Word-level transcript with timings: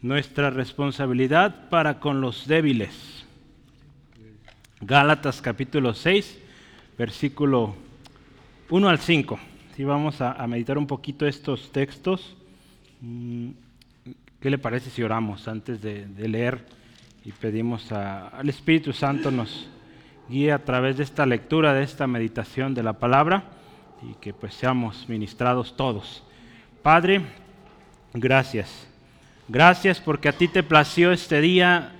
nuestra 0.00 0.50
responsabilidad 0.50 1.68
para 1.70 1.98
con 1.98 2.20
los 2.20 2.46
débiles. 2.46 3.24
Gálatas 4.80 5.42
capítulo 5.42 5.92
6, 5.92 6.38
versículo 6.96 7.74
1 8.70 8.88
al 8.88 8.98
5. 8.98 9.38
Si 9.74 9.84
vamos 9.84 10.20
a, 10.20 10.46
meditar 10.46 10.78
un 10.78 10.86
poquito 10.86 11.26
estos 11.26 11.72
textos. 11.72 12.36
Mm, 13.00 13.50
¿Qué 14.40 14.50
le 14.50 14.58
parece 14.58 14.90
si 14.90 15.02
oramos 15.02 15.48
antes 15.48 15.82
de, 15.82 16.06
leer 16.28 16.64
y 17.24 17.32
pedimos 17.32 17.90
al 17.90 18.48
Espíritu 18.48 18.92
Santo 18.92 19.32
nos 19.32 19.68
guíe 20.28 20.52
a 20.52 20.64
través 20.64 20.96
de 20.96 21.02
esta 21.02 21.26
lectura, 21.26 21.74
de 21.74 21.82
esta 21.82 22.06
meditación 22.06 22.72
de 22.72 22.84
la 22.84 22.92
palabra 22.92 23.44
y 24.02 24.14
que 24.20 24.32
pues 24.32 24.54
seamos 24.54 25.08
ministrados 25.08 25.76
todos. 25.76 26.22
Padre, 26.82 27.22
gracias. 28.14 28.87
Gracias 29.50 29.98
porque 29.98 30.28
a 30.28 30.34
ti 30.34 30.46
te 30.46 30.62
plació 30.62 31.10
este 31.10 31.40
día 31.40 31.92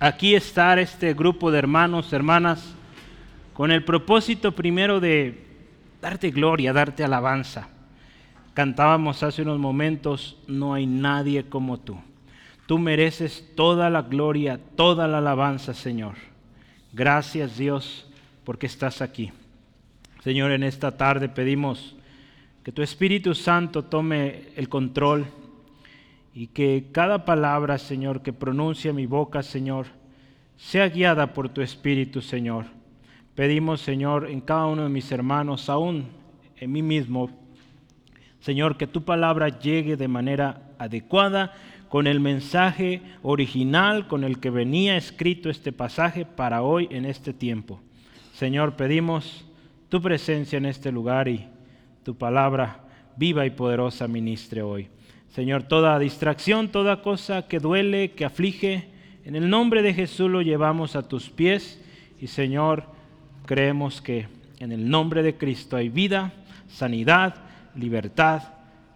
aquí 0.00 0.34
estar 0.34 0.78
este 0.78 1.12
grupo 1.12 1.50
de 1.50 1.58
hermanos, 1.58 2.10
hermanas, 2.10 2.74
con 3.52 3.70
el 3.70 3.84
propósito 3.84 4.52
primero 4.52 4.98
de 4.98 5.44
darte 6.00 6.30
gloria, 6.30 6.72
darte 6.72 7.04
alabanza. 7.04 7.68
Cantábamos 8.54 9.22
hace 9.22 9.42
unos 9.42 9.58
momentos, 9.58 10.38
no 10.48 10.72
hay 10.72 10.86
nadie 10.86 11.50
como 11.50 11.78
tú. 11.78 11.98
Tú 12.66 12.78
mereces 12.78 13.52
toda 13.54 13.90
la 13.90 14.00
gloria, 14.00 14.58
toda 14.74 15.06
la 15.06 15.18
alabanza, 15.18 15.74
Señor. 15.74 16.14
Gracias 16.94 17.58
Dios 17.58 18.06
porque 18.42 18.64
estás 18.64 19.02
aquí. 19.02 19.32
Señor, 20.24 20.52
en 20.52 20.62
esta 20.62 20.96
tarde 20.96 21.28
pedimos 21.28 21.94
que 22.64 22.72
tu 22.72 22.80
Espíritu 22.80 23.34
Santo 23.34 23.84
tome 23.84 24.44
el 24.56 24.70
control 24.70 25.26
y 26.36 26.48
que 26.48 26.90
cada 26.92 27.24
palabra, 27.24 27.78
Señor, 27.78 28.20
que 28.20 28.34
pronuncia 28.34 28.92
mi 28.92 29.06
boca, 29.06 29.42
Señor, 29.42 29.86
sea 30.58 30.86
guiada 30.86 31.32
por 31.32 31.48
tu 31.48 31.62
Espíritu, 31.62 32.20
Señor. 32.20 32.66
Pedimos, 33.34 33.80
Señor, 33.80 34.28
en 34.28 34.42
cada 34.42 34.66
uno 34.66 34.82
de 34.82 34.90
mis 34.90 35.10
hermanos, 35.10 35.70
aún 35.70 36.08
en 36.58 36.72
mí 36.72 36.82
mismo, 36.82 37.30
Señor, 38.40 38.76
que 38.76 38.86
tu 38.86 39.02
palabra 39.02 39.48
llegue 39.48 39.96
de 39.96 40.08
manera 40.08 40.74
adecuada 40.78 41.54
con 41.88 42.06
el 42.06 42.20
mensaje 42.20 43.00
original 43.22 44.06
con 44.06 44.22
el 44.22 44.38
que 44.38 44.50
venía 44.50 44.98
escrito 44.98 45.48
este 45.48 45.72
pasaje 45.72 46.26
para 46.26 46.60
hoy 46.60 46.86
en 46.90 47.06
este 47.06 47.32
tiempo. 47.32 47.80
Señor, 48.34 48.76
pedimos 48.76 49.46
tu 49.88 50.02
presencia 50.02 50.58
en 50.58 50.66
este 50.66 50.92
lugar 50.92 51.28
y 51.28 51.48
tu 52.04 52.14
palabra 52.14 52.84
viva 53.16 53.46
y 53.46 53.50
poderosa 53.50 54.06
ministre 54.06 54.60
hoy. 54.60 54.90
Señor, 55.36 55.64
toda 55.64 55.98
distracción, 55.98 56.68
toda 56.68 57.02
cosa 57.02 57.46
que 57.46 57.58
duele, 57.58 58.12
que 58.12 58.24
aflige, 58.24 58.88
en 59.22 59.36
el 59.36 59.50
nombre 59.50 59.82
de 59.82 59.92
Jesús 59.92 60.30
lo 60.30 60.40
llevamos 60.40 60.96
a 60.96 61.06
tus 61.06 61.28
pies 61.28 61.78
y 62.18 62.28
Señor, 62.28 62.84
creemos 63.44 64.00
que 64.00 64.28
en 64.60 64.72
el 64.72 64.88
nombre 64.88 65.22
de 65.22 65.36
Cristo 65.36 65.76
hay 65.76 65.90
vida, 65.90 66.32
sanidad, 66.68 67.34
libertad, 67.74 68.44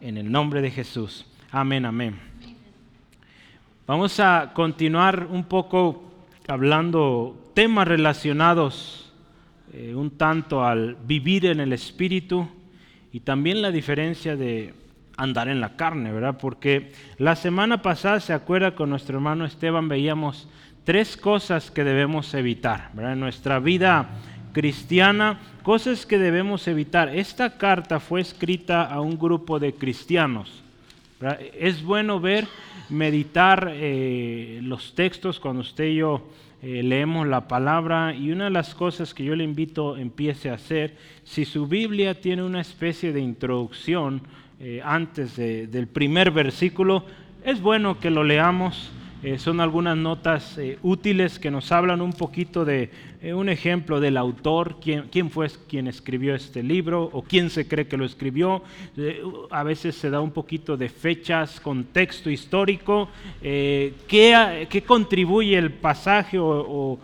en 0.01 0.17
el 0.17 0.33
nombre 0.33 0.63
de 0.63 0.71
Jesús. 0.71 1.27
Amén, 1.51 1.85
amén. 1.85 2.19
Vamos 3.87 4.19
a 4.19 4.53
continuar 4.55 5.27
un 5.31 5.45
poco 5.45 6.11
hablando 6.49 7.51
temas 7.53 7.87
relacionados 7.87 9.13
eh, 9.75 9.95
un 9.95 10.13
tanto 10.13 10.65
al 10.65 10.97
vivir 11.05 11.45
en 11.45 11.61
el 11.61 11.75
Espíritu 11.75 12.49
y 13.13 13.21
también 13.21 13.61
la 13.61 13.71
diferencia 13.71 14.37
de 14.37 14.80
andar 15.21 15.49
en 15.49 15.61
la 15.61 15.77
carne, 15.77 16.13
¿verdad? 16.13 16.39
Porque 16.41 16.93
la 17.19 17.37
semana 17.37 17.83
pasada, 17.83 18.21
se 18.21 18.33
acuerda, 18.33 18.75
con 18.75 18.91
nuestro 18.91 19.17
hermano 19.17 19.45
Esteban 19.45 19.89
veíamos 19.89 20.49
tres 20.85 21.17
cosas 21.17 21.71
que 21.71 21.85
debemos 21.85 22.33
evitar, 22.35 22.91
¿verdad? 22.95 23.13
En 23.13 23.21
nuestra 23.21 23.59
vida 23.59 24.09
cristiana, 24.53 25.39
cosas 25.63 26.07
que 26.07 26.19
debemos 26.19 26.67
evitar. 26.69 27.15
Esta 27.15 27.57
carta 27.57 28.01
fue 28.01 28.21
escrita 28.21 28.85
a 28.85 29.01
un 29.01 29.19
grupo 29.19 29.59
de 29.59 29.75
cristianos. 29.75 30.63
Es 31.59 31.83
bueno 31.83 32.19
ver, 32.19 32.49
meditar 32.89 33.71
eh, 33.75 34.61
los 34.63 34.95
textos 34.95 35.39
cuando 35.39 35.61
usted 35.61 35.85
y 35.85 35.97
yo 35.97 36.27
eh, 36.63 36.83
leemos 36.83 37.27
la 37.27 37.47
palabra 37.47 38.15
y 38.15 38.33
una 38.33 38.45
de 38.45 38.51
las 38.51 38.75
cosas 38.75 39.15
que 39.15 39.25
yo 39.25 39.37
le 39.37 39.45
invito 39.45 39.97
empiece 39.97 40.51
a 40.51 40.55
hacer, 40.55 40.97
si 41.25 41.45
su 41.45 41.67
Biblia 41.67 42.21
tiene 42.21 42.43
una 42.43 42.61
especie 42.61 43.13
de 43.13 43.21
introducción, 43.21 44.23
eh, 44.63 44.83
antes 44.85 45.37
del 45.37 45.87
primer 45.87 46.31
versículo. 46.31 47.07
Es 47.43 47.63
bueno 47.63 47.99
que 47.99 48.11
lo 48.11 48.25
leamos. 48.25 48.91
Eh, 49.23 49.39
son 49.39 49.59
algunas 49.59 49.97
notas 49.97 50.59
eh, 50.59 50.79
útiles 50.83 51.39
que 51.39 51.51
nos 51.51 51.73
hablan 51.73 52.03
un 52.03 52.13
poquito 52.13 52.67
de 52.67 52.91
un 53.35 53.49
ejemplo 53.49 54.01
del 54.01 54.19
autor, 54.19 54.77
quién, 54.81 55.09
quién, 55.11 55.31
fue 55.31 55.49
quien 55.67 55.87
escribió 55.87 56.35
este 56.35 56.63
libro 56.63 57.09
o 57.13 57.23
quién 57.23 57.49
se 57.49 57.69
cree 57.69 57.87
que 57.87 57.97
lo 57.97 58.05
escribió. 58.05 58.63
a 59.51 59.63
veces 59.63 59.95
se 59.95 60.09
da 60.09 60.21
un 60.21 60.31
poquito 60.31 60.77
de 60.77 60.89
fechas, 60.89 61.61
contexto 61.61 62.31
histórico, 62.31 63.11
qué, 63.43 63.93
qué, 64.71 64.83
contribuye 64.83 65.57
el 65.59 65.71
pasaje 65.71 66.39
o 66.39 66.99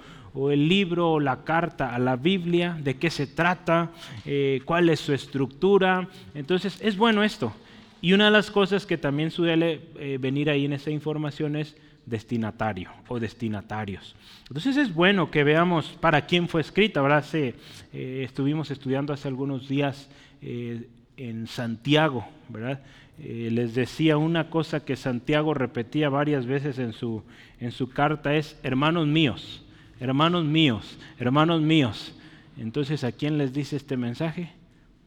el 0.53 0.69
libro 0.69 1.13
o 1.13 1.21
la 1.21 1.45
carta 1.45 1.95
a 1.95 1.99
la 1.99 2.17
Biblia, 2.17 2.79
de 2.83 2.99
qué 2.99 3.11
se 3.11 3.27
trata, 3.27 3.91
eh, 4.27 4.61
cuál 4.67 4.91
es 4.91 5.01
su 5.01 5.15
estructura. 5.15 6.09
Entonces 6.35 6.79
es 6.83 6.97
bueno 6.97 7.25
esto. 7.25 7.55
Y 8.03 8.13
una 8.13 8.27
de 8.27 8.31
las 8.31 8.51
cosas 8.51 8.85
que 8.85 8.99
también 8.99 9.31
suele 9.31 9.81
eh, 9.99 10.19
venir 10.21 10.51
ahí 10.51 10.67
en 10.67 10.75
esa 10.75 10.91
información 10.91 11.57
es 11.57 11.75
destinatario 12.05 12.91
o 13.09 13.19
destinatarios. 13.19 14.15
Entonces 14.49 14.77
es 14.77 14.95
bueno 14.95 15.31
que 15.31 15.43
veamos 15.43 15.89
para 16.01 16.27
quién 16.27 16.49
fue 16.49 16.61
escrita. 16.61 17.01
Ahora 17.01 17.25
eh, 17.33 17.55
estuvimos 18.23 18.71
estudiando 18.71 19.13
hace 19.15 19.29
algunos 19.29 19.69
días 19.69 20.09
en 20.43 21.47
Santiago, 21.47 22.29
¿verdad? 22.51 22.83
les 23.19 23.75
decía 23.75 24.19
una 24.19 24.51
cosa 24.51 24.85
que 24.85 24.95
Santiago 24.95 25.55
repetía 25.55 26.11
varias 26.11 26.45
veces 26.45 26.79
en 26.79 26.93
su, 26.93 27.23
en 27.59 27.73
su 27.73 27.89
carta 27.89 28.37
es, 28.37 28.61
hermanos 28.63 29.07
míos, 29.07 29.66
hermanos 30.01 30.45
míos, 30.45 30.99
hermanos 31.19 31.61
míos. 31.61 32.15
Entonces, 32.59 33.05
¿a 33.05 33.13
quién 33.13 33.39
les 33.39 33.53
dice 33.53 33.77
este 33.77 33.97
mensaje? 33.97 34.53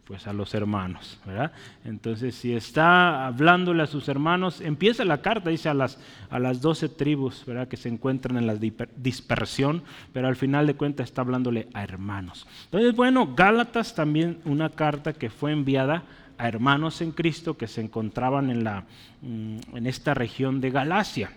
Pues 0.06 0.26
a 0.26 0.34
los 0.34 0.56
hermanos, 0.56 1.20
¿verdad? 1.26 1.52
Entonces, 1.86 2.34
si 2.34 2.54
está 2.54 3.28
hablándole 3.28 3.84
a 3.84 3.88
sus 3.88 4.08
hermanos, 4.10 4.60
empieza 4.60 5.06
la 5.06 5.22
carta, 5.22 5.52
dice 5.52 5.70
a 5.70 5.76
las, 5.76 6.00
a 6.32 6.40
las 6.40 6.62
12 6.62 6.90
tribus, 6.90 7.44
¿verdad? 7.46 7.68
Que 7.68 7.78
se 7.78 7.90
encuentran 7.90 8.38
en 8.38 8.48
la 8.48 8.56
dispersión, 8.56 9.84
pero 10.12 10.28
al 10.28 10.36
final 10.36 10.66
de 10.66 10.74
cuentas 10.74 11.10
está 11.10 11.22
hablándole 11.22 11.68
a 11.74 11.84
hermanos. 11.84 12.48
Entonces, 12.66 12.96
bueno, 12.96 13.36
Gálatas 13.36 13.94
también 13.94 14.40
una 14.46 14.70
carta 14.70 15.14
que 15.14 15.30
fue 15.30 15.52
enviada 15.52 16.04
a 16.40 16.48
hermanos 16.48 17.02
en 17.02 17.12
Cristo 17.12 17.58
que 17.58 17.68
se 17.68 17.82
encontraban 17.82 18.50
en, 18.50 18.64
la, 18.64 18.86
mm, 19.22 19.76
en 19.76 19.86
esta 19.86 20.16
región 20.16 20.60
de 20.62 20.72
Galacia. 20.72 21.32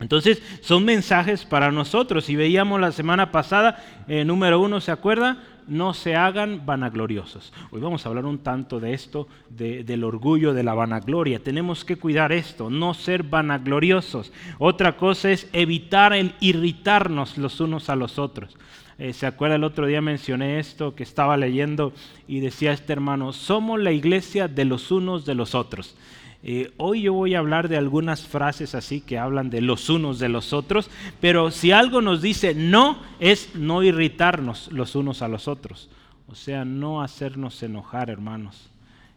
Entonces 0.00 0.42
son 0.62 0.84
mensajes 0.84 1.44
para 1.44 1.70
nosotros. 1.70 2.28
Y 2.30 2.36
veíamos 2.36 2.80
la 2.80 2.92
semana 2.92 3.30
pasada, 3.30 3.84
eh, 4.08 4.24
número 4.24 4.60
uno, 4.60 4.80
¿se 4.80 4.90
acuerda? 4.90 5.38
No 5.68 5.94
se 5.94 6.16
hagan 6.16 6.66
vanagloriosos. 6.66 7.52
Hoy 7.70 7.80
vamos 7.80 8.04
a 8.04 8.08
hablar 8.08 8.24
un 8.24 8.38
tanto 8.38 8.80
de 8.80 8.94
esto, 8.94 9.28
del 9.50 10.02
orgullo, 10.02 10.52
de 10.52 10.64
la 10.64 10.74
vanagloria. 10.74 11.38
Tenemos 11.38 11.84
que 11.84 11.96
cuidar 11.96 12.32
esto, 12.32 12.70
no 12.70 12.94
ser 12.94 13.22
vanagloriosos. 13.22 14.32
Otra 14.58 14.96
cosa 14.96 15.30
es 15.30 15.48
evitar 15.52 16.12
el 16.12 16.34
irritarnos 16.40 17.38
los 17.38 17.60
unos 17.60 17.88
a 17.88 17.94
los 17.94 18.18
otros. 18.18 18.56
Eh, 18.98 19.12
¿Se 19.12 19.26
acuerda 19.26 19.56
el 19.56 19.64
otro 19.64 19.86
día 19.86 20.00
mencioné 20.00 20.58
esto 20.58 20.94
que 20.94 21.04
estaba 21.04 21.36
leyendo 21.36 21.92
y 22.26 22.40
decía 22.40 22.72
este 22.72 22.92
hermano, 22.92 23.32
somos 23.32 23.80
la 23.80 23.92
iglesia 23.92 24.48
de 24.48 24.64
los 24.64 24.90
unos 24.90 25.24
de 25.24 25.34
los 25.34 25.54
otros. 25.54 25.94
Eh, 26.42 26.72
hoy 26.78 27.02
yo 27.02 27.12
voy 27.12 27.34
a 27.34 27.38
hablar 27.38 27.68
de 27.68 27.76
algunas 27.76 28.26
frases 28.26 28.74
así 28.74 29.02
que 29.02 29.18
hablan 29.18 29.50
de 29.50 29.60
los 29.60 29.90
unos 29.90 30.18
de 30.18 30.30
los 30.30 30.52
otros, 30.52 30.90
pero 31.20 31.50
si 31.50 31.70
algo 31.72 32.00
nos 32.00 32.22
dice 32.22 32.54
no, 32.54 32.98
es 33.18 33.54
no 33.54 33.82
irritarnos 33.82 34.72
los 34.72 34.94
unos 34.94 35.22
a 35.22 35.28
los 35.28 35.48
otros. 35.48 35.90
O 36.28 36.34
sea, 36.34 36.64
no 36.64 37.02
hacernos 37.02 37.62
enojar, 37.62 38.08
hermanos. 38.08 38.70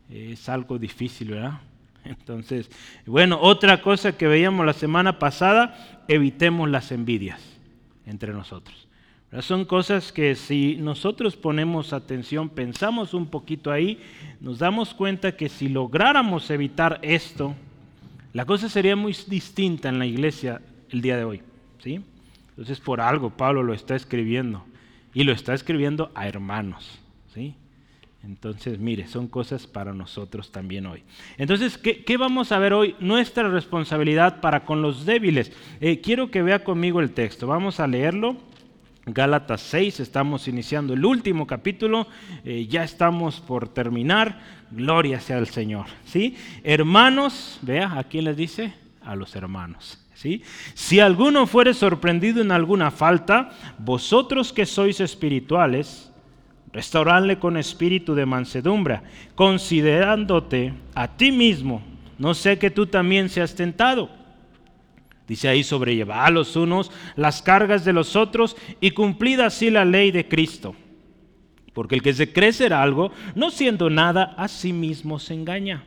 es 0.09 0.49
algo 0.49 0.79
difícil, 0.79 1.29
¿verdad? 1.29 1.61
Entonces, 2.03 2.69
bueno, 3.05 3.39
otra 3.41 3.81
cosa 3.81 4.17
que 4.17 4.27
veíamos 4.27 4.65
la 4.65 4.73
semana 4.73 5.19
pasada, 5.19 6.03
evitemos 6.07 6.69
las 6.69 6.91
envidias 6.91 7.39
entre 8.05 8.33
nosotros. 8.33 8.87
Son 9.41 9.65
cosas 9.65 10.11
que 10.11 10.35
si 10.35 10.75
nosotros 10.75 11.35
ponemos 11.35 11.91
atención, 11.91 12.49
pensamos 12.49 13.13
un 13.13 13.25
poquito 13.25 13.71
ahí, 13.71 13.99
nos 14.39 14.59
damos 14.59 14.93
cuenta 14.93 15.35
que 15.35 15.49
si 15.49 15.69
lográramos 15.69 16.49
evitar 16.51 16.99
esto, 17.01 17.55
la 18.33 18.45
cosa 18.45 18.69
sería 18.69 18.95
muy 18.95 19.15
distinta 19.27 19.89
en 19.89 19.97
la 19.97 20.05
iglesia 20.05 20.61
el 20.89 21.01
día 21.01 21.17
de 21.17 21.23
hoy. 21.23 21.41
¿sí? 21.79 22.01
Entonces 22.49 22.79
por 22.79 23.01
algo 23.01 23.31
Pablo 23.31 23.63
lo 23.63 23.73
está 23.73 23.95
escribiendo 23.95 24.63
y 25.13 25.23
lo 25.23 25.31
está 25.31 25.53
escribiendo 25.53 26.11
a 26.13 26.27
hermanos. 26.27 26.99
¿sí? 27.33 27.55
Entonces, 28.23 28.79
mire, 28.79 29.07
son 29.07 29.27
cosas 29.27 29.67
para 29.67 29.93
nosotros 29.93 30.51
también 30.51 30.85
hoy. 30.85 31.03
Entonces, 31.37 31.77
¿qué, 31.77 32.17
vamos 32.17 32.53
a 32.53 32.59
ver 32.59 32.73
hoy? 32.73 32.95
Nuestra 32.99 33.49
responsabilidad 33.49 34.39
para 34.39 34.63
con 34.63 34.81
los 34.81 35.05
débiles. 35.05 35.51
Eh, 35.81 35.99
quiero 35.99 36.31
que 36.31 36.41
vea 36.41 36.63
conmigo 36.63 37.01
el 37.01 37.11
texto. 37.11 37.47
Vamos 37.47 37.81
a 37.81 37.87
leerlo. 37.87 38.37
Gálatas 39.05 39.59
6, 39.61 39.99
estamos 39.99 40.47
iniciando 40.47 40.93
el 40.93 41.03
último 41.03 41.45
capítulo, 41.45 42.07
eh, 42.45 42.67
ya 42.69 42.85
estamos 42.85 43.41
por 43.41 43.67
terminar, 43.67 44.39
gloria 44.71 45.19
sea 45.19 45.39
al 45.39 45.47
Señor. 45.47 45.87
¿sí? 46.05 46.37
Hermanos, 46.63 47.59
vea, 47.61 47.99
¿a 47.99 48.05
quién 48.05 48.23
les 48.23 48.37
dice? 48.37 48.73
A 49.03 49.17
los 49.17 49.35
hermanos. 49.35 49.99
¿sí? 50.15 50.41
Si 50.73 51.01
alguno 51.01 51.47
fuere 51.47 51.73
sorprendido 51.73 52.41
en 52.41 52.53
alguna 52.53 52.91
falta, 52.91 53.51
vosotros 53.77 54.53
que 54.53 54.65
sois 54.65 55.01
espirituales, 55.01 56.09
restauradle 56.71 57.39
con 57.39 57.57
espíritu 57.57 58.15
de 58.15 58.25
mansedumbre, 58.25 59.01
considerándote 59.35 60.73
a 60.95 61.09
ti 61.09 61.33
mismo, 61.33 61.83
no 62.17 62.33
sé 62.33 62.57
que 62.57 62.71
tú 62.71 62.87
también 62.87 63.27
seas 63.27 63.53
tentado 63.53 64.22
Dice 65.27 65.47
ahí, 65.47 65.63
sobrellevar 65.63 66.27
a 66.27 66.31
los 66.31 66.55
unos 66.55 66.91
las 67.15 67.41
cargas 67.41 67.85
de 67.85 67.93
los 67.93 68.15
otros 68.15 68.57
y 68.81 68.91
cumplida 68.91 69.45
así 69.45 69.69
la 69.69 69.85
ley 69.85 70.11
de 70.11 70.27
Cristo. 70.27 70.75
Porque 71.73 71.95
el 71.95 72.01
que 72.01 72.13
se 72.13 72.31
cree 72.31 72.51
ser 72.51 72.73
algo, 72.73 73.11
no 73.35 73.49
siendo 73.49 73.89
nada, 73.89 74.35
a 74.37 74.47
sí 74.47 74.73
mismo 74.73 75.19
se 75.19 75.33
engaña. 75.33 75.85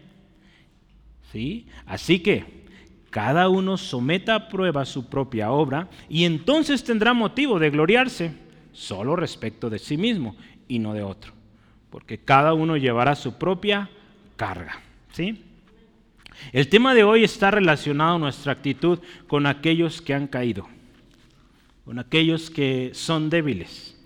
¿Sí? 1.33 1.67
Así 1.85 2.21
que 2.21 2.67
cada 3.11 3.49
uno 3.49 3.77
someta 3.77 4.35
a 4.35 4.49
prueba 4.49 4.85
su 4.85 5.09
propia 5.09 5.51
obra 5.51 5.89
y 6.09 6.25
entonces 6.25 6.83
tendrá 6.83 7.15
motivo 7.15 7.59
de 7.59 7.71
gloriarse 7.71 8.35
solo 8.73 9.17
respecto 9.17 9.71
de 9.71 9.79
sí 9.79 9.97
mismo 9.97 10.37
y 10.67 10.79
no 10.79 10.93
de 10.93 11.03
otro. 11.03 11.33
Porque 11.91 12.19
cada 12.19 12.53
uno 12.53 12.77
llevará 12.77 13.15
su 13.15 13.35
propia 13.35 13.91
carga. 14.37 14.83
¿Sí? 15.13 15.43
El 16.53 16.69
tema 16.69 16.95
de 16.95 17.05
hoy 17.05 17.25
está 17.25 17.51
relacionado 17.51 18.19
nuestra 18.19 18.53
actitud 18.53 18.99
con 19.27 19.47
aquellos 19.47 20.01
que 20.01 20.15
han 20.15 20.27
caído, 20.27 20.69
con 21.85 21.99
aquellos 21.99 22.51
que 22.51 22.91
son 22.95 23.31
débiles. 23.31 23.97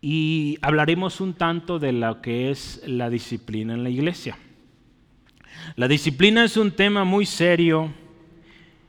Y 0.00 0.58
hablaremos 0.60 1.20
un 1.20 1.34
tanto 1.34 1.78
de 1.78 1.92
lo 1.92 2.20
que 2.20 2.50
es 2.50 2.82
la 2.86 3.08
disciplina 3.08 3.74
en 3.74 3.82
la 3.82 3.90
iglesia. 3.90 4.36
La 5.76 5.88
disciplina 5.88 6.44
es 6.44 6.56
un 6.56 6.72
tema 6.72 7.04
muy 7.04 7.24
serio 7.24 7.90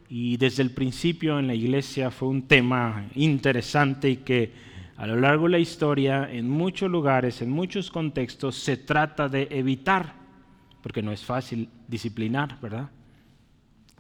y 0.10 0.38
desde 0.38 0.62
el 0.62 0.72
principio 0.72 1.40
en 1.40 1.48
la 1.48 1.56
iglesia 1.56 2.12
fue 2.12 2.28
un 2.28 2.44
tema 2.44 3.08
interesante 3.16 4.10
y 4.10 4.18
que 4.18 4.52
a 4.98 5.08
lo 5.08 5.16
largo 5.18 5.46
de 5.46 5.52
la 5.52 5.60
historia, 5.60 6.30
en 6.32 6.50
muchos 6.50 6.90
lugares, 6.90 7.42
en 7.42 7.50
muchos 7.50 7.92
contextos, 7.92 8.56
se 8.56 8.78
trata 8.78 9.28
de 9.28 9.48
evitar 9.52 10.25
porque 10.86 11.02
no 11.02 11.12
es 11.12 11.26
fácil 11.26 11.68
disciplinar, 11.88 12.60
¿verdad? 12.62 12.92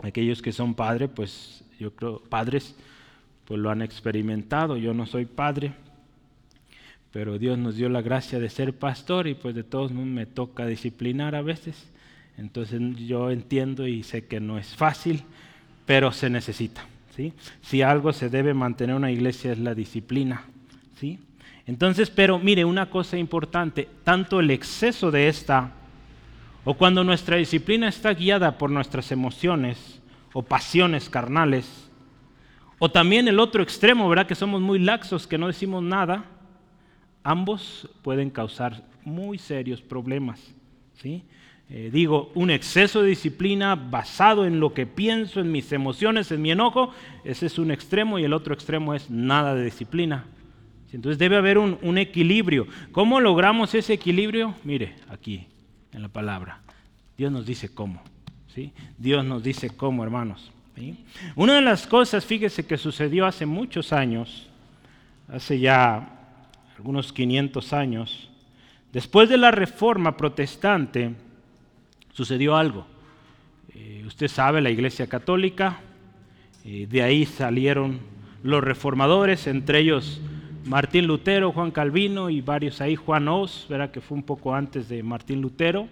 Aquellos 0.03 0.43
que 0.43 0.51
son 0.51 0.75
padres, 0.75 1.09
pues 1.15 1.63
yo 1.79 1.95
creo, 1.95 2.19
padres, 2.19 2.75
pues 3.45 3.59
lo 3.59 3.71
han 3.71 3.81
experimentado. 3.81 4.77
Yo 4.77 4.93
no 4.93 5.07
soy 5.07 5.25
padre, 5.25 5.73
pero 7.11 7.39
Dios 7.39 7.57
nos 7.57 7.75
dio 7.75 7.89
la 7.89 8.03
gracia 8.03 8.39
de 8.39 8.51
ser 8.51 8.77
pastor 8.77 9.25
y 9.25 9.33
pues 9.33 9.55
de 9.55 9.63
todos 9.63 9.93
me 9.93 10.27
toca 10.27 10.67
disciplinar 10.67 11.33
a 11.33 11.41
veces. 11.41 11.89
Entonces 12.37 12.79
yo 12.97 13.31
entiendo 13.31 13.87
y 13.87 14.03
sé 14.03 14.27
que 14.27 14.39
no 14.39 14.59
es 14.59 14.75
fácil, 14.75 15.23
pero 15.87 16.11
se 16.11 16.29
necesita. 16.29 16.85
¿sí? 17.15 17.33
Si 17.63 17.81
algo 17.81 18.13
se 18.13 18.29
debe 18.29 18.53
mantener 18.53 18.95
una 18.95 19.11
iglesia 19.11 19.53
es 19.53 19.57
la 19.57 19.73
disciplina. 19.73 20.43
¿sí? 20.99 21.17
Entonces, 21.65 22.11
pero 22.11 22.37
mire, 22.37 22.63
una 22.63 22.91
cosa 22.91 23.17
importante, 23.17 23.89
tanto 24.03 24.39
el 24.39 24.51
exceso 24.51 25.09
de 25.09 25.29
esta 25.29 25.73
o 26.65 26.73
cuando 26.73 27.03
nuestra 27.03 27.37
disciplina 27.37 27.87
está 27.87 28.13
guiada 28.13 28.57
por 28.57 28.71
nuestras 28.71 29.11
emociones 29.11 30.01
o 30.33 30.41
pasiones 30.41 31.09
carnales. 31.09 31.89
O 32.79 32.89
también 32.89 33.27
el 33.27 33.39
otro 33.39 33.63
extremo, 33.63 34.09
¿verdad? 34.09 34.27
Que 34.27 34.35
somos 34.35 34.61
muy 34.61 34.79
laxos, 34.79 35.27
que 35.27 35.37
no 35.37 35.47
decimos 35.47 35.83
nada. 35.83 36.25
Ambos 37.23 37.87
pueden 38.01 38.31
causar 38.31 38.83
muy 39.05 39.37
serios 39.37 39.81
problemas. 39.81 40.41
¿sí? 40.95 41.23
Eh, 41.69 41.91
digo, 41.93 42.31
un 42.33 42.49
exceso 42.49 43.03
de 43.03 43.09
disciplina 43.09 43.75
basado 43.75 44.45
en 44.45 44.59
lo 44.59 44.73
que 44.73 44.87
pienso, 44.87 45.39
en 45.39 45.51
mis 45.51 45.71
emociones, 45.71 46.31
en 46.31 46.41
mi 46.41 46.51
enojo, 46.51 46.91
ese 47.23 47.45
es 47.45 47.59
un 47.59 47.69
extremo 47.69 48.17
y 48.17 48.23
el 48.23 48.33
otro 48.33 48.55
extremo 48.55 48.95
es 48.95 49.09
nada 49.11 49.53
de 49.53 49.63
disciplina. 49.63 50.25
Entonces 50.91 51.19
debe 51.19 51.37
haber 51.37 51.57
un, 51.57 51.77
un 51.81 51.97
equilibrio. 51.97 52.67
¿Cómo 52.91 53.19
logramos 53.19 53.75
ese 53.75 53.93
equilibrio? 53.93 54.55
Mire, 54.63 54.95
aquí, 55.09 55.47
en 55.95 56.01
la 56.01 56.09
palabra. 56.09 56.59
Dios 57.17 57.31
nos 57.31 57.45
dice 57.45 57.73
cómo. 57.73 58.01
¿sí? 58.53 58.71
Dios 58.97 59.23
nos 59.25 59.41
dice 59.41 59.69
cómo, 59.69 60.03
hermanos. 60.03 60.51
Una 61.35 61.55
de 61.55 61.61
las 61.61 61.87
cosas, 61.87 62.25
fíjese, 62.25 62.67
que 62.67 62.77
sucedió 62.77 63.25
hace 63.25 63.45
muchos 63.45 63.93
años, 63.93 64.47
hace 65.29 65.57
ya 65.59 66.09
algunos 66.75 67.13
500 67.13 67.71
años, 67.71 68.29
después 68.91 69.29
de 69.29 69.37
la 69.37 69.51
reforma 69.51 70.17
protestante, 70.17 71.15
sucedió 72.11 72.57
algo. 72.57 72.85
Eh, 73.73 74.03
usted 74.05 74.27
sabe, 74.27 74.59
la 74.59 74.69
Iglesia 74.69 75.07
Católica, 75.07 75.79
eh, 76.65 76.87
de 76.89 77.03
ahí 77.03 77.25
salieron 77.25 78.01
los 78.43 78.61
reformadores, 78.61 79.47
entre 79.47 79.79
ellos 79.79 80.19
Martín 80.65 81.05
Lutero, 81.05 81.51
Juan 81.51 81.69
Calvino 81.69 82.31
y 82.31 82.41
varios 82.41 82.81
ahí, 82.81 82.95
Juan 82.95 83.27
Os, 83.27 83.67
verá 83.69 83.91
que 83.91 84.01
fue 84.01 84.17
un 84.17 84.23
poco 84.23 84.55
antes 84.55 84.89
de 84.89 85.03
Martín 85.03 85.39
Lutero. 85.39 85.87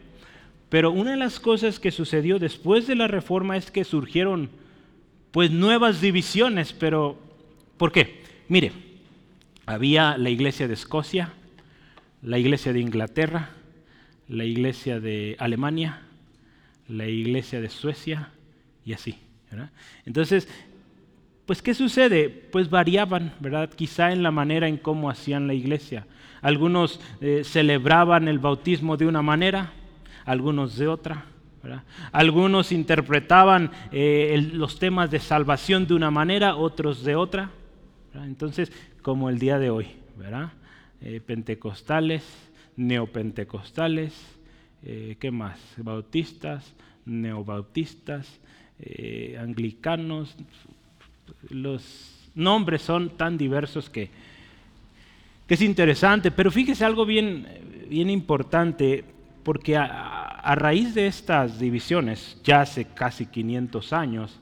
Pero 0.70 0.92
una 0.92 1.12
de 1.12 1.18
las 1.18 1.40
cosas 1.40 1.80
que 1.80 1.92
sucedió 1.92 2.40
después 2.40 2.88
de 2.88 2.96
la 2.96 3.08
reforma 3.08 3.56
es 3.56 3.70
que 3.70 3.84
surgieron 3.84 4.50
pues 5.32 5.52
nuevas 5.52 6.02
divisiones, 6.02 6.74
pero 6.74 7.20
¿por 7.78 7.92
qué? 7.92 8.24
Mire, 8.48 8.72
había 9.68 10.18
la 10.18 10.32
iglesia 10.32 10.68
de 10.68 10.74
Escocia, 10.74 11.34
la 12.24 12.40
iglesia 12.40 12.74
de 12.74 12.80
Inglaterra, 12.80 13.52
la 14.28 14.46
iglesia 14.46 15.00
de 15.00 15.36
Alemania, 15.38 16.02
la 16.88 17.08
iglesia 17.08 17.62
de 17.62 17.70
Suecia 17.70 18.32
y 18.86 18.94
así. 18.94 19.20
Entonces, 20.06 20.48
pues 21.46 21.62
¿qué 21.62 21.74
sucede? 21.74 22.30
Pues 22.30 22.70
variaban, 22.70 23.34
¿verdad? 23.40 23.70
Quizá 23.70 24.12
en 24.12 24.24
la 24.24 24.32
manera 24.32 24.68
en 24.68 24.78
cómo 24.78 25.10
hacían 25.10 25.48
la 25.48 25.54
iglesia. 25.54 26.06
Algunos 26.42 27.00
eh, 27.22 27.44
celebraban 27.44 28.28
el 28.28 28.40
bautismo 28.40 28.98
de 28.98 29.06
una 29.06 29.22
manera, 29.22 29.74
algunos 30.26 30.78
de 30.78 30.88
otra. 30.88 31.26
Algunos 32.12 32.74
interpretaban 32.74 33.72
eh, 33.94 34.50
los 34.54 34.80
temas 34.80 35.10
de 35.10 35.20
salvación 35.20 35.88
de 35.88 35.94
una 35.94 36.12
manera, 36.12 36.58
otros 36.58 37.06
de 37.06 37.16
otra. 37.16 37.52
Entonces, 38.14 38.72
como 39.02 39.30
el 39.30 39.40
día 39.40 39.58
de 39.60 39.70
hoy, 39.70 39.88
¿verdad? 40.18 40.52
Eh, 41.00 41.22
pentecostales, 41.26 42.24
neopentecostales, 42.76 44.14
¿qué 44.82 45.32
más? 45.32 45.58
Bautistas, 45.78 46.74
neobautistas, 47.06 48.42
anglicanos, 49.40 50.36
los 51.50 52.30
nombres 52.36 52.82
son 52.82 53.12
tan 53.12 53.38
diversos 53.38 53.90
que, 53.90 54.10
es 55.48 55.62
interesante, 55.62 56.32
pero 56.32 56.50
fíjese 56.50 56.84
algo 56.84 57.06
bien, 57.06 57.46
bien 57.88 58.10
importante, 58.10 59.06
porque 59.44 59.78
a, 59.78 60.56
raíz 60.56 60.96
de 60.96 61.06
estas 61.06 61.60
divisiones, 61.60 62.42
ya 62.44 62.62
hace 62.62 62.86
casi 62.86 63.28
500 63.28 63.94
años, 63.94 64.40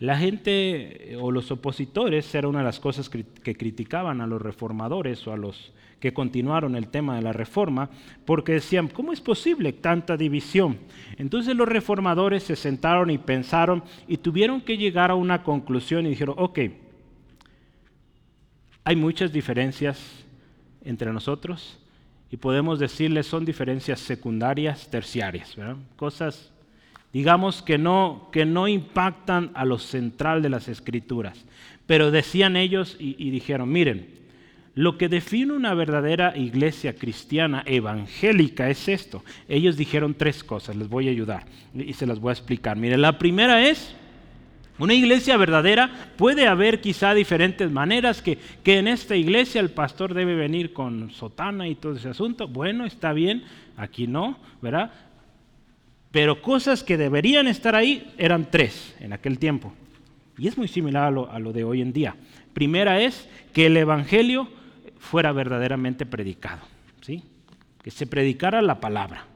la 0.00 0.16
gente 0.16 1.18
o 1.20 1.30
los 1.30 1.50
opositores 1.50 2.34
era 2.34 2.48
una 2.48 2.60
de 2.60 2.64
las 2.64 2.80
cosas 2.80 3.10
que 3.10 3.56
criticaban 3.56 4.22
a 4.22 4.26
los 4.26 4.40
reformadores 4.40 5.26
o 5.26 5.34
a 5.34 5.36
los 5.36 5.70
que 6.04 6.12
continuaron 6.12 6.76
el 6.76 6.88
tema 6.88 7.16
de 7.16 7.22
la 7.22 7.32
reforma, 7.32 7.88
porque 8.26 8.52
decían, 8.52 8.88
¿cómo 8.88 9.14
es 9.14 9.22
posible 9.22 9.72
tanta 9.72 10.18
división? 10.18 10.76
Entonces 11.16 11.56
los 11.56 11.66
reformadores 11.66 12.42
se 12.42 12.56
sentaron 12.56 13.08
y 13.08 13.16
pensaron 13.16 13.82
y 14.06 14.18
tuvieron 14.18 14.60
que 14.60 14.76
llegar 14.76 15.10
a 15.10 15.14
una 15.14 15.42
conclusión 15.42 16.04
y 16.04 16.10
dijeron, 16.10 16.34
ok, 16.36 16.58
hay 18.84 18.96
muchas 18.96 19.32
diferencias 19.32 19.98
entre 20.84 21.10
nosotros 21.10 21.78
y 22.30 22.36
podemos 22.36 22.78
decirles 22.78 23.26
son 23.26 23.46
diferencias 23.46 23.98
secundarias, 23.98 24.90
terciarias, 24.90 25.56
cosas, 25.96 26.52
digamos, 27.14 27.62
que 27.62 27.78
no, 27.78 28.28
que 28.30 28.44
no 28.44 28.68
impactan 28.68 29.52
a 29.54 29.64
lo 29.64 29.78
central 29.78 30.42
de 30.42 30.50
las 30.50 30.68
escrituras. 30.68 31.46
Pero 31.86 32.10
decían 32.10 32.56
ellos 32.56 32.94
y 32.98 33.30
dijeron, 33.30 33.72
miren, 33.72 34.23
lo 34.74 34.98
que 34.98 35.08
define 35.08 35.52
una 35.52 35.72
verdadera 35.74 36.36
iglesia 36.36 36.94
cristiana 36.94 37.62
evangélica 37.64 38.68
es 38.68 38.88
esto. 38.88 39.22
Ellos 39.48 39.76
dijeron 39.76 40.14
tres 40.14 40.42
cosas, 40.42 40.74
les 40.74 40.88
voy 40.88 41.06
a 41.06 41.12
ayudar 41.12 41.46
y 41.74 41.92
se 41.92 42.06
las 42.06 42.18
voy 42.18 42.30
a 42.30 42.32
explicar. 42.32 42.76
Mire, 42.76 42.98
la 42.98 43.18
primera 43.18 43.66
es 43.68 43.94
Una 44.76 44.92
iglesia 44.92 45.36
verdadera 45.36 46.12
puede 46.16 46.48
haber 46.48 46.80
quizá 46.80 47.14
diferentes 47.14 47.70
maneras, 47.70 48.20
que, 48.20 48.38
que, 48.64 48.78
en 48.78 48.88
esta 48.88 49.14
iglesia 49.14 49.60
el 49.60 49.70
pastor 49.70 50.14
debe 50.14 50.34
venir 50.34 50.72
con 50.72 51.12
sotana 51.12 51.68
y 51.68 51.76
todo 51.76 51.94
ese 51.94 52.08
asunto. 52.08 52.48
Bueno, 52.48 52.84
está 52.84 53.12
bien, 53.12 53.44
aquí 53.76 54.08
no, 54.08 54.36
¿verdad? 54.60 54.90
Pero 56.10 56.42
cosas 56.42 56.82
que 56.82 56.96
deberían 56.96 57.46
estar 57.46 57.76
ahí 57.76 58.12
eran 58.18 58.50
tres 58.50 58.96
en 58.98 59.12
aquel 59.12 59.38
tiempo. 59.38 59.72
Y 60.38 60.48
es 60.48 60.58
muy 60.58 60.66
similar 60.66 61.04
a 61.04 61.10
lo, 61.12 61.30
a 61.30 61.38
lo 61.38 61.52
de 61.52 61.62
hoy 61.62 61.80
en 61.80 61.92
día. 61.92 62.16
Primera 62.52 63.00
es 63.00 63.28
que 63.52 63.66
el 63.66 63.76
Evangelio 63.76 64.48
fuera 65.04 65.32
verdaderamente 65.32 66.06
predicado, 66.06 66.62
¿sí? 67.02 67.22
que 67.82 67.90
se 67.90 68.06
predicara 68.06 68.62
la 68.62 68.80
palabra, 68.80 69.26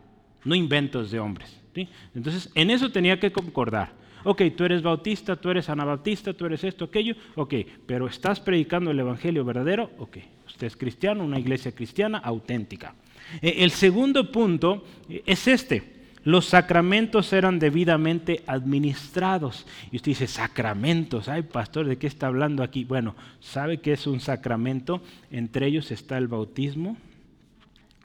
no 0.45 0.55
inventos 0.55 1.11
de 1.11 1.21
hombres. 1.21 1.61
¿sí? 1.75 1.89
Entonces, 2.15 2.51
en 2.55 2.71
eso 2.71 2.91
tenía 2.91 3.21
que 3.21 3.31
concordar. 3.31 3.93
Ok, 4.25 4.43
tú 4.57 4.65
eres 4.65 4.83
bautista, 4.83 5.37
tú 5.37 5.51
eres 5.51 5.69
anabaptista, 5.69 6.33
tú 6.33 6.47
eres 6.47 6.65
esto, 6.65 6.87
aquello, 6.87 7.15
ok, 7.37 7.55
pero 7.87 8.07
estás 8.07 8.41
predicando 8.41 8.91
el 8.91 8.99
Evangelio 8.99 9.45
verdadero, 9.45 9.91
ok, 9.99 10.17
usted 10.47 10.67
es 10.67 10.77
cristiano, 10.77 11.23
una 11.25 11.39
iglesia 11.39 11.73
cristiana 11.73 12.19
auténtica. 12.19 12.95
Eh, 13.41 13.57
el 13.59 13.71
segundo 13.71 14.33
punto 14.33 14.85
eh, 15.09 15.23
es 15.25 15.47
este, 15.47 15.98
los 16.29 16.45
sacramentos 16.45 17.33
eran 17.33 17.59
debidamente 17.59 18.43
administrados. 18.47 19.65
Y 19.91 19.97
usted 19.97 20.11
dice, 20.11 20.27
sacramentos, 20.27 21.27
ay 21.27 21.41
pastor, 21.41 21.87
¿de 21.87 21.97
qué 21.97 22.07
está 22.07 22.27
hablando 22.27 22.63
aquí? 22.63 22.85
Bueno, 22.85 23.17
¿sabe 23.41 23.81
qué 23.81 23.95
es 23.95 24.07
un 24.07 24.21
sacramento? 24.21 25.01
Entre 25.31 25.67
ellos 25.67 25.91
está 25.91 26.19
el 26.19 26.29
bautismo, 26.29 26.99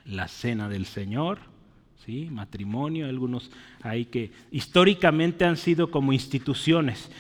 la 0.06 0.30
cena 0.30 0.70
del 0.70 0.86
Señor, 0.86 1.40
¿sí? 2.06 2.30
matrimonio, 2.32 3.08
algunos 3.08 3.52
hay 3.82 4.06
que 4.06 4.32
históricamente 4.52 5.44
han 5.44 5.58
sido 5.58 5.92
como 5.92 6.14
instituciones 6.14 7.12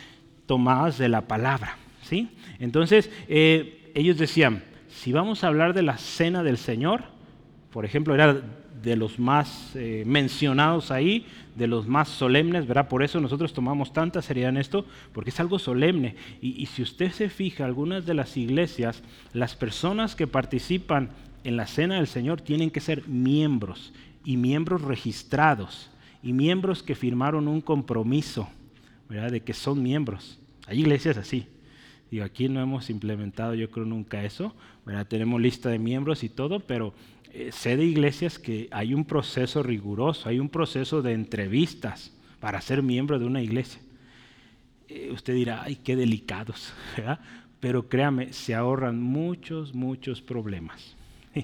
tomadas 0.46 0.98
de 0.98 1.10
la 1.10 1.28
palabra. 1.28 1.76
¿sí? 2.04 2.30
Entonces, 2.60 3.12
eh, 3.28 3.92
ellos 3.94 4.18
decían, 4.18 4.64
si 4.88 5.12
vamos 5.12 5.44
a 5.44 5.48
hablar 5.48 5.74
de 5.74 5.84
la 5.84 5.98
cena 5.98 6.44
del 6.44 6.58
Señor, 6.58 7.04
por 7.72 7.84
ejemplo, 7.84 8.14
era 8.14 8.42
de 8.84 8.98
los 8.98 9.18
más 9.18 9.72
eh, 9.76 10.04
mencionados 10.06 10.92
ahí, 10.92 11.26
de 11.56 11.68
los 11.68 11.88
más 11.88 12.10
solemnes, 12.10 12.68
¿verdad? 12.68 12.90
Por 12.90 13.02
eso 13.02 13.22
nosotros 13.22 13.54
tomamos 13.54 13.94
tanta 13.94 14.22
seriedad 14.22 14.50
en 14.50 14.58
esto, 14.58 14.86
porque 15.14 15.30
es 15.30 15.40
algo 15.40 15.58
solemne. 15.58 16.16
Y, 16.42 16.62
y, 16.62 16.66
si 16.66 16.82
usted 16.82 17.12
se 17.12 17.30
fija, 17.30 17.64
algunas 17.64 18.06
de 18.06 18.14
las 18.14 18.36
iglesias, 18.36 19.02
las 19.32 19.56
personas 19.56 20.16
que 20.16 20.28
participan 20.28 21.12
en 21.46 21.56
la 21.56 21.66
cena 21.66 21.96
del 21.96 22.08
Señor 22.08 22.42
tienen 22.42 22.72
que 22.72 22.82
ser 22.82 23.08
miembros 23.08 23.94
y 24.26 24.36
miembros 24.36 24.82
registrados 24.82 25.90
y 26.22 26.34
miembros 26.34 26.84
que 26.84 26.96
firmaron 26.96 27.48
un 27.48 27.62
compromiso, 27.62 28.50
¿verdad? 29.08 29.32
De 29.32 29.42
que 29.42 29.54
son 29.54 29.82
miembros. 29.82 30.40
Hay 30.68 30.82
iglesias 30.82 31.18
así. 31.18 31.48
Digo, 32.12 32.26
aquí 32.26 32.50
no 32.50 32.62
hemos 32.62 32.90
implementado, 32.90 33.56
yo 33.56 33.72
creo, 33.72 33.86
nunca 33.86 34.24
eso. 34.24 34.54
¿verdad? 34.86 35.08
Tenemos 35.08 35.42
lista 35.42 35.70
de 35.70 35.80
miembros 35.80 36.24
y 36.24 36.30
todo, 36.30 36.60
pero 36.60 36.94
eh, 37.34 37.52
sé 37.52 37.76
de 37.78 37.84
iglesias 37.84 38.38
que 38.38 38.68
hay 38.70 38.94
un 38.94 39.06
proceso 39.06 39.64
riguroso, 39.64 40.30
hay 40.30 40.40
un 40.40 40.50
proceso 40.50 41.02
de 41.02 41.14
entrevistas 41.14 42.14
para 42.40 42.62
ser 42.62 42.84
miembro 42.84 43.18
de 43.18 43.26
una 43.26 43.42
iglesia. 43.42 43.82
Eh, 44.88 45.10
usted 45.12 45.34
dirá, 45.34 45.64
ay, 45.64 45.78
qué 45.78 45.96
delicados, 45.96 46.74
pero 47.60 47.90
créame, 47.90 48.34
se 48.34 48.54
ahorran 48.54 49.02
muchos, 49.02 49.74
muchos 49.74 50.22
problemas. 50.22 50.96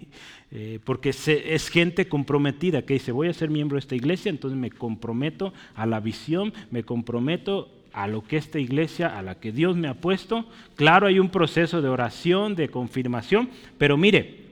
Eh, 0.51 0.79
porque 0.83 1.09
es 1.09 1.69
gente 1.69 2.07
comprometida 2.07 2.81
que 2.81 2.95
dice, 2.95 3.11
voy 3.11 3.27
a 3.27 3.33
ser 3.35 3.51
miembro 3.51 3.75
de 3.75 3.81
esta 3.81 3.93
iglesia, 3.93 4.31
entonces 4.31 4.57
me 4.57 4.71
comprometo 4.71 5.53
a 5.75 5.85
la 5.85 5.99
visión, 5.99 6.53
me 6.71 6.83
comprometo 6.83 7.71
a 7.93 8.07
lo 8.07 8.23
que 8.23 8.37
esta 8.37 8.57
iglesia, 8.57 9.15
a 9.15 9.21
la 9.21 9.35
que 9.35 9.51
Dios 9.51 9.77
me 9.77 9.87
ha 9.87 10.01
puesto. 10.01 10.49
Claro, 10.73 11.05
hay 11.05 11.19
un 11.19 11.29
proceso 11.29 11.83
de 11.83 11.89
oración, 11.89 12.55
de 12.55 12.69
confirmación, 12.69 13.51
pero 13.77 13.95
mire, 13.95 14.48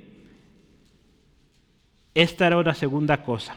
esta 2.17 2.47
era 2.47 2.57
una 2.57 2.73
segunda 2.73 3.21
cosa. 3.21 3.55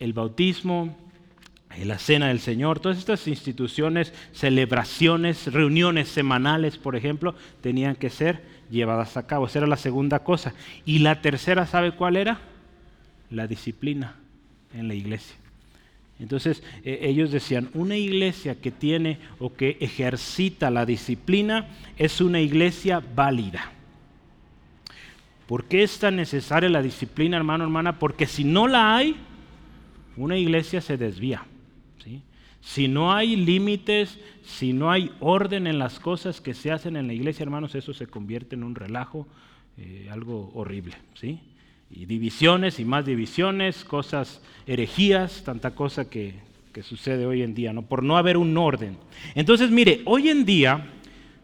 El 0.00 0.14
bautismo, 0.14 0.96
la 1.84 1.98
cena 1.98 2.28
del 2.28 2.40
Señor, 2.40 2.80
todas 2.80 2.96
estas 2.96 3.28
instituciones, 3.28 4.14
celebraciones, 4.32 5.52
reuniones 5.52 6.08
semanales, 6.08 6.78
por 6.78 6.96
ejemplo, 6.96 7.34
tenían 7.60 7.94
que 7.94 8.08
ser 8.08 8.42
llevadas 8.70 9.18
a 9.18 9.26
cabo. 9.26 9.44
Esa 9.44 9.58
era 9.58 9.68
la 9.68 9.76
segunda 9.76 10.20
cosa. 10.20 10.54
Y 10.86 11.00
la 11.00 11.20
tercera, 11.20 11.66
¿sabe 11.66 11.92
cuál 11.92 12.16
era? 12.16 12.40
La 13.28 13.46
disciplina 13.46 14.16
en 14.72 14.88
la 14.88 14.94
iglesia. 14.94 15.36
Entonces 16.18 16.62
e, 16.84 17.00
ellos 17.02 17.32
decían, 17.32 17.68
una 17.74 17.98
iglesia 17.98 18.54
que 18.54 18.70
tiene 18.70 19.18
o 19.38 19.52
que 19.52 19.76
ejercita 19.80 20.70
la 20.70 20.86
disciplina 20.86 21.68
es 21.98 22.22
una 22.22 22.40
iglesia 22.40 23.02
válida. 23.14 23.73
¿Por 25.46 25.64
qué 25.64 25.82
es 25.82 25.98
tan 25.98 26.16
necesaria 26.16 26.68
la 26.68 26.82
disciplina, 26.82 27.36
hermano, 27.36 27.64
hermana? 27.64 27.98
Porque 27.98 28.26
si 28.26 28.44
no 28.44 28.66
la 28.66 28.96
hay, 28.96 29.16
una 30.16 30.36
iglesia 30.36 30.80
se 30.80 30.96
desvía. 30.96 31.44
Si 32.64 32.88
no 32.88 33.12
hay 33.12 33.36
límites, 33.36 34.18
si 34.42 34.72
no 34.72 34.90
hay 34.90 35.12
orden 35.20 35.66
en 35.66 35.78
las 35.78 36.00
cosas 36.00 36.40
que 36.40 36.54
se 36.54 36.72
hacen 36.72 36.96
en 36.96 37.06
la 37.06 37.12
iglesia, 37.12 37.42
hermanos, 37.42 37.74
eso 37.74 37.92
se 37.92 38.06
convierte 38.06 38.56
en 38.56 38.64
un 38.64 38.74
relajo, 38.74 39.28
eh, 39.76 40.08
algo 40.10 40.50
horrible. 40.54 40.94
¿sí? 41.12 41.40
Y 41.90 42.06
divisiones 42.06 42.80
y 42.80 42.86
más 42.86 43.04
divisiones, 43.04 43.84
cosas, 43.84 44.40
herejías, 44.66 45.44
tanta 45.44 45.74
cosa 45.74 46.08
que, 46.08 46.36
que 46.72 46.82
sucede 46.82 47.26
hoy 47.26 47.42
en 47.42 47.54
día, 47.54 47.74
¿no? 47.74 47.82
por 47.82 48.02
no 48.02 48.16
haber 48.16 48.38
un 48.38 48.56
orden. 48.56 48.96
Entonces, 49.34 49.70
mire, 49.70 50.00
hoy 50.06 50.30
en 50.30 50.46
día, 50.46 50.86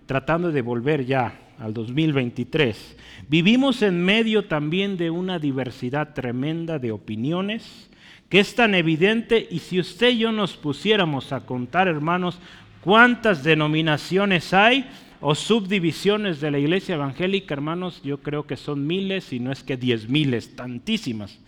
tratando 0.06 0.50
de 0.50 0.62
volver 0.62 1.04
ya 1.04 1.38
al 1.60 1.74
2023, 1.74 2.96
vivimos 3.28 3.82
en 3.82 4.02
medio 4.02 4.46
también 4.46 4.96
de 4.96 5.10
una 5.10 5.38
diversidad 5.38 6.14
tremenda 6.14 6.78
de 6.78 6.90
opiniones, 6.90 7.90
que 8.30 8.40
es 8.40 8.54
tan 8.54 8.74
evidente, 8.74 9.46
y 9.50 9.58
si 9.58 9.78
usted 9.78 10.10
y 10.10 10.18
yo 10.18 10.32
nos 10.32 10.56
pusiéramos 10.56 11.32
a 11.32 11.44
contar, 11.44 11.86
hermanos, 11.86 12.38
cuántas 12.80 13.44
denominaciones 13.44 14.54
hay 14.54 14.88
o 15.20 15.34
subdivisiones 15.34 16.40
de 16.40 16.50
la 16.50 16.58
iglesia 16.58 16.94
evangélica, 16.94 17.52
hermanos, 17.52 18.00
yo 18.02 18.22
creo 18.22 18.46
que 18.46 18.56
son 18.56 18.86
miles, 18.86 19.30
y 19.32 19.38
no 19.38 19.52
es 19.52 19.62
que 19.62 19.76
diez 19.76 20.08
miles, 20.08 20.56
tantísimas. 20.56 21.38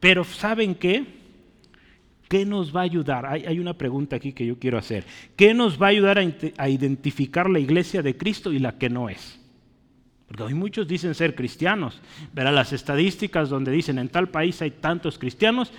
Pero 0.00 0.24
¿saben 0.24 0.74
qué? 0.74 1.04
¿Qué 2.28 2.44
nos 2.44 2.74
va 2.74 2.80
a 2.80 2.84
ayudar? 2.84 3.26
Hay, 3.26 3.60
una 3.60 3.74
pregunta 3.74 4.16
aquí 4.16 4.32
que 4.32 4.46
yo 4.46 4.58
quiero 4.58 4.78
hacer. 4.78 5.04
¿Qué 5.36 5.54
nos 5.54 5.80
va 5.80 5.86
a 5.86 5.90
ayudar 5.90 6.18
a, 6.18 6.24
a 6.56 6.68
identificar 6.68 7.48
la 7.48 7.60
iglesia 7.60 8.02
de 8.02 8.16
Cristo 8.16 8.52
y 8.52 8.58
la 8.58 8.76
que 8.78 8.90
no 8.90 9.08
es? 9.08 9.41
Porque 10.32 10.44
hoy 10.44 10.54
muchos 10.54 10.88
dicen 10.88 11.14
ser 11.14 11.34
cristianos. 11.34 12.00
Verá 12.32 12.50
las 12.50 12.72
estadísticas 12.72 13.50
donde 13.50 13.70
dicen 13.70 13.98
en 13.98 14.08
tal 14.08 14.30
país 14.30 14.62
hay 14.62 14.70
tantos 14.70 15.18
cristianos, 15.18 15.70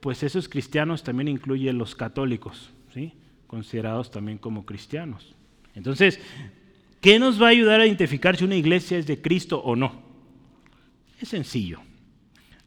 pues 0.00 0.22
esos 0.22 0.48
cristianos 0.48 1.02
también 1.02 1.28
incluyen 1.28 1.76
los 1.76 1.94
católicos, 1.94 2.70
¿sí? 2.94 3.12
considerados 3.46 4.10
también 4.10 4.38
como 4.38 4.64
cristianos. 4.64 5.34
Entonces, 5.74 6.18
¿qué 7.02 7.18
nos 7.18 7.38
va 7.38 7.48
a 7.48 7.50
ayudar 7.50 7.82
a 7.82 7.86
identificar 7.86 8.38
si 8.38 8.44
una 8.44 8.56
iglesia 8.56 8.96
es 8.96 9.06
de 9.06 9.20
Cristo 9.20 9.58
o 9.58 9.76
no? 9.76 10.00
Es 11.20 11.28
sencillo. 11.28 11.80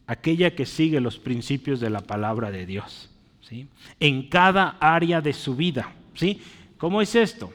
Aquella 0.05 0.53
que 0.53 0.67
sigue 0.67 1.01
los 1.01 1.17
principios 1.17 1.79
de 1.79 1.89
la 1.89 2.01
palabra 2.01 2.51
de 2.51 2.67
Dios. 2.67 3.09
¿sí? 3.41 3.67
En 4.00 4.29
cada 4.29 4.77
área 4.79 5.19
de 5.19 5.33
su 5.33 5.55
vida. 5.55 5.95
¿sí? 6.13 6.41
¿Cómo 6.77 7.01
es 7.01 7.15
esto? 7.15 7.51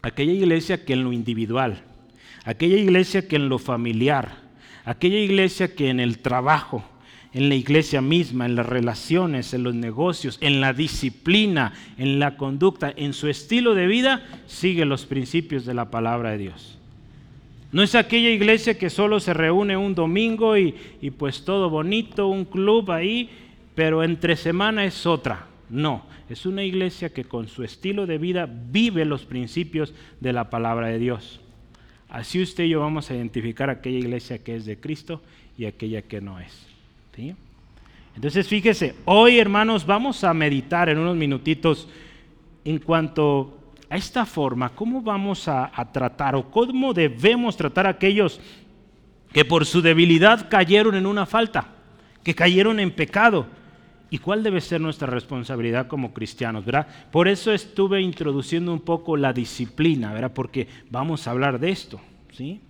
Aquella 0.00 0.32
iglesia 0.32 0.82
que 0.82 0.94
en 0.94 1.04
lo 1.04 1.12
individual, 1.12 1.82
aquella 2.46 2.76
iglesia 2.76 3.28
que 3.28 3.36
en 3.36 3.48
lo 3.50 3.58
familiar, 3.58 4.36
aquella 4.84 5.18
iglesia 5.18 5.74
que 5.74 5.90
en 5.90 6.00
el 6.00 6.20
trabajo, 6.20 6.84
en 7.34 7.48
la 7.48 7.56
iglesia 7.56 8.00
misma, 8.00 8.46
en 8.46 8.54
las 8.54 8.64
relaciones, 8.64 9.52
en 9.52 9.64
los 9.64 9.74
negocios, 9.74 10.38
en 10.40 10.60
la 10.60 10.72
disciplina, 10.72 11.74
en 11.98 12.18
la 12.20 12.36
conducta, 12.36 12.94
en 12.96 13.12
su 13.12 13.28
estilo 13.28 13.74
de 13.74 13.88
vida, 13.88 14.24
sigue 14.46 14.86
los 14.86 15.04
principios 15.06 15.66
de 15.66 15.74
la 15.74 15.90
palabra 15.90 16.30
de 16.30 16.38
Dios. 16.38 16.78
No 17.72 17.82
es 17.82 17.96
aquella 17.96 18.30
iglesia 18.30 18.78
que 18.78 18.90
solo 18.90 19.18
se 19.18 19.34
reúne 19.34 19.76
un 19.76 19.96
domingo 19.96 20.56
y, 20.56 20.74
y 21.02 21.10
pues 21.10 21.44
todo 21.44 21.68
bonito, 21.68 22.28
un 22.28 22.44
club 22.44 22.92
ahí, 22.92 23.28
pero 23.74 24.04
entre 24.04 24.36
semana 24.36 24.84
es 24.84 25.04
otra. 25.04 25.46
No, 25.68 26.06
es 26.30 26.46
una 26.46 26.62
iglesia 26.62 27.12
que 27.12 27.24
con 27.24 27.48
su 27.48 27.64
estilo 27.64 28.06
de 28.06 28.18
vida 28.18 28.48
vive 28.48 29.04
los 29.04 29.24
principios 29.24 29.92
de 30.20 30.32
la 30.32 30.48
palabra 30.48 30.86
de 30.86 31.00
Dios. 31.00 31.40
Así 32.16 32.40
usted 32.40 32.64
y 32.64 32.70
yo 32.70 32.80
vamos 32.80 33.10
a 33.10 33.14
identificar 33.14 33.68
aquella 33.68 33.98
iglesia 33.98 34.38
que 34.38 34.56
es 34.56 34.64
de 34.64 34.80
Cristo 34.80 35.20
y 35.58 35.66
aquella 35.66 36.00
que 36.00 36.22
no 36.22 36.40
es. 36.40 36.66
Entonces 38.14 38.48
fíjese, 38.48 38.94
hoy 39.04 39.38
hermanos 39.38 39.84
vamos 39.84 40.24
a 40.24 40.32
meditar 40.32 40.88
en 40.88 40.96
unos 40.96 41.14
minutitos 41.14 41.86
en 42.64 42.78
cuanto 42.78 43.58
a 43.90 43.98
esta 43.98 44.24
forma, 44.24 44.70
cómo 44.70 45.02
vamos 45.02 45.46
a, 45.46 45.70
a 45.74 45.92
tratar 45.92 46.36
o 46.36 46.50
cómo 46.50 46.94
debemos 46.94 47.54
tratar 47.54 47.86
a 47.86 47.90
aquellos 47.90 48.40
que 49.30 49.44
por 49.44 49.66
su 49.66 49.82
debilidad 49.82 50.48
cayeron 50.48 50.94
en 50.94 51.04
una 51.04 51.26
falta, 51.26 51.68
que 52.24 52.34
cayeron 52.34 52.80
en 52.80 52.92
pecado 52.92 53.46
¿Y 54.08 54.18
cuál 54.18 54.42
debe 54.42 54.60
ser 54.60 54.80
nuestra 54.80 55.08
responsabilidad 55.08 55.88
como 55.88 56.12
cristianos? 56.14 56.64
¿verdad? 56.64 56.86
Por 57.10 57.28
eso 57.28 57.52
estuve 57.52 58.00
introduciendo 58.00 58.72
un 58.72 58.80
poco 58.80 59.16
la 59.16 59.32
disciplina, 59.32 60.12
¿verdad? 60.12 60.32
porque 60.32 60.68
vamos 60.90 61.26
a 61.26 61.32
hablar 61.32 61.58
de 61.58 61.70
esto. 61.70 62.00
¿sí? 62.32 62.60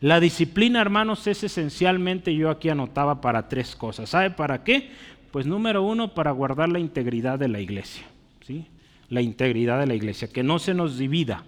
La 0.00 0.20
disciplina, 0.20 0.80
hermanos, 0.80 1.26
es 1.26 1.44
esencialmente, 1.44 2.34
yo 2.34 2.50
aquí 2.50 2.68
anotaba 2.68 3.20
para 3.20 3.48
tres 3.48 3.74
cosas. 3.74 4.10
¿Sabe 4.10 4.30
para 4.30 4.62
qué? 4.64 4.90
Pues 5.30 5.46
número 5.46 5.82
uno, 5.82 6.14
para 6.14 6.30
guardar 6.32 6.68
la 6.68 6.78
integridad 6.78 7.38
de 7.38 7.48
la 7.48 7.60
iglesia. 7.60 8.04
¿sí? 8.46 8.66
La 9.08 9.22
integridad 9.22 9.80
de 9.80 9.86
la 9.86 9.94
iglesia, 9.94 10.28
que 10.28 10.42
no 10.42 10.58
se 10.58 10.74
nos 10.74 10.98
divida. 10.98 11.44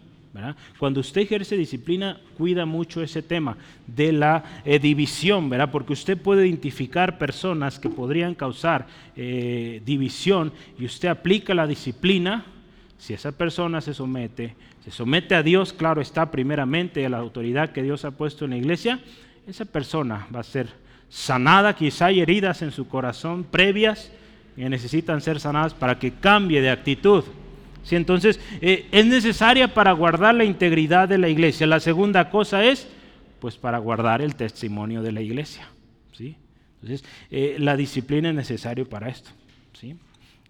Cuando 0.79 1.01
usted 1.01 1.23
ejerce 1.23 1.57
disciplina, 1.57 2.21
cuida 2.37 2.65
mucho 2.65 3.03
ese 3.03 3.23
tema 3.23 3.57
de 3.87 4.13
la 4.13 4.63
eh, 4.65 4.79
división, 4.79 5.51
¿verdad? 5.51 5.71
porque 5.71 5.93
usted 5.93 6.17
puede 6.17 6.47
identificar 6.47 7.19
personas 7.19 7.79
que 7.79 7.89
podrían 7.89 8.35
causar 8.35 8.87
eh, 9.17 9.83
división 9.85 10.53
y 10.79 10.85
usted 10.85 11.09
aplica 11.09 11.55
la 11.55 11.67
disciplina, 11.67 12.45
si 12.99 13.15
esa 13.15 13.33
persona 13.33 13.81
se 13.81 13.95
somete, 13.95 14.55
se 14.85 14.91
somete 14.91 15.35
a 15.35 15.43
Dios, 15.43 15.73
claro 15.73 16.01
está, 16.01 16.31
primeramente 16.31 17.05
a 17.05 17.09
la 17.09 17.19
autoridad 17.19 17.71
que 17.71 17.83
Dios 17.83 18.05
ha 18.05 18.13
puesto 18.13 18.45
en 18.45 18.53
la 18.53 18.57
iglesia, 18.59 19.01
esa 19.47 19.65
persona 19.65 20.27
va 20.35 20.41
a 20.41 20.45
ser 20.45 20.69
sanada, 21.09 21.75
quizá 21.75 22.07
hay 22.07 22.21
heridas 22.21 22.63
en 22.63 22.71
su 22.71 22.87
corazón 22.87 23.45
previas 23.45 24.13
que 24.55 24.69
necesitan 24.69 25.21
ser 25.21 25.41
sanadas 25.41 25.75
para 25.75 25.99
que 25.99 26.13
cambie 26.13 26.61
de 26.61 26.71
actitud. 26.71 27.25
Entonces, 27.97 28.41
eh, 28.61 28.87
es 28.93 29.07
necesaria 29.07 29.73
para 29.75 29.93
guardar 29.93 30.35
la 30.35 30.45
integridad 30.45 31.09
de 31.09 31.19
la 31.19 31.29
iglesia. 31.29 31.67
La 31.67 31.81
segunda 31.81 32.31
cosa 32.31 32.65
es, 32.65 32.89
pues, 33.41 33.57
para 33.57 33.79
guardar 33.79 34.21
el 34.21 34.35
testimonio 34.35 35.03
de 35.03 35.13
la 35.13 35.21
iglesia. 35.21 35.69
¿sí? 36.13 36.37
Entonces, 36.75 37.05
eh, 37.31 37.57
la 37.59 37.77
disciplina 37.77 38.31
es 38.31 38.35
necesaria 38.35 38.85
para 38.85 39.09
esto. 39.09 39.31
¿sí? 39.73 39.97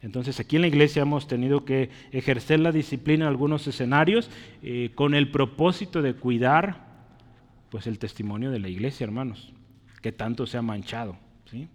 Entonces, 0.01 0.41
aquí 0.41 0.57
en 0.57 0.63
la 0.63 0.69
iglesia 0.69 1.03
hemos 1.03 1.29
tenido 1.29 1.65
que 1.65 1.91
ejercer 2.13 2.61
la 2.61 2.73
disciplina 2.73 3.25
en 3.25 3.29
algunos 3.29 3.67
escenarios 3.67 4.31
eh, 4.63 4.91
con 4.95 5.15
el 5.15 5.31
propósito 5.31 6.03
de 6.03 6.15
cuidar, 6.15 6.87
pues, 7.71 7.87
el 7.87 7.99
testimonio 7.99 8.51
de 8.51 8.61
la 8.61 8.69
iglesia, 8.69 9.05
hermanos, 9.05 9.53
que 10.01 10.13
tanto 10.13 10.47
se 10.47 10.57
ha 10.57 10.63
manchado. 10.63 11.19
¿sí? 11.51 11.69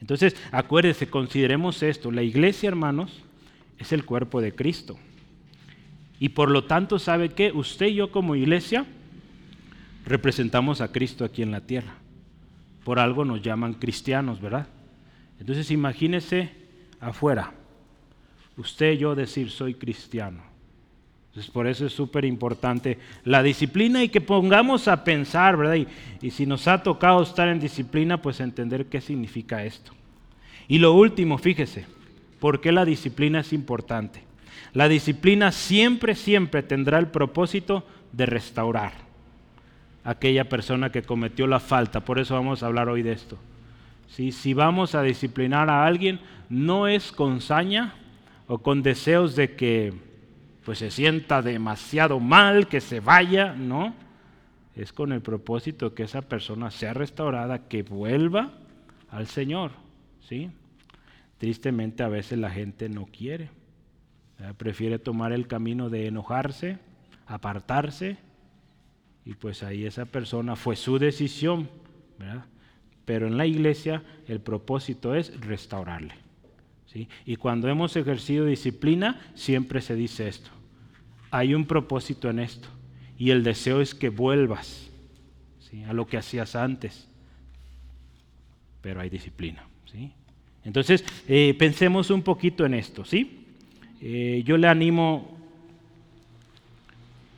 Entonces, 0.00 0.36
acuérdense, 0.52 1.08
consideremos 1.08 1.82
esto. 1.82 2.12
La 2.12 2.22
iglesia, 2.22 2.68
hermanos, 2.68 3.23
es 3.78 3.92
el 3.92 4.04
cuerpo 4.04 4.40
de 4.40 4.54
Cristo. 4.54 4.96
Y 6.18 6.30
por 6.30 6.50
lo 6.50 6.64
tanto, 6.64 6.98
¿sabe 6.98 7.30
qué? 7.30 7.52
Usted 7.52 7.86
y 7.86 7.94
yo 7.94 8.10
como 8.10 8.36
iglesia 8.36 8.86
representamos 10.06 10.80
a 10.80 10.92
Cristo 10.92 11.24
aquí 11.24 11.42
en 11.42 11.50
la 11.50 11.60
tierra. 11.60 11.94
Por 12.84 12.98
algo 12.98 13.24
nos 13.24 13.42
llaman 13.42 13.74
cristianos, 13.74 14.40
¿verdad? 14.40 14.68
Entonces 15.40 15.70
imagínese 15.70 16.50
afuera, 17.00 17.52
usted 18.56 18.92
y 18.92 18.98
yo 18.98 19.14
decir 19.14 19.50
soy 19.50 19.74
cristiano. 19.74 20.42
Entonces 21.28 21.50
por 21.50 21.66
eso 21.66 21.86
es 21.86 21.92
súper 21.92 22.24
importante 22.24 22.98
la 23.24 23.42
disciplina 23.42 24.04
y 24.04 24.08
que 24.08 24.20
pongamos 24.20 24.86
a 24.86 25.02
pensar, 25.02 25.56
¿verdad? 25.56 25.74
Y, 25.74 25.88
y 26.26 26.30
si 26.30 26.46
nos 26.46 26.68
ha 26.68 26.82
tocado 26.82 27.22
estar 27.22 27.48
en 27.48 27.58
disciplina, 27.58 28.22
pues 28.22 28.38
entender 28.38 28.86
qué 28.86 29.00
significa 29.00 29.64
esto. 29.64 29.92
Y 30.68 30.78
lo 30.78 30.92
último, 30.92 31.36
fíjese, 31.36 31.86
¿Por 32.44 32.60
qué 32.60 32.72
la 32.72 32.84
disciplina 32.84 33.40
es 33.40 33.54
importante? 33.54 34.22
La 34.74 34.86
disciplina 34.86 35.50
siempre, 35.50 36.14
siempre 36.14 36.62
tendrá 36.62 36.98
el 36.98 37.06
propósito 37.06 37.86
de 38.12 38.26
restaurar 38.26 38.92
a 40.04 40.10
aquella 40.10 40.46
persona 40.46 40.92
que 40.92 41.04
cometió 41.04 41.46
la 41.46 41.58
falta. 41.58 42.04
Por 42.04 42.18
eso 42.18 42.34
vamos 42.34 42.62
a 42.62 42.66
hablar 42.66 42.90
hoy 42.90 43.02
de 43.02 43.12
esto. 43.12 43.38
Si 44.08 44.52
vamos 44.52 44.94
a 44.94 45.00
disciplinar 45.00 45.70
a 45.70 45.86
alguien, 45.86 46.20
no 46.50 46.86
es 46.86 47.12
con 47.12 47.40
saña 47.40 47.94
o 48.46 48.58
con 48.58 48.82
deseos 48.82 49.36
de 49.36 49.56
que 49.56 49.94
pues, 50.66 50.80
se 50.80 50.90
sienta 50.90 51.40
demasiado 51.40 52.20
mal, 52.20 52.68
que 52.68 52.82
se 52.82 53.00
vaya, 53.00 53.54
no. 53.54 53.94
Es 54.76 54.92
con 54.92 55.12
el 55.12 55.22
propósito 55.22 55.94
que 55.94 56.02
esa 56.02 56.20
persona 56.20 56.70
sea 56.70 56.92
restaurada, 56.92 57.68
que 57.68 57.82
vuelva 57.82 58.52
al 59.10 59.28
Señor. 59.28 59.70
¿sí? 60.28 60.50
Tristemente 61.44 62.02
a 62.02 62.08
veces 62.08 62.38
la 62.38 62.48
gente 62.48 62.88
no 62.88 63.04
quiere. 63.04 63.50
Prefiere 64.56 64.98
tomar 64.98 65.30
el 65.30 65.46
camino 65.46 65.90
de 65.90 66.06
enojarse, 66.06 66.78
apartarse, 67.26 68.16
y 69.26 69.34
pues 69.34 69.62
ahí 69.62 69.84
esa 69.84 70.06
persona 70.06 70.56
fue 70.56 70.74
su 70.74 70.98
decisión. 70.98 71.68
Pero 73.04 73.26
en 73.26 73.36
la 73.36 73.44
iglesia 73.44 74.02
el 74.26 74.40
propósito 74.40 75.14
es 75.14 75.38
restaurarle. 75.38 76.14
¿sí? 76.86 77.10
Y 77.26 77.36
cuando 77.36 77.68
hemos 77.68 77.94
ejercido 77.94 78.46
disciplina, 78.46 79.20
siempre 79.34 79.82
se 79.82 79.94
dice 79.96 80.28
esto. 80.28 80.50
Hay 81.30 81.54
un 81.54 81.66
propósito 81.66 82.30
en 82.30 82.38
esto. 82.38 82.68
Y 83.18 83.32
el 83.32 83.44
deseo 83.44 83.82
es 83.82 83.94
que 83.94 84.08
vuelvas 84.08 84.90
a 85.86 85.92
lo 85.92 86.06
que 86.06 86.16
hacías 86.16 86.56
antes. 86.56 87.06
Pero 88.80 89.02
hay 89.02 89.10
disciplina. 89.10 89.68
¿sí? 89.84 90.14
Entonces, 90.64 91.04
eh, 91.28 91.54
pensemos 91.58 92.10
un 92.10 92.22
poquito 92.22 92.64
en 92.64 92.74
esto, 92.74 93.04
¿sí? 93.04 93.44
Eh, 94.00 94.42
yo 94.44 94.56
le 94.56 94.66
animo, 94.66 95.36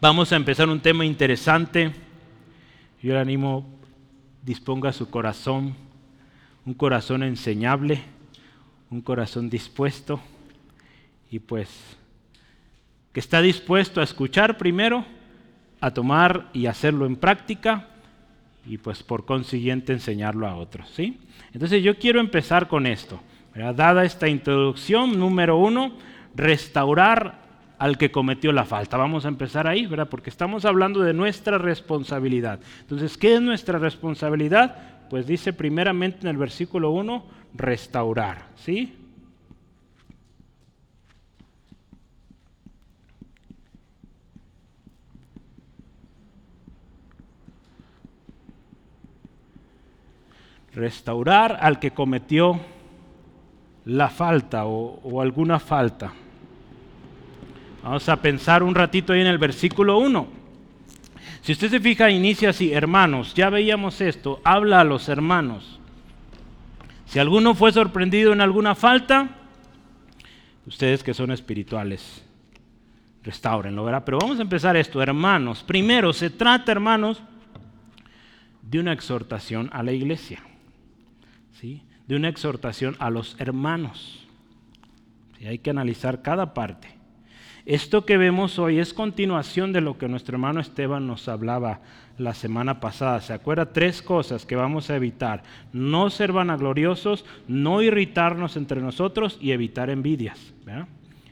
vamos 0.01 0.33
a 0.33 0.37
empezar 0.37 0.69
un 0.69 0.81
tema 0.81 1.05
interesante, 1.05 1.93
yo 3.03 3.13
le 3.15 3.19
animo, 3.19 3.67
disponga 4.43 4.93
su 4.93 5.11
corazón, 5.11 5.75
un 6.65 6.75
corazón 6.75 7.23
enseñable, 7.23 8.01
un 8.91 9.01
corazón 9.01 9.51
dispuesto 9.51 10.21
y 11.31 11.41
pues 11.41 11.69
que 13.13 13.21
está 13.21 13.41
dispuesto 13.43 14.01
a 14.01 14.05
escuchar 14.05 14.57
primero, 14.57 15.05
a 15.81 15.91
tomar 15.91 16.49
y 16.53 16.67
hacerlo 16.67 17.07
en 17.07 17.17
práctica 17.17 17.89
y 18.67 18.79
pues 18.79 19.03
por 19.03 19.25
consiguiente 19.25 19.93
enseñarlo 19.93 20.47
a 20.47 20.57
otros. 20.57 20.89
¿sí? 20.91 21.21
Entonces 21.53 21.83
yo 21.83 21.99
quiero 21.99 22.21
empezar 22.21 22.69
con 22.69 22.87
esto. 22.87 23.21
Dada 23.55 24.05
esta 24.05 24.29
introducción, 24.29 25.19
número 25.19 25.57
uno, 25.57 25.93
restaurar 26.35 27.47
al 27.79 27.97
que 27.97 28.11
cometió 28.11 28.53
la 28.53 28.65
falta. 28.65 28.97
Vamos 28.97 29.25
a 29.25 29.29
empezar 29.29 29.67
ahí, 29.67 29.87
¿verdad? 29.87 30.09
Porque 30.09 30.31
estamos 30.31 30.65
hablando 30.65 31.01
de 31.01 31.15
nuestra 31.15 31.57
responsabilidad. 31.57 32.61
Entonces, 32.81 33.17
¿qué 33.17 33.35
es 33.35 33.41
nuestra 33.41 33.79
responsabilidad? 33.79 34.77
Pues 35.09 35.27
dice 35.27 35.53
primeramente 35.53 36.19
en 36.23 36.29
el 36.29 36.37
versículo 36.37 36.91
1, 36.91 37.25
restaurar, 37.55 38.49
¿sí? 38.57 38.95
Restaurar 50.77 51.59
al 51.61 51.81
que 51.81 51.91
cometió 51.91 52.61
la 53.87 54.11
falta 54.11 54.67
o, 54.67 55.21
alguna 55.21 55.59
falta. 55.59 56.13
Vamos 57.83 58.09
a 58.09 58.21
pensar 58.21 58.63
un 58.63 58.75
ratito 58.75 59.13
ahí 59.13 59.23
en 59.23 59.27
el 59.27 59.39
versículo 59.39 59.99
1. 59.99 60.27
Si 61.41 61.53
usted 61.53 61.71
se 61.71 61.81
fija, 61.81 62.11
inicia 62.11 62.51
así, 62.51 62.73
hermanos, 62.73 63.33
ya 63.35 63.49
veíamos 63.49 64.01
esto, 64.01 64.41
habla 64.45 64.81
a 64.81 64.85
los 64.85 65.09
hermanos. 65.09 65.81
Si 67.07 67.19
alguno 67.19 67.55
fue 67.55 67.73
sorprendido 67.73 68.33
en 68.33 68.41
alguna 68.41 68.75
falta, 68.75 69.31
ustedes 70.67 71.03
que 71.03 71.15
son 71.15 71.31
espirituales, 71.31 72.23
restáurenlo, 73.23 73.85
¿verdad? 73.85 74.03
Pero 74.05 74.19
vamos 74.19 74.41
a 74.41 74.43
empezar 74.43 74.77
esto, 74.77 75.01
hermanos. 75.01 75.63
Primero, 75.63 76.13
se 76.13 76.29
trata, 76.29 76.73
hermanos, 76.73 77.23
de 78.63 78.81
una 78.81 78.93
exhortación 78.93 79.71
a 79.73 79.85
la 79.85 79.93
iglesia 79.93 80.43
de 81.61 82.17
una 82.17 82.29
exhortación 82.29 82.97
a 82.99 83.11
los 83.11 83.37
hermanos. 83.39 84.27
Hay 85.47 85.59
que 85.59 85.71
analizar 85.71 86.23
cada 86.23 86.55
parte. 86.55 86.89
Esto 87.67 88.07
que 88.07 88.17
vemos 88.17 88.59
hoy 88.59 88.79
es 88.79 88.95
continuación 88.95 89.73
de 89.73 89.81
lo 89.81 89.99
que 89.99 90.09
nuestro 90.09 90.37
hermano 90.37 90.61
Esteban 90.61 91.07
nos 91.07 91.29
hablaba 91.29 91.81
la 92.17 92.33
semana 92.33 92.79
pasada. 92.79 93.21
¿Se 93.21 93.33
acuerda? 93.33 93.73
Tres 93.73 94.03
cosas 94.03 94.47
que 94.47 94.55
vamos 94.55 94.89
a 94.89 94.97
evitar. 94.97 95.43
No 95.73 96.09
ser 96.11 96.33
vanagloriosos, 96.33 97.25
no 97.49 97.83
irritarnos 97.83 98.57
entre 98.57 98.81
nosotros 98.81 99.37
y 99.41 99.51
evitar 99.51 99.91
envidias. 99.91 100.55
¿verdad? 100.65 100.87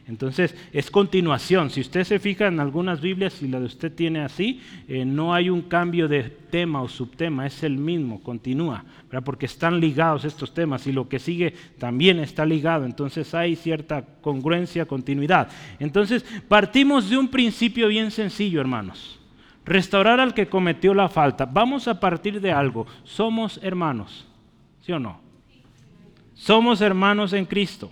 Entonces, 0.07 0.55
es 0.73 0.91
continuación. 0.91 1.71
Si 1.71 1.81
usted 1.81 2.05
se 2.05 2.19
fija 2.19 2.47
en 2.47 2.61
algunas 2.61 3.01
Biblias, 3.01 3.41
y 3.43 3.49
la 3.49 3.59
de 3.59 3.67
usted 3.67 3.91
tiene 3.93 4.21
así, 4.21 4.61
eh, 4.87 5.05
no 5.05 5.33
hay 5.33 5.49
un 5.49 5.63
cambio 5.63 6.09
de 6.09 6.25
tema 6.25 6.83
o 6.83 6.89
subtema, 6.89 7.47
es 7.47 7.63
el 7.63 7.79
mismo, 7.79 8.23
continúa, 8.23 8.85
porque 9.25 9.47
están 9.47 9.81
ligados 9.81 10.27
estos 10.27 10.53
temas 10.53 10.87
y 10.87 10.93
lo 10.93 11.09
que 11.09 11.19
sigue 11.19 11.55
también 11.79 12.19
está 12.19 12.45
ligado. 12.45 12.85
Entonces, 12.85 13.35
hay 13.35 13.57
cierta 13.57 14.05
congruencia, 14.21 14.85
continuidad. 14.85 15.49
Entonces, 15.79 16.25
partimos 16.49 17.09
de 17.09 17.17
un 17.17 17.29
principio 17.29 17.89
bien 17.89 18.11
sencillo, 18.11 18.61
hermanos. 18.61 19.19
Restaurar 19.65 20.21
al 20.21 20.35
que 20.35 20.49
cometió 20.49 20.93
la 20.93 21.09
falta. 21.09 21.47
Vamos 21.47 21.89
a 21.89 21.99
partir 21.99 22.43
de 22.43 22.53
algo. 22.53 22.87
Somos 23.05 23.59
hermanos, 23.63 24.27
¿sí 24.83 24.93
o 24.93 24.99
no? 24.99 25.19
Somos 26.35 26.83
hermanos 26.83 27.33
en 27.33 27.47
Cristo. 27.47 27.91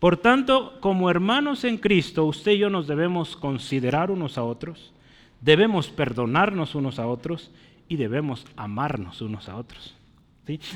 Por 0.00 0.16
tanto, 0.16 0.80
como 0.80 1.10
hermanos 1.10 1.62
en 1.64 1.76
Cristo, 1.76 2.24
usted 2.24 2.52
y 2.52 2.58
yo 2.58 2.70
nos 2.70 2.86
debemos 2.86 3.36
considerar 3.36 4.10
unos 4.10 4.38
a 4.38 4.42
otros, 4.42 4.92
debemos 5.42 5.88
perdonarnos 5.88 6.74
unos 6.74 6.98
a 6.98 7.06
otros 7.06 7.50
y 7.86 7.96
debemos 7.96 8.46
amarnos 8.56 9.20
unos 9.20 9.48
a 9.50 9.56
otros. 9.56 9.94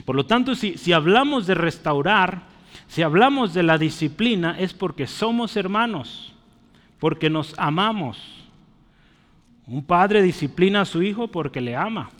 Por 0.04 0.14
lo 0.14 0.26
tanto, 0.26 0.54
si, 0.54 0.76
si 0.76 0.92
hablamos 0.92 1.46
de 1.46 1.54
restaurar, 1.54 2.42
si 2.86 3.02
hablamos 3.02 3.54
de 3.54 3.62
la 3.62 3.78
disciplina, 3.78 4.56
es 4.58 4.74
porque 4.74 5.06
somos 5.06 5.56
hermanos, 5.56 6.34
porque 7.00 7.30
nos 7.30 7.54
amamos. 7.58 8.18
Un 9.66 9.82
padre 9.84 10.22
disciplina 10.22 10.82
a 10.82 10.84
su 10.84 11.02
hijo 11.02 11.28
porque 11.28 11.62
le 11.62 11.74
ama. 11.74 12.10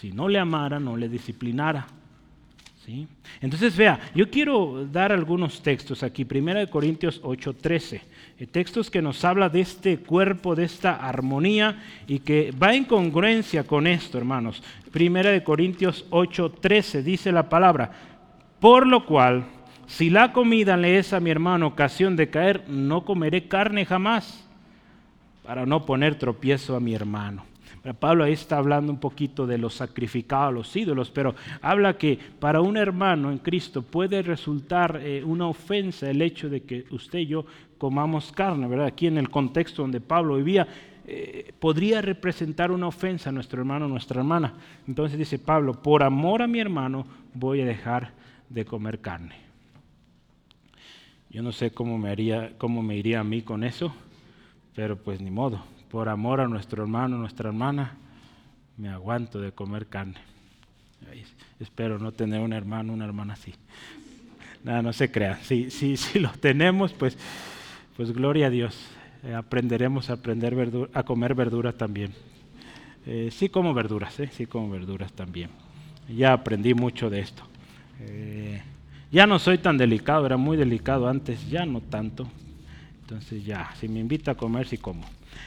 Si 0.00 0.12
no 0.12 0.28
le 0.28 0.38
amara, 0.38 0.80
no 0.80 0.96
le 0.96 1.10
disciplinara. 1.10 1.86
Entonces, 3.40 3.76
vea, 3.76 4.00
yo 4.14 4.28
quiero 4.28 4.86
dar 4.90 5.12
algunos 5.12 5.62
textos 5.62 6.02
aquí. 6.02 6.24
Primera 6.24 6.60
de 6.60 6.68
Corintios 6.68 7.20
8:13. 7.22 8.02
Eh, 8.38 8.46
textos 8.46 8.90
que 8.90 9.00
nos 9.00 9.24
habla 9.24 9.48
de 9.48 9.60
este 9.60 9.98
cuerpo, 9.98 10.54
de 10.54 10.64
esta 10.64 10.96
armonía 10.96 11.82
y 12.08 12.18
que 12.18 12.50
va 12.50 12.74
en 12.74 12.84
congruencia 12.84 13.64
con 13.64 13.86
esto, 13.86 14.18
hermanos. 14.18 14.62
Primera 14.90 15.30
de 15.30 15.44
Corintios 15.44 16.06
8:13 16.10 17.02
dice 17.02 17.30
la 17.30 17.48
palabra, 17.48 17.92
por 18.58 18.86
lo 18.86 19.06
cual, 19.06 19.44
si 19.86 20.10
la 20.10 20.32
comida 20.32 20.76
le 20.76 20.98
es 20.98 21.12
a 21.12 21.20
mi 21.20 21.30
hermano 21.30 21.68
ocasión 21.68 22.16
de 22.16 22.30
caer, 22.30 22.68
no 22.68 23.04
comeré 23.04 23.46
carne 23.46 23.84
jamás, 23.86 24.44
para 25.44 25.66
no 25.66 25.86
poner 25.86 26.16
tropiezo 26.16 26.74
a 26.74 26.80
mi 26.80 26.94
hermano. 26.94 27.51
Pablo 27.98 28.22
ahí 28.22 28.32
está 28.32 28.58
hablando 28.58 28.92
un 28.92 29.00
poquito 29.00 29.44
de 29.44 29.58
los 29.58 29.74
sacrificados 29.74 30.48
a 30.48 30.52
los 30.52 30.76
ídolos, 30.76 31.10
pero 31.10 31.34
habla 31.60 31.98
que 31.98 32.16
para 32.38 32.60
un 32.60 32.76
hermano 32.76 33.32
en 33.32 33.38
Cristo 33.38 33.82
puede 33.82 34.22
resultar 34.22 35.00
eh, 35.02 35.24
una 35.24 35.48
ofensa 35.48 36.08
el 36.08 36.22
hecho 36.22 36.48
de 36.48 36.62
que 36.62 36.84
usted 36.90 37.20
y 37.20 37.26
yo 37.26 37.44
comamos 37.78 38.30
carne, 38.30 38.68
¿verdad? 38.68 38.86
Aquí 38.86 39.08
en 39.08 39.18
el 39.18 39.28
contexto 39.28 39.82
donde 39.82 40.00
Pablo 40.00 40.36
vivía, 40.36 40.68
eh, 41.04 41.52
podría 41.58 42.00
representar 42.00 42.70
una 42.70 42.86
ofensa 42.86 43.30
a 43.30 43.32
nuestro 43.32 43.58
hermano 43.58 43.86
o 43.86 43.88
nuestra 43.88 44.20
hermana. 44.20 44.54
Entonces 44.86 45.18
dice 45.18 45.40
Pablo, 45.40 45.82
por 45.82 46.04
amor 46.04 46.42
a 46.42 46.46
mi 46.46 46.60
hermano 46.60 47.04
voy 47.34 47.62
a 47.62 47.66
dejar 47.66 48.12
de 48.48 48.64
comer 48.64 49.00
carne. 49.00 49.34
Yo 51.30 51.42
no 51.42 51.50
sé 51.50 51.72
cómo 51.72 51.98
me, 51.98 52.10
haría, 52.10 52.52
cómo 52.58 52.80
me 52.80 52.96
iría 52.96 53.18
a 53.18 53.24
mí 53.24 53.42
con 53.42 53.64
eso, 53.64 53.92
pero 54.76 54.96
pues 54.96 55.20
ni 55.20 55.32
modo 55.32 55.71
por 55.92 56.08
amor 56.08 56.40
a 56.40 56.48
nuestro 56.48 56.82
hermano, 56.82 57.18
nuestra 57.18 57.50
hermana, 57.50 57.92
me 58.78 58.88
aguanto 58.88 59.38
de 59.42 59.52
comer 59.52 59.88
carne. 59.88 60.16
espero 61.60 61.98
no 61.98 62.12
tener 62.12 62.40
un 62.40 62.54
hermano, 62.54 62.94
una 62.94 63.04
hermana 63.04 63.34
así. 63.34 63.52
Nada, 64.64 64.80
no 64.80 64.94
se 64.94 65.10
crea. 65.10 65.38
Si, 65.42 65.70
si, 65.70 65.98
si 65.98 66.18
lo 66.18 66.30
tenemos, 66.30 66.94
pues, 66.94 67.18
pues 67.94 68.10
gloria 68.10 68.46
a 68.46 68.50
Dios. 68.50 68.74
Eh, 69.22 69.34
aprenderemos 69.34 70.08
a, 70.08 70.14
aprender 70.14 70.56
a 70.94 71.02
comer 71.02 71.34
verduras 71.34 71.74
también. 71.74 72.14
Eh, 73.04 73.28
sí 73.30 73.50
como 73.50 73.74
verduras, 73.74 74.18
¿eh? 74.18 74.30
sí 74.32 74.46
como 74.46 74.70
verduras 74.70 75.12
también. 75.12 75.50
Ya 76.08 76.32
aprendí 76.32 76.72
mucho 76.72 77.10
de 77.10 77.20
esto. 77.20 77.42
Eh, 78.00 78.62
ya 79.10 79.26
no 79.26 79.38
soy 79.38 79.58
tan 79.58 79.76
delicado, 79.76 80.24
era 80.24 80.38
muy 80.38 80.56
delicado 80.56 81.06
antes, 81.06 81.50
ya 81.50 81.66
no 81.66 81.82
tanto. 81.82 82.26
Entonces 83.02 83.44
ya, 83.44 83.74
si 83.78 83.88
me 83.88 84.00
invita 84.00 84.30
a 84.30 84.34
comer, 84.36 84.66
sí 84.66 84.78
como. 84.78 85.04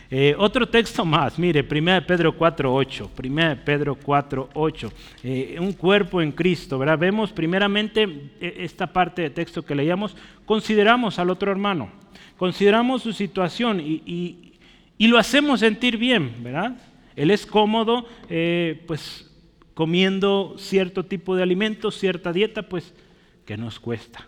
Eh, 0.09 0.35
otro 0.37 0.67
texto 0.67 1.03
más, 1.03 1.39
mire, 1.39 1.61
1 1.61 2.05
Pedro 2.05 2.37
4.8, 2.37 3.09
1 3.23 3.57
Pedro 3.65 3.97
4.8, 3.97 4.91
eh, 5.23 5.57
un 5.59 5.73
cuerpo 5.73 6.21
en 6.21 6.31
Cristo, 6.31 6.77
¿verdad? 6.77 6.99
Vemos 6.99 7.31
primeramente 7.31 8.03
eh, 8.39 8.57
esta 8.59 8.85
parte 8.91 9.23
de 9.23 9.29
texto 9.31 9.63
que 9.63 9.73
leíamos, 9.73 10.15
consideramos 10.45 11.17
al 11.17 11.31
otro 11.31 11.51
hermano, 11.51 11.89
consideramos 12.37 13.01
su 13.01 13.13
situación 13.13 13.79
y, 13.79 14.51
y, 14.97 15.07
lo 15.07 15.17
hacemos 15.17 15.59
sentir 15.59 15.97
bien, 15.97 16.43
¿verdad? 16.43 16.77
Él 17.15 17.31
es 17.31 17.45
cómodo, 17.45 18.07
pues 18.87 19.31
comiendo 19.73 20.55
cierto 20.57 21.05
tipo 21.05 21.35
de 21.35 21.43
alimentos, 21.43 21.97
cierta 21.97 22.31
dieta, 22.33 22.63
pues 22.63 22.93
que 23.45 23.57
nos 23.57 23.79
cuesta. 23.79 24.27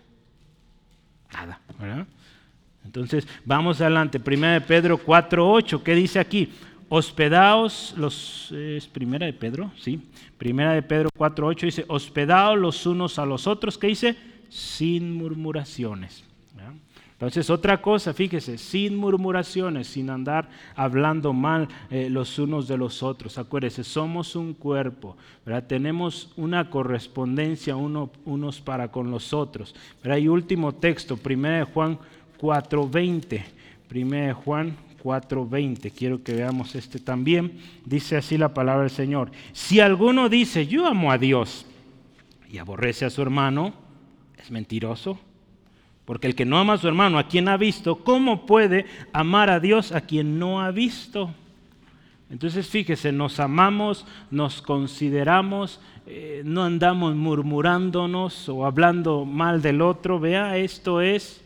Nada, 1.33 1.59
¿verdad? 1.79 2.07
Entonces, 2.87 3.27
vamos 3.43 3.81
adelante. 3.81 4.19
Primera 4.19 4.53
de 4.53 4.61
Pedro 4.61 4.97
4.8, 4.97 5.83
¿qué 5.83 5.93
dice 5.93 6.19
aquí? 6.19 6.49
Hospedaos 6.89 7.93
los... 7.97 8.51
¿Es 8.53 8.87
primera 8.87 9.25
de 9.25 9.33
Pedro? 9.33 9.71
Sí. 9.77 10.01
Primera 10.37 10.71
de 10.73 10.81
Pedro 10.81 11.09
4.8 11.17 11.61
dice, 11.61 11.85
hospedaos 11.89 12.57
los 12.57 12.85
unos 12.85 13.19
a 13.19 13.25
los 13.25 13.45
otros, 13.45 13.77
¿qué 13.77 13.87
dice? 13.87 14.15
Sin 14.49 15.13
murmuraciones. 15.13 16.23
Entonces, 17.17 17.49
otra 17.49 17.81
cosa, 17.81 18.13
fíjese, 18.13 18.59
sin 18.59 18.95
murmuraciones, 18.95 19.87
sin 19.87 20.11
andar 20.11 20.47
hablando 20.75 21.33
mal 21.33 21.67
eh, 21.89 22.11
los 22.11 22.37
unos 22.37 22.67
de 22.67 22.77
los 22.77 23.01
otros. 23.01 23.39
Acuérdese, 23.39 23.83
somos 23.83 24.35
un 24.35 24.53
cuerpo, 24.53 25.17
tenemos 25.67 26.31
una 26.37 26.69
correspondencia 26.69 27.75
unos 27.75 28.61
para 28.61 28.91
con 28.91 29.09
los 29.09 29.33
otros. 29.33 29.73
¿verdad? 30.03 30.17
Y 30.17 30.27
último 30.27 30.75
texto, 30.75 31.17
primera 31.17 31.57
de 31.57 31.63
Juan 31.63 31.97
4.20. 32.39 33.43
Primera 33.87 34.27
de 34.27 34.33
Juan 34.33 34.75
4.20. 35.03 35.91
Quiero 35.91 36.23
que 36.23 36.33
veamos 36.33 36.75
este 36.75 36.99
también. 36.99 37.59
Dice 37.85 38.17
así 38.17 38.37
la 38.37 38.53
palabra 38.53 38.83
del 38.83 38.91
Señor. 38.91 39.31
Si 39.53 39.79
alguno 39.79 40.29
dice, 40.29 40.67
yo 40.67 40.85
amo 40.85 41.11
a 41.11 41.17
Dios 41.17 41.65
y 42.51 42.57
aborrece 42.57 43.05
a 43.05 43.09
su 43.09 43.21
hermano, 43.21 43.73
es 44.37 44.51
mentiroso. 44.51 45.19
Porque 46.05 46.27
el 46.27 46.35
que 46.35 46.45
no 46.45 46.57
ama 46.57 46.73
a 46.73 46.77
su 46.77 46.87
hermano, 46.87 47.19
a 47.19 47.27
quien 47.27 47.49
ha 47.49 47.57
visto, 47.57 47.97
¿cómo 47.97 48.45
puede 48.45 48.85
amar 49.11 49.49
a 49.49 49.59
Dios 49.59 49.91
a 49.91 50.01
quien 50.01 50.39
no 50.39 50.61
ha 50.61 50.71
visto? 50.71 51.33
Entonces 52.29 52.67
fíjese, 52.67 53.11
nos 53.11 53.39
amamos, 53.39 54.05
nos 54.31 54.61
consideramos, 54.61 55.79
eh, 56.05 56.41
no 56.45 56.63
andamos 56.63 57.15
murmurándonos 57.15 58.49
o 58.49 58.65
hablando 58.65 59.25
mal 59.25 59.61
del 59.61 59.81
otro. 59.81 60.19
Vea, 60.19 60.57
esto 60.57 61.01
es 61.01 61.41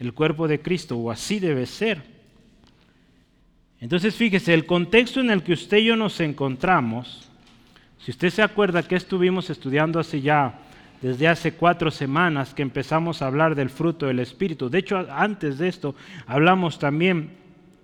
el 0.00 0.12
cuerpo 0.12 0.48
de 0.48 0.60
Cristo, 0.60 0.96
o 0.96 1.10
así 1.10 1.38
debe 1.38 1.66
ser. 1.66 2.02
Entonces 3.80 4.14
fíjese, 4.14 4.54
el 4.54 4.66
contexto 4.66 5.20
en 5.20 5.30
el 5.30 5.42
que 5.42 5.52
usted 5.52 5.78
y 5.78 5.86
yo 5.86 5.96
nos 5.96 6.20
encontramos, 6.20 7.28
si 7.98 8.10
usted 8.10 8.30
se 8.30 8.42
acuerda 8.42 8.82
que 8.82 8.96
estuvimos 8.96 9.50
estudiando 9.50 9.98
hace 10.00 10.20
ya, 10.20 10.60
desde 11.02 11.28
hace 11.28 11.52
cuatro 11.52 11.90
semanas 11.90 12.54
que 12.54 12.62
empezamos 12.62 13.20
a 13.20 13.26
hablar 13.26 13.54
del 13.54 13.68
fruto 13.68 14.06
del 14.06 14.20
Espíritu, 14.20 14.70
de 14.70 14.78
hecho 14.78 15.06
antes 15.10 15.58
de 15.58 15.68
esto 15.68 15.94
hablamos 16.26 16.78
también 16.78 17.30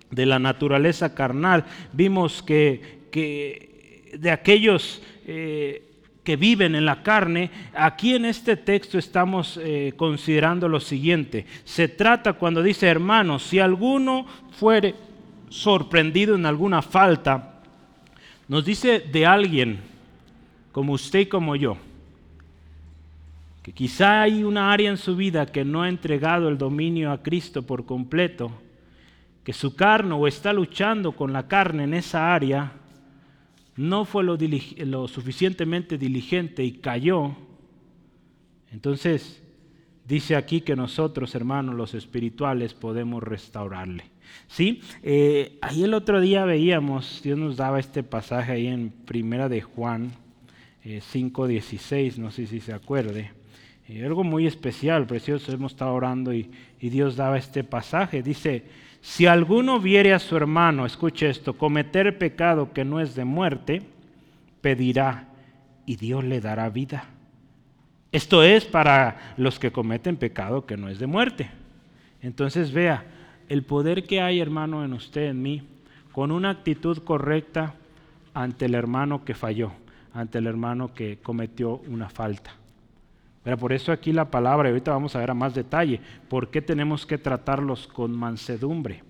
de 0.09 0.25
la 0.25 0.39
naturaleza 0.39 1.13
carnal, 1.13 1.65
vimos 1.93 2.41
que, 2.43 3.07
que 3.11 4.17
de 4.17 4.31
aquellos... 4.31 5.01
Eh, 5.25 5.89
que 6.23 6.35
viven 6.37 6.75
en 6.75 6.85
la 6.85 7.03
carne, 7.03 7.51
aquí 7.73 8.15
en 8.15 8.25
este 8.25 8.55
texto 8.55 8.97
estamos 8.97 9.59
eh, 9.61 9.93
considerando 9.97 10.69
lo 10.69 10.79
siguiente. 10.79 11.45
Se 11.65 11.89
trata 11.89 12.33
cuando 12.33 12.63
dice, 12.63 12.87
hermanos, 12.87 13.43
si 13.43 13.59
alguno 13.59 14.25
fuere 14.51 14.95
sorprendido 15.49 16.35
en 16.35 16.45
alguna 16.45 16.81
falta, 16.81 17.61
nos 18.47 18.63
dice 18.63 18.99
de 18.99 19.25
alguien 19.25 19.79
como 20.71 20.93
usted 20.93 21.19
y 21.19 21.25
como 21.25 21.55
yo, 21.55 21.77
que 23.61 23.71
quizá 23.71 24.23
hay 24.23 24.43
una 24.43 24.71
área 24.71 24.89
en 24.89 24.97
su 24.97 25.15
vida 25.15 25.45
que 25.45 25.63
no 25.63 25.83
ha 25.83 25.89
entregado 25.89 26.49
el 26.49 26.57
dominio 26.57 27.11
a 27.11 27.21
Cristo 27.21 27.63
por 27.63 27.85
completo, 27.85 28.51
que 29.43 29.53
su 29.53 29.75
carne 29.75 30.13
o 30.13 30.27
está 30.27 30.53
luchando 30.53 31.11
con 31.11 31.31
la 31.31 31.47
carne 31.47 31.83
en 31.83 31.93
esa 31.93 32.33
área, 32.33 32.71
no 33.75 34.05
fue 34.05 34.23
lo, 34.23 35.07
suficientemente 35.07 35.97
diligente 35.97 36.63
y 36.63 36.73
cayó, 36.73 37.35
entonces 38.71 39.41
dice 40.05 40.35
aquí 40.35 40.61
que 40.61 40.75
nosotros, 40.75 41.35
hermanos, 41.35 41.75
los 41.75 41.93
espirituales, 41.93 42.73
podemos 42.73 43.23
restaurarle. 43.23 44.05
¿Sí? 44.47 44.81
Eh, 45.03 45.57
ahí 45.61 45.83
el 45.83 45.93
otro 45.93 46.19
día 46.19 46.45
veíamos, 46.45 47.21
Dios 47.23 47.37
nos 47.37 47.57
daba 47.57 47.79
este 47.79 48.03
pasaje 48.03 48.51
ahí 48.51 48.67
en 48.67 48.89
Primera 48.89 49.47
de 49.47 49.61
Juan 49.61 50.13
5.16, 50.83 51.93
eh, 51.93 52.13
no 52.17 52.31
sé 52.31 52.47
si 52.47 52.59
se 52.59 52.73
acuerde. 52.73 53.31
Eh, 53.87 54.05
algo 54.05 54.23
muy 54.23 54.47
especial, 54.47 55.05
precioso, 55.05 55.51
hemos 55.51 55.73
estado 55.73 55.93
orando 55.93 56.33
y, 56.33 56.49
y 56.79 56.89
Dios 56.89 57.15
daba 57.15 57.37
este 57.37 57.63
pasaje. 57.63 58.23
Dice, 58.23 58.63
si 59.01 59.25
alguno 59.25 59.79
viere 59.79 60.13
a 60.13 60.19
su 60.19 60.37
hermano, 60.37 60.85
escuche 60.85 61.29
esto, 61.29 61.57
cometer 61.57 62.17
pecado 62.17 62.71
que 62.71 62.85
no 62.85 63.01
es 63.01 63.15
de 63.15 63.25
muerte, 63.25 63.81
pedirá 64.61 65.27
y 65.85 65.97
Dios 65.97 66.23
le 66.23 66.39
dará 66.39 66.69
vida. 66.69 67.05
Esto 68.13 68.43
es 68.43 68.63
para 68.63 69.33
los 69.37 69.59
que 69.59 69.71
cometen 69.71 70.17
pecado 70.17 70.65
que 70.65 70.77
no 70.77 70.87
es 70.87 70.99
de 70.99 71.07
muerte. 71.07 71.49
Entonces 72.21 72.71
vea, 72.71 73.05
el 73.49 73.63
poder 73.63 74.05
que 74.05 74.21
hay, 74.21 74.39
hermano, 74.39 74.85
en 74.85 74.93
usted, 74.93 75.29
en 75.29 75.41
mí, 75.41 75.63
con 76.11 76.31
una 76.31 76.51
actitud 76.51 76.99
correcta 76.99 77.75
ante 78.33 78.65
el 78.65 78.75
hermano 78.75 79.25
que 79.25 79.33
falló, 79.33 79.73
ante 80.13 80.37
el 80.37 80.47
hermano 80.47 80.93
que 80.93 81.19
cometió 81.21 81.81
una 81.87 82.07
falta. 82.07 82.55
Pero 83.43 83.57
por 83.57 83.73
eso 83.73 83.91
aquí 83.91 84.13
la 84.13 84.31
palabra, 84.31 84.69
y 84.69 84.71
ahorita 84.71 84.91
vamos 84.91 85.15
a 85.15 85.19
ver 85.19 85.31
a 85.31 85.35
más 85.35 85.53
detalle, 85.53 85.99
¿por 86.29 86.49
qué 86.49 86.61
tenemos 86.61 87.05
que 87.05 87.17
tratarlos 87.17 87.87
con 87.87 88.11
mansedumbre? 88.11 89.03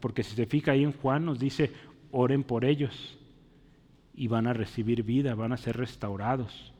Porque 0.00 0.22
si 0.22 0.34
se 0.34 0.46
fija 0.46 0.72
ahí 0.72 0.82
en 0.84 0.92
Juan 0.92 1.24
nos 1.24 1.38
dice, 1.38 1.72
oren 2.10 2.42
por 2.42 2.64
ellos 2.64 3.18
y 4.14 4.28
van 4.28 4.46
a 4.46 4.52
recibir 4.52 5.02
vida, 5.02 5.34
van 5.34 5.52
a 5.52 5.56
ser 5.56 5.76
restaurados. 5.76 6.72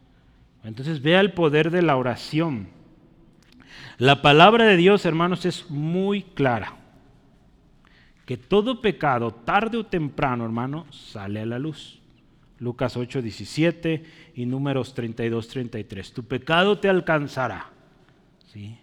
Entonces 0.65 1.01
vea 1.03 1.21
el 1.21 1.33
poder 1.33 1.71
de 1.71 1.83
la 1.83 1.97
oración. 1.97 2.69
La 3.99 4.23
palabra 4.23 4.65
de 4.65 4.77
Dios, 4.77 5.07
hermanos, 5.07 5.47
es 5.47 5.71
muy 5.71 6.23
clara. 6.23 6.75
Que 8.25 8.37
todo 8.37 8.81
pecado, 8.81 9.31
tarde 9.31 9.79
o 9.79 9.87
temprano, 9.87 10.45
hermano, 10.45 10.87
sale 10.91 11.41
a 11.41 11.47
la 11.47 11.59
luz. 11.59 11.96
Lucas 12.59 12.97
8, 12.97 13.23
17 13.23 14.05
y 14.35 14.47
números 14.47 14.95
32, 14.95 15.49
33. 15.49 16.13
Tu 16.13 16.25
pecado 16.25 16.79
te 16.79 16.89
alcanzará. 16.89 17.71
¿Sí? 18.53 18.79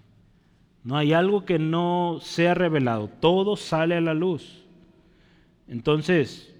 No 0.83 0.97
hay 0.97 1.13
algo 1.13 1.45
que 1.45 1.59
no 1.59 2.19
sea 2.21 2.53
revelado. 2.53 3.07
Todo 3.07 3.55
sale 3.55 3.95
a 3.95 4.01
la 4.01 4.13
luz. 4.13 4.63
Entonces, 5.67 6.53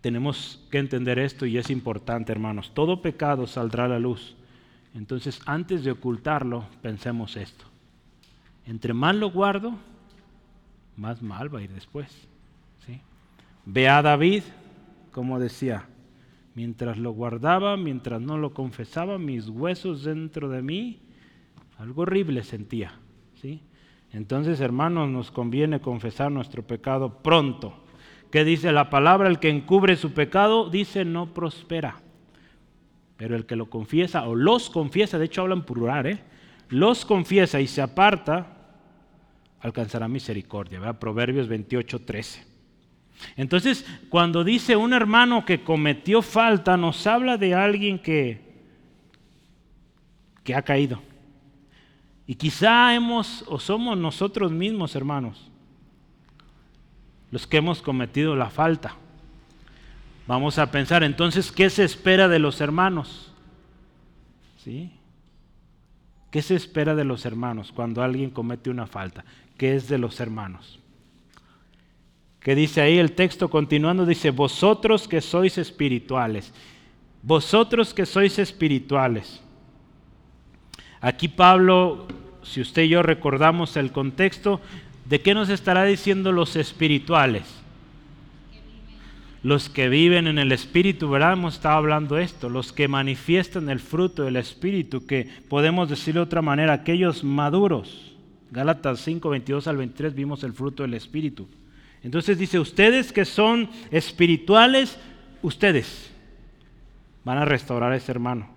tenemos 0.00 0.66
que 0.70 0.78
entender 0.78 1.18
esto 1.18 1.46
y 1.46 1.58
es 1.58 1.70
importante, 1.70 2.32
hermanos. 2.32 2.72
Todo 2.74 3.02
pecado 3.02 3.46
saldrá 3.46 3.84
a 3.84 3.88
la 3.88 3.98
luz. 3.98 4.36
Entonces, 4.94 5.40
antes 5.46 5.84
de 5.84 5.92
ocultarlo, 5.92 6.66
pensemos 6.82 7.36
esto. 7.36 7.66
Entre 8.66 8.94
más 8.94 9.14
lo 9.14 9.30
guardo, 9.30 9.74
más 10.96 11.22
mal 11.22 11.54
va 11.54 11.60
a 11.60 11.62
ir 11.62 11.72
después. 11.72 12.08
¿sí? 12.86 13.00
Ve 13.64 13.88
a 13.88 14.02
David, 14.02 14.42
como 15.18 15.40
decía, 15.40 15.88
mientras 16.54 16.96
lo 16.96 17.10
guardaba, 17.10 17.76
mientras 17.76 18.20
no 18.20 18.38
lo 18.38 18.54
confesaba, 18.54 19.18
mis 19.18 19.48
huesos 19.48 20.04
dentro 20.04 20.48
de 20.48 20.62
mí, 20.62 21.00
algo 21.76 22.02
horrible 22.02 22.44
sentía. 22.44 22.92
¿sí? 23.34 23.60
Entonces, 24.12 24.60
hermanos, 24.60 25.08
nos 25.08 25.32
conviene 25.32 25.80
confesar 25.80 26.30
nuestro 26.30 26.64
pecado 26.64 27.20
pronto. 27.20 27.82
¿Qué 28.30 28.44
dice 28.44 28.70
la 28.70 28.90
palabra? 28.90 29.28
El 29.28 29.40
que 29.40 29.48
encubre 29.48 29.96
su 29.96 30.12
pecado, 30.12 30.70
dice, 30.70 31.04
no 31.04 31.34
prospera. 31.34 31.96
Pero 33.16 33.34
el 33.34 33.44
que 33.44 33.56
lo 33.56 33.68
confiesa, 33.68 34.28
o 34.28 34.36
los 34.36 34.70
confiesa, 34.70 35.18
de 35.18 35.24
hecho 35.24 35.42
hablan 35.42 35.66
plural, 35.66 36.06
¿eh? 36.06 36.20
los 36.68 37.04
confiesa 37.04 37.60
y 37.60 37.66
se 37.66 37.82
aparta, 37.82 38.56
alcanzará 39.58 40.06
misericordia. 40.06 40.78
¿verdad? 40.78 41.00
Proverbios 41.00 41.48
28, 41.48 42.02
13. 42.02 42.47
Entonces, 43.36 43.86
cuando 44.08 44.44
dice 44.44 44.76
un 44.76 44.92
hermano 44.92 45.44
que 45.44 45.62
cometió 45.62 46.22
falta, 46.22 46.76
nos 46.76 47.06
habla 47.06 47.36
de 47.36 47.54
alguien 47.54 47.98
que, 47.98 48.40
que 50.44 50.54
ha 50.54 50.62
caído. 50.62 51.02
Y 52.26 52.34
quizá 52.34 52.94
hemos 52.94 53.44
o 53.48 53.58
somos 53.58 53.96
nosotros 53.96 54.52
mismos, 54.52 54.94
hermanos, 54.94 55.50
los 57.30 57.46
que 57.46 57.56
hemos 57.56 57.82
cometido 57.82 58.36
la 58.36 58.50
falta. 58.50 58.96
Vamos 60.26 60.58
a 60.58 60.70
pensar 60.70 61.02
entonces, 61.04 61.50
¿qué 61.50 61.70
se 61.70 61.84
espera 61.84 62.28
de 62.28 62.38
los 62.38 62.60
hermanos? 62.60 63.32
¿Sí? 64.62 64.92
¿Qué 66.30 66.42
se 66.42 66.54
espera 66.54 66.94
de 66.94 67.04
los 67.04 67.24
hermanos 67.24 67.72
cuando 67.72 68.02
alguien 68.02 68.30
comete 68.30 68.68
una 68.68 68.86
falta? 68.86 69.24
¿Qué 69.56 69.74
es 69.74 69.88
de 69.88 69.96
los 69.96 70.20
hermanos? 70.20 70.78
¿Qué 72.48 72.54
dice 72.54 72.80
ahí 72.80 72.96
el 72.96 73.12
texto 73.12 73.50
continuando? 73.50 74.06
Dice, 74.06 74.30
vosotros 74.30 75.06
que 75.06 75.20
sois 75.20 75.58
espirituales, 75.58 76.50
vosotros 77.22 77.92
que 77.92 78.06
sois 78.06 78.38
espirituales. 78.38 79.42
Aquí 81.02 81.28
Pablo, 81.28 82.08
si 82.42 82.62
usted 82.62 82.84
y 82.84 82.88
yo 82.88 83.02
recordamos 83.02 83.76
el 83.76 83.92
contexto, 83.92 84.62
¿de 85.04 85.20
qué 85.20 85.34
nos 85.34 85.50
estará 85.50 85.84
diciendo 85.84 86.32
los 86.32 86.56
espirituales? 86.56 87.42
los 89.42 89.68
que 89.68 89.90
viven 89.90 90.26
en 90.26 90.38
el 90.38 90.50
Espíritu, 90.50 91.10
¿verdad? 91.10 91.34
Hemos 91.34 91.56
estado 91.56 91.76
hablando 91.76 92.16
esto, 92.16 92.48
los 92.48 92.72
que 92.72 92.88
manifiestan 92.88 93.68
el 93.68 93.78
fruto 93.78 94.22
del 94.22 94.36
Espíritu, 94.36 95.04
que 95.04 95.28
podemos 95.50 95.90
decir 95.90 96.14
de 96.14 96.20
otra 96.20 96.40
manera, 96.40 96.72
aquellos 96.72 97.22
maduros. 97.22 98.14
Gálatas 98.50 99.00
5, 99.00 99.28
22 99.28 99.68
al 99.68 99.76
23 99.76 100.14
vimos 100.14 100.42
el 100.44 100.54
fruto 100.54 100.82
del 100.82 100.94
Espíritu. 100.94 101.46
Entonces 102.08 102.38
dice, 102.38 102.58
ustedes 102.58 103.12
que 103.12 103.26
son 103.26 103.68
espirituales, 103.90 104.98
ustedes 105.42 106.10
van 107.22 107.36
a 107.36 107.44
restaurar 107.44 107.92
a 107.92 107.96
ese 107.96 108.10
hermano. 108.10 108.48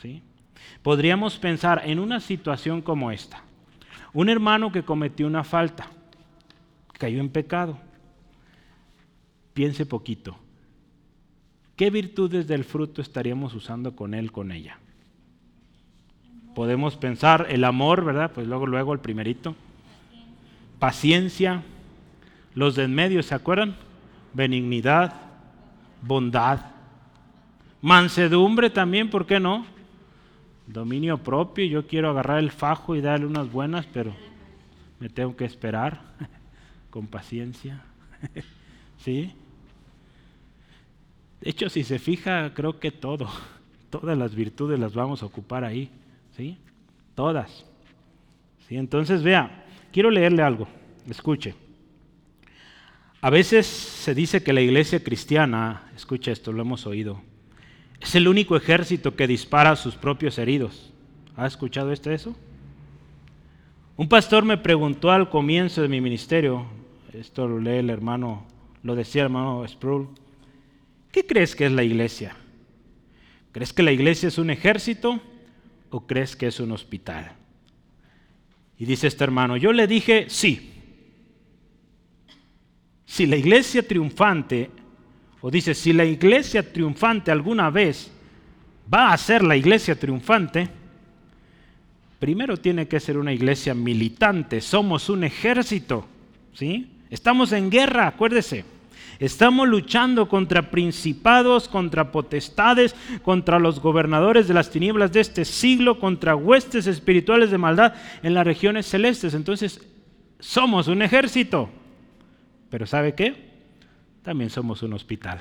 ¿sí? 0.00 0.22
Podríamos 0.82 1.36
pensar 1.36 1.82
en 1.84 1.98
una 1.98 2.20
situación 2.20 2.80
como 2.80 3.10
esta. 3.10 3.42
Un 4.14 4.30
hermano 4.30 4.72
que 4.72 4.82
cometió 4.82 5.26
una 5.26 5.44
falta, 5.44 5.90
cayó 6.98 7.20
en 7.20 7.28
pecado 7.28 7.78
piense 9.52 9.84
poquito. 9.84 10.38
¿Qué 11.76 11.90
virtudes 11.90 12.46
del 12.46 12.64
fruto 12.64 13.02
estaríamos 13.02 13.52
usando 13.52 13.94
con 13.94 14.14
él, 14.14 14.32
con 14.32 14.52
ella? 14.52 14.78
Podemos 16.54 16.96
pensar 16.96 17.46
el 17.50 17.64
amor, 17.64 18.06
¿verdad? 18.06 18.30
Pues 18.34 18.46
luego, 18.46 18.66
luego 18.66 18.94
el 18.94 19.00
primerito. 19.00 19.54
Paciencia. 20.78 21.62
Los 22.56 22.74
de 22.74 22.84
en 22.84 22.94
medio, 22.94 23.22
¿se 23.22 23.34
acuerdan? 23.34 23.76
Benignidad, 24.32 25.12
bondad. 26.00 26.58
Mansedumbre 27.82 28.70
también, 28.70 29.10
¿por 29.10 29.26
qué 29.26 29.38
no? 29.38 29.66
Dominio 30.66 31.18
propio, 31.18 31.66
yo 31.66 31.86
quiero 31.86 32.08
agarrar 32.08 32.38
el 32.38 32.50
fajo 32.50 32.96
y 32.96 33.02
darle 33.02 33.26
unas 33.26 33.52
buenas, 33.52 33.86
pero 33.92 34.16
me 34.98 35.10
tengo 35.10 35.36
que 35.36 35.44
esperar 35.44 36.00
con 36.90 37.06
paciencia. 37.06 37.82
¿Sí? 39.04 39.34
De 41.42 41.50
hecho, 41.50 41.68
si 41.68 41.84
se 41.84 41.98
fija, 41.98 42.54
creo 42.54 42.80
que 42.80 42.90
todo, 42.90 43.28
todas 43.90 44.16
las 44.16 44.34
virtudes 44.34 44.80
las 44.80 44.94
vamos 44.94 45.22
a 45.22 45.26
ocupar 45.26 45.62
ahí, 45.62 45.90
¿sí? 46.34 46.56
Todas. 47.14 47.66
¿Sí? 48.66 48.78
Entonces, 48.78 49.22
vea, 49.22 49.66
quiero 49.92 50.10
leerle 50.10 50.42
algo, 50.42 50.66
escuche. 51.06 51.65
A 53.20 53.30
veces 53.30 53.66
se 53.66 54.14
dice 54.14 54.42
que 54.42 54.52
la 54.52 54.60
iglesia 54.60 55.02
cristiana, 55.02 55.90
escuche 55.96 56.32
esto, 56.32 56.52
lo 56.52 56.62
hemos 56.62 56.86
oído, 56.86 57.22
es 58.00 58.14
el 58.14 58.28
único 58.28 58.56
ejército 58.56 59.16
que 59.16 59.26
dispara 59.26 59.70
a 59.70 59.76
sus 59.76 59.96
propios 59.96 60.38
heridos. 60.38 60.92
¿Ha 61.36 61.46
escuchado 61.46 61.92
este 61.92 62.14
eso? 62.14 62.36
Un 63.96 64.08
pastor 64.08 64.44
me 64.44 64.58
preguntó 64.58 65.10
al 65.10 65.30
comienzo 65.30 65.82
de 65.82 65.88
mi 65.88 66.00
ministerio, 66.00 66.66
esto 67.12 67.48
lo 67.48 67.58
lee 67.58 67.78
el 67.78 67.90
hermano, 67.90 68.46
lo 68.82 68.94
decía 68.94 69.22
el 69.22 69.26
hermano 69.26 69.66
Sproul, 69.66 70.08
¿Qué 71.16 71.24
crees 71.26 71.56
que 71.56 71.64
es 71.64 71.72
la 71.72 71.82
iglesia? 71.82 72.36
¿Crees 73.52 73.72
que 73.72 73.82
la 73.82 73.90
iglesia 73.90 74.28
es 74.28 74.36
un 74.36 74.50
ejército 74.50 75.18
o 75.88 76.06
crees 76.06 76.36
que 76.36 76.46
es 76.46 76.60
un 76.60 76.72
hospital? 76.72 77.32
Y 78.78 78.84
dice 78.84 79.06
este 79.06 79.24
hermano, 79.24 79.56
yo 79.56 79.72
le 79.72 79.86
dije, 79.86 80.26
sí. 80.28 80.75
Si 83.06 83.24
la 83.24 83.36
iglesia 83.36 83.86
triunfante, 83.86 84.70
o 85.40 85.50
dice, 85.50 85.74
si 85.74 85.92
la 85.92 86.04
iglesia 86.04 86.72
triunfante 86.72 87.30
alguna 87.30 87.70
vez 87.70 88.10
va 88.92 89.12
a 89.12 89.16
ser 89.16 89.42
la 89.42 89.56
iglesia 89.56 89.98
triunfante, 89.98 90.68
primero 92.18 92.56
tiene 92.56 92.88
que 92.88 92.98
ser 92.98 93.16
una 93.16 93.32
iglesia 93.32 93.74
militante, 93.74 94.60
somos 94.60 95.08
un 95.08 95.22
ejército, 95.22 96.06
¿sí? 96.52 96.90
Estamos 97.08 97.52
en 97.52 97.70
guerra, 97.70 98.08
acuérdese. 98.08 98.64
Estamos 99.18 99.66
luchando 99.68 100.28
contra 100.28 100.70
principados, 100.70 101.68
contra 101.68 102.12
potestades, 102.12 102.94
contra 103.22 103.58
los 103.58 103.80
gobernadores 103.80 104.46
de 104.48 104.54
las 104.54 104.70
tinieblas 104.70 105.12
de 105.12 105.20
este 105.20 105.44
siglo, 105.44 105.98
contra 105.98 106.36
huestes 106.36 106.86
espirituales 106.86 107.50
de 107.50 107.56
maldad 107.56 107.94
en 108.22 108.34
las 108.34 108.44
regiones 108.44 108.86
celestes. 108.86 109.32
Entonces, 109.32 109.80
somos 110.38 110.88
un 110.88 111.00
ejército. 111.00 111.70
Pero 112.70 112.86
¿sabe 112.86 113.14
qué? 113.14 113.54
También 114.22 114.50
somos 114.50 114.82
un 114.82 114.92
hospital. 114.92 115.40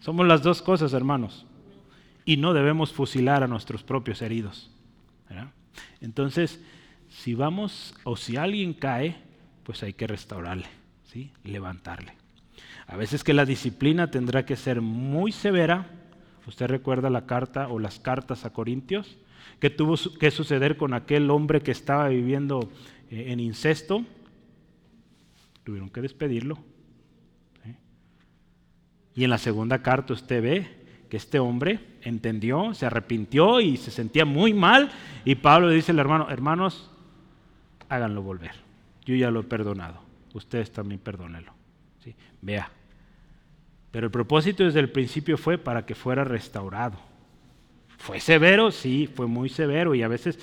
Somos 0.00 0.26
las 0.26 0.42
dos 0.42 0.62
cosas, 0.62 0.92
hermanos. 0.92 1.46
Y 2.24 2.36
no 2.36 2.54
debemos 2.54 2.92
fusilar 2.92 3.42
a 3.42 3.48
nuestros 3.48 3.82
propios 3.82 4.22
heridos. 4.22 4.70
Entonces, 6.00 6.60
si 7.08 7.34
vamos 7.34 7.94
o 8.04 8.16
si 8.16 8.36
alguien 8.36 8.72
cae, 8.72 9.16
pues 9.64 9.82
hay 9.82 9.92
que 9.92 10.06
restaurarle, 10.06 10.66
¿sí? 11.04 11.30
levantarle. 11.44 12.14
A 12.86 12.96
veces 12.96 13.22
que 13.22 13.34
la 13.34 13.44
disciplina 13.44 14.10
tendrá 14.10 14.44
que 14.44 14.56
ser 14.56 14.80
muy 14.80 15.32
severa. 15.32 15.86
Usted 16.46 16.66
recuerda 16.66 17.10
la 17.10 17.26
carta 17.26 17.68
o 17.68 17.78
las 17.78 18.00
cartas 18.00 18.44
a 18.44 18.52
Corintios, 18.52 19.16
que 19.60 19.70
tuvo 19.70 19.96
que 20.18 20.30
suceder 20.30 20.76
con 20.76 20.94
aquel 20.94 21.30
hombre 21.30 21.60
que 21.60 21.70
estaba 21.70 22.08
viviendo 22.08 22.68
eh, 23.10 23.26
en 23.28 23.40
incesto. 23.40 24.04
Tuvieron 25.64 25.90
que 25.90 26.00
despedirlo. 26.00 26.58
Y 29.14 29.24
en 29.24 29.30
la 29.30 29.38
segunda 29.38 29.82
carta 29.82 30.12
usted 30.12 30.42
ve 30.42 30.80
que 31.08 31.16
este 31.16 31.38
hombre 31.38 31.80
entendió, 32.02 32.72
se 32.72 32.86
arrepintió 32.86 33.60
y 33.60 33.76
se 33.76 33.90
sentía 33.90 34.24
muy 34.24 34.54
mal. 34.54 34.90
Y 35.24 35.34
Pablo 35.34 35.68
le 35.68 35.74
dice 35.74 35.92
al 35.92 35.98
hermano, 35.98 36.28
hermanos, 36.30 36.90
háganlo 37.88 38.22
volver. 38.22 38.52
Yo 39.04 39.14
ya 39.14 39.30
lo 39.30 39.40
he 39.40 39.44
perdonado. 39.44 40.00
Ustedes 40.32 40.70
también 40.72 41.00
perdónenlo. 41.00 41.52
¿Sí? 42.04 42.14
Vea. 42.40 42.70
Pero 43.90 44.06
el 44.06 44.12
propósito 44.12 44.64
desde 44.64 44.80
el 44.80 44.90
principio 44.90 45.36
fue 45.36 45.58
para 45.58 45.84
que 45.84 45.96
fuera 45.96 46.22
restaurado. 46.22 46.98
¿Fue 47.98 48.20
severo? 48.20 48.70
Sí, 48.70 49.08
fue 49.12 49.26
muy 49.26 49.48
severo. 49.48 49.94
Y 49.96 50.02
a 50.02 50.08
veces, 50.08 50.38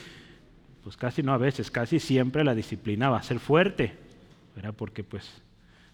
pues 0.84 0.98
casi 0.98 1.24
no 1.24 1.34
a 1.34 1.38
veces, 1.38 1.72
casi 1.72 2.00
siempre 2.00 2.44
la 2.44 2.54
disciplina 2.54 3.10
va 3.10 3.20
a 3.20 3.24
ser 3.24 3.40
fuerte. 3.40 3.98
Porque 4.76 5.04
pues 5.04 5.42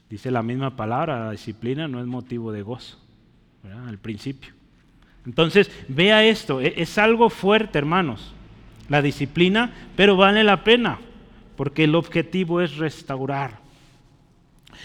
dice 0.10 0.32
la 0.32 0.44
misma 0.44 0.76
palabra, 0.76 1.26
la 1.26 1.32
disciplina 1.32 1.88
no 1.88 2.00
es 2.00 2.06
motivo 2.06 2.52
de 2.52 2.62
gozo. 2.62 2.98
Al 3.88 3.98
principio. 3.98 4.54
Entonces, 5.26 5.72
vea 5.88 6.26
esto, 6.26 6.60
e-, 6.60 6.74
es 6.78 6.98
algo 6.98 7.30
fuerte, 7.30 7.78
hermanos, 7.78 8.34
la 8.90 9.02
disciplina, 9.02 9.72
pero 9.96 10.18
vale 10.18 10.44
la 10.44 10.64
pena, 10.64 11.00
porque 11.56 11.86
el 11.86 11.96
objetivo 11.96 12.60
es 12.62 12.76
restaurar. 12.78 13.63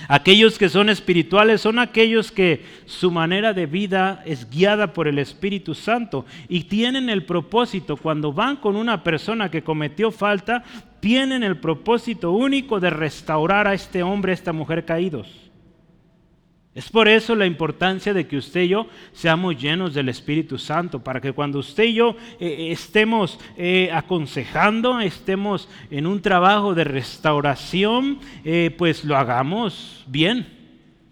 Aquellos 0.07 0.59
que 0.59 0.69
son 0.69 0.89
espirituales 0.89 1.61
son 1.61 1.79
aquellos 1.79 2.31
que 2.31 2.65
su 2.87 3.11
manera 3.11 3.53
de 3.53 3.67
vida 3.67 4.23
es 4.25 4.49
guiada 4.49 4.93
por 4.93 5.09
el 5.09 5.19
Espíritu 5.19 5.75
Santo 5.75 6.25
y 6.49 6.65
tienen 6.65 7.11
el 7.11 7.25
propósito, 7.25 7.97
cuando 7.97 8.33
van 8.33 8.57
con 8.57 8.77
una 8.77 9.03
persona 9.03 9.51
que 9.51 9.63
cometió 9.63 10.11
falta, 10.13 10.63
tienen 11.01 11.43
el 11.43 11.57
propósito 11.57 12.33
único 12.33 12.81
de 12.81 12.91
restaurar 12.91 13.67
a 13.67 13.75
este 13.75 14.03
hombre, 14.03 14.33
a 14.33 14.35
esta 14.35 14.53
mujer 14.53 14.85
caídos. 14.85 15.48
Es 16.75 16.91
por 16.91 17.09
eso 17.09 17.35
la 17.35 17.47
importancia 17.47 18.15
de 18.15 18.27
que 18.29 18.37
usted 18.37 18.63
y 18.63 18.69
yo 18.69 18.87
seamos 19.13 19.61
llenos 19.61 19.95
del 19.95 20.09
Espíritu 20.09 20.59
Santo, 20.59 21.03
para 21.03 21.21
que 21.21 21.33
cuando 21.33 21.59
usted 21.59 21.85
y 21.85 21.95
yo 21.95 22.15
eh, 22.39 22.69
estemos 22.71 23.39
eh, 23.57 23.91
aconsejando, 23.93 25.01
estemos 25.01 25.69
en 25.91 26.07
un 26.07 26.21
trabajo 26.23 26.75
de 26.75 26.85
restauración, 26.85 28.21
eh, 28.45 28.73
pues 28.77 29.05
lo 29.05 29.17
hagamos 29.17 30.05
bien. 30.07 30.47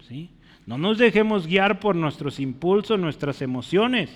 ¿sí? 0.07 0.29
No 0.65 0.77
nos 0.77 0.99
dejemos 0.99 1.47
guiar 1.47 1.79
por 1.79 1.95
nuestros 1.95 2.39
impulsos, 2.39 2.99
nuestras 2.99 3.41
emociones. 3.41 4.09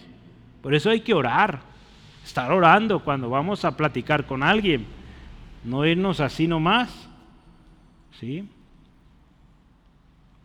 Por 0.61 0.73
eso 0.75 0.89
hay 0.89 1.01
que 1.01 1.13
orar, 1.13 1.63
estar 2.23 2.51
orando 2.51 2.99
cuando 2.99 3.29
vamos 3.29 3.65
a 3.65 3.75
platicar 3.75 4.25
con 4.25 4.43
alguien, 4.43 4.85
no 5.65 5.85
irnos 5.85 6.19
así 6.19 6.47
nomás. 6.47 7.09
¿sí? 8.19 8.47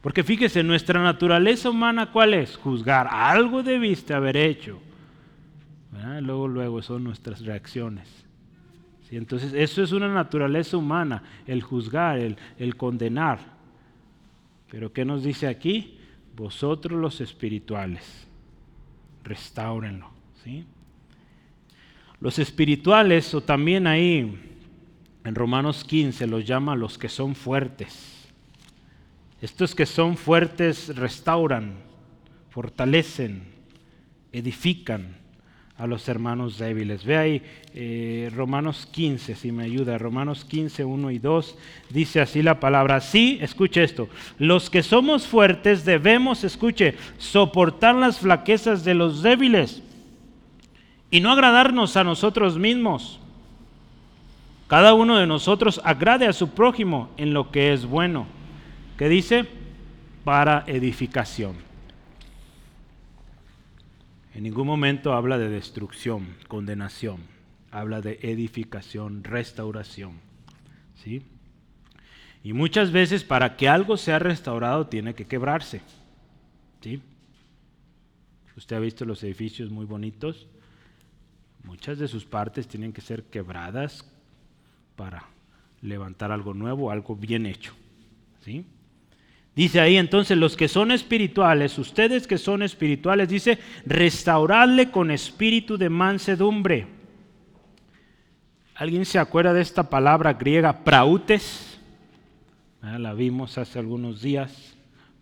Porque 0.07 0.23
fíjese, 0.23 0.63
nuestra 0.63 1.03
naturaleza 1.03 1.69
humana, 1.69 2.13
¿cuál 2.13 2.33
es? 2.35 2.57
Juzgar. 2.57 3.09
Algo 3.11 3.65
debiste 3.65 4.15
haber 4.15 4.37
hecho. 4.37 4.79
Luego, 6.21 6.47
luego 6.47 6.81
son 6.81 7.03
nuestras 7.03 7.45
reacciones. 7.45 8.07
Entonces, 9.11 9.53
eso 9.53 9.83
es 9.83 9.91
una 9.91 10.07
naturaleza 10.07 10.77
humana, 10.77 11.25
el 11.45 11.61
juzgar, 11.61 12.21
el, 12.21 12.37
el 12.57 12.77
condenar. 12.77 13.41
Pero 14.71 14.93
¿qué 14.93 15.05
nos 15.05 15.25
dice 15.25 15.49
aquí? 15.49 15.99
Vosotros 16.37 17.01
los 17.01 17.21
espirituales, 17.21 18.29
restáurenlo. 19.25 20.09
¿sí? 20.45 20.65
Los 22.21 22.39
espirituales, 22.39 23.35
o 23.35 23.41
también 23.41 23.89
ahí 23.89 24.39
en 25.25 25.35
Romanos 25.35 25.83
15, 25.83 26.29
los 26.29 26.45
llama 26.45 26.77
los 26.77 26.97
que 26.97 27.09
son 27.09 27.35
fuertes. 27.35 28.16
Estos 29.47 29.77
que 29.77 29.87
son 29.87 30.17
fuertes 30.17 30.97
restauran, 30.97 31.75
fortalecen, 32.51 33.45
edifican 34.33 35.19
a 35.79 35.87
los 35.87 36.09
hermanos 36.09 36.59
débiles. 36.59 37.05
Ve 37.05 37.17
ahí 37.17 37.43
eh, 37.73 38.29
Romanos 38.35 38.89
15, 38.91 39.37
si 39.37 39.53
me 39.53 39.63
ayuda. 39.63 39.99
Romanos 39.99 40.45
15, 40.45 40.85
1 40.85 41.11
y 41.13 41.21
2 41.21 41.59
dice 41.91 42.21
así 42.21 42.43
la 42.43 42.59
palabra. 42.59 43.01
Sí, 43.01 43.39
escuche 43.41 43.85
esto. 43.85 44.09
Los 44.37 44.69
que 44.69 44.83
somos 44.83 45.29
fuertes 45.29 45.85
debemos, 45.85 46.43
escuche, 46.43 46.97
soportar 47.17 47.95
las 47.95 48.19
flaquezas 48.19 48.85
de 48.85 48.95
los 48.95 49.23
débiles 49.23 49.81
y 51.09 51.21
no 51.21 51.31
agradarnos 51.31 51.97
a 51.97 52.03
nosotros 52.03 52.59
mismos. 52.59 53.21
Cada 54.67 54.93
uno 54.95 55.19
de 55.19 55.29
nosotros 55.29 55.81
agrade 55.85 56.27
a 56.27 56.33
su 56.33 56.49
prójimo 56.49 57.11
en 57.17 57.33
lo 57.33 57.53
que 57.53 57.73
es 57.73 57.87
bueno 57.87 58.35
¿Qué 58.97 59.11
dice? 59.11 59.45
Para 60.25 60.65
edificación. 60.67 61.57
En 64.35 64.43
ningún 64.43 64.67
momento 64.67 65.13
habla 65.13 65.37
de 65.37 65.51
destrucción, 65.51 66.35
condenación. 66.49 67.21
Habla 67.71 68.01
de 68.01 68.19
edificación, 68.23 69.23
restauración. 69.23 70.15
¿Sí? 71.05 71.23
Y 72.43 72.55
muchas 72.55 72.91
veces 72.91 73.23
para 73.23 73.57
que 73.57 73.69
algo 73.69 73.99
sea 73.99 74.19
restaurado 74.19 74.87
tiene 74.87 75.15
que 75.15 75.27
quebrarse. 75.27 75.83
¿Sí? 76.81 77.03
Usted 78.57 78.77
ha 78.77 78.81
visto 78.81 79.05
los 79.05 79.23
edificios 79.23 79.71
muy 79.71 79.85
bonitos. 79.85 80.47
Muchas 81.65 81.99
de 81.99 82.09
sus 82.09 82.25
partes 82.25 82.67
tienen 82.67 82.95
que 82.95 83.03
ser 83.03 83.25
quebradas 83.25 84.11
para 84.97 85.29
levantar 85.83 86.33
algo 86.33 86.55
nuevo, 86.55 86.91
algo 86.91 87.15
bien 87.15 87.45
hecho. 87.45 87.75
¿Sí? 88.43 88.65
Dice 89.57 89.81
ahí 89.81 89.97
entonces 89.97 90.37
los 90.37 90.55
que 90.55 90.69
son 90.69 90.91
espirituales, 90.91 91.79
ustedes 91.79 92.27
que 92.27 92.37
son 92.37 92.63
espirituales, 92.63 93.27
dice, 93.27 93.59
restaurarle 93.87 94.91
con 94.91 95.11
espíritu 95.11 95.79
de 95.79 95.89
mansedumbre. 95.89 96.87
¿Alguien 98.75 99.07
se 99.07 99.19
acuerda 99.19 99.55
de 99.55 99.63
esta 99.63 99.89
palabra 99.89 100.35
griega, 100.35 100.85
prautes? 100.85 101.79
Ah, 102.83 102.99
la 102.99 103.15
vimos 103.15 103.57
hace 103.57 103.79
algunos 103.79 104.21
días. 104.21 104.77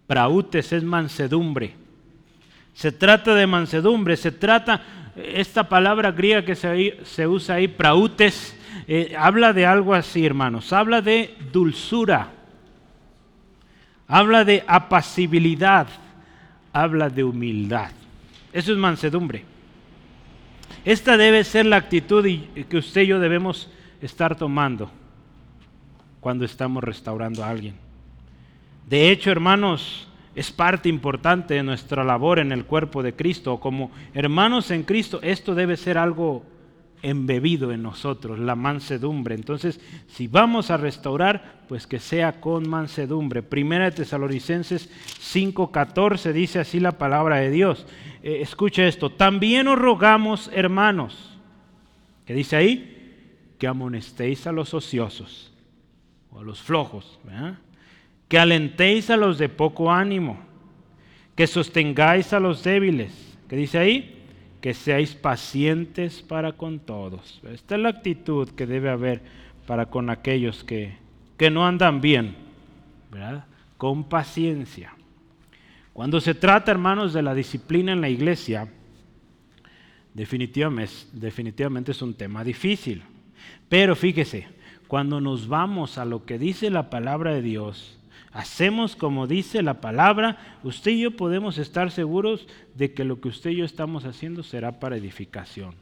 Prautes 0.08 0.72
es 0.72 0.82
mansedumbre. 0.82 1.76
Se 2.74 2.90
trata 2.90 3.36
de 3.36 3.46
mansedumbre, 3.46 4.16
se 4.16 4.32
trata, 4.32 4.82
esta 5.14 5.68
palabra 5.68 6.10
griega 6.10 6.44
que 6.44 6.56
se, 6.56 7.26
usa 7.28 7.54
ahí, 7.54 7.68
prautes, 7.68 8.58
eh, 8.88 9.14
habla 9.16 9.52
de 9.52 9.64
algo 9.64 9.94
así, 9.94 10.26
hermanos, 10.26 10.72
habla 10.72 11.00
de 11.00 11.36
dulzura 11.52 12.32
habla 14.08 14.44
de 14.44 14.64
apacibilidad, 14.66 15.86
habla 16.72 17.08
de 17.08 17.24
humildad. 17.24 17.90
Eso 18.52 18.72
es 18.72 18.78
mansedumbre. 18.78 19.44
Esta 20.84 21.16
debe 21.16 21.44
ser 21.44 21.66
la 21.66 21.76
actitud 21.76 22.24
que 22.68 22.76
usted 22.76 23.02
y 23.02 23.06
yo 23.08 23.18
debemos 23.18 23.70
estar 24.00 24.36
tomando 24.36 24.90
cuando 26.20 26.44
estamos 26.44 26.84
restaurando 26.84 27.42
a 27.42 27.48
alguien. 27.48 27.74
De 28.88 29.10
hecho, 29.10 29.30
hermanos, 29.30 30.06
es 30.34 30.50
parte 30.50 30.88
importante 30.88 31.54
de 31.54 31.62
nuestra 31.62 32.04
labor 32.04 32.38
en 32.38 32.52
el 32.52 32.64
cuerpo 32.64 33.02
de 33.02 33.14
Cristo. 33.14 33.58
Como 33.60 33.90
hermanos 34.12 34.70
en 34.70 34.82
Cristo, 34.82 35.20
esto 35.22 35.54
debe 35.54 35.76
ser 35.76 35.96
algo 35.96 36.44
embebido 37.04 37.70
en 37.70 37.82
nosotros, 37.82 38.38
la 38.38 38.56
mansedumbre. 38.56 39.34
Entonces, 39.34 39.78
si 40.08 40.26
vamos 40.26 40.70
a 40.70 40.78
restaurar, 40.78 41.62
pues 41.68 41.86
que 41.86 41.98
sea 41.98 42.40
con 42.40 42.68
mansedumbre. 42.68 43.42
Primera 43.42 43.84
de 43.84 43.92
Tesalonicenses 43.92 44.88
5:14 45.20 46.32
dice 46.32 46.60
así 46.60 46.80
la 46.80 46.92
palabra 46.92 47.36
de 47.36 47.50
Dios. 47.50 47.86
Eh, 48.22 48.38
escucha 48.40 48.86
esto, 48.86 49.10
también 49.10 49.68
os 49.68 49.78
rogamos, 49.78 50.50
hermanos, 50.54 51.38
que 52.24 52.32
dice 52.32 52.56
ahí, 52.56 53.54
que 53.58 53.66
amonestéis 53.66 54.46
a 54.46 54.52
los 54.52 54.72
ociosos 54.72 55.52
o 56.30 56.40
a 56.40 56.42
los 56.42 56.62
flojos, 56.62 57.20
que 58.28 58.38
alentéis 58.38 59.10
a 59.10 59.18
los 59.18 59.36
de 59.36 59.50
poco 59.50 59.92
ánimo, 59.92 60.38
que 61.36 61.46
sostengáis 61.46 62.32
a 62.32 62.40
los 62.40 62.64
débiles, 62.64 63.36
que 63.46 63.56
dice 63.56 63.78
ahí, 63.78 64.13
que 64.64 64.72
seáis 64.72 65.14
pacientes 65.14 66.22
para 66.22 66.52
con 66.54 66.78
todos. 66.78 67.38
Esta 67.52 67.74
es 67.74 67.80
la 67.82 67.90
actitud 67.90 68.48
que 68.48 68.66
debe 68.66 68.88
haber 68.88 69.20
para 69.66 69.90
con 69.90 70.08
aquellos 70.08 70.64
que, 70.64 70.96
que 71.36 71.50
no 71.50 71.66
andan 71.66 72.00
bien, 72.00 72.34
¿verdad? 73.12 73.44
Con 73.76 74.04
paciencia. 74.04 74.94
Cuando 75.92 76.18
se 76.18 76.34
trata, 76.34 76.70
hermanos, 76.70 77.12
de 77.12 77.20
la 77.20 77.34
disciplina 77.34 77.92
en 77.92 78.00
la 78.00 78.08
iglesia, 78.08 78.72
definitivamente, 80.14 80.94
definitivamente 81.12 81.92
es 81.92 82.00
un 82.00 82.14
tema 82.14 82.42
difícil. 82.42 83.02
Pero 83.68 83.94
fíjese, 83.94 84.48
cuando 84.88 85.20
nos 85.20 85.46
vamos 85.46 85.98
a 85.98 86.06
lo 86.06 86.24
que 86.24 86.38
dice 86.38 86.70
la 86.70 86.88
palabra 86.88 87.34
de 87.34 87.42
Dios, 87.42 87.98
hacemos 88.34 88.96
como 88.96 89.26
dice 89.26 89.62
la 89.62 89.80
palabra, 89.80 90.58
usted 90.64 90.90
y 90.90 91.02
yo 91.02 91.12
podemos 91.12 91.56
estar 91.56 91.90
seguros 91.90 92.46
de 92.74 92.92
que 92.92 93.04
lo 93.04 93.20
que 93.20 93.28
usted 93.28 93.50
y 93.50 93.56
yo 93.56 93.64
estamos 93.64 94.04
haciendo 94.04 94.42
será 94.42 94.80
para 94.80 94.96
edificación. 94.96 95.74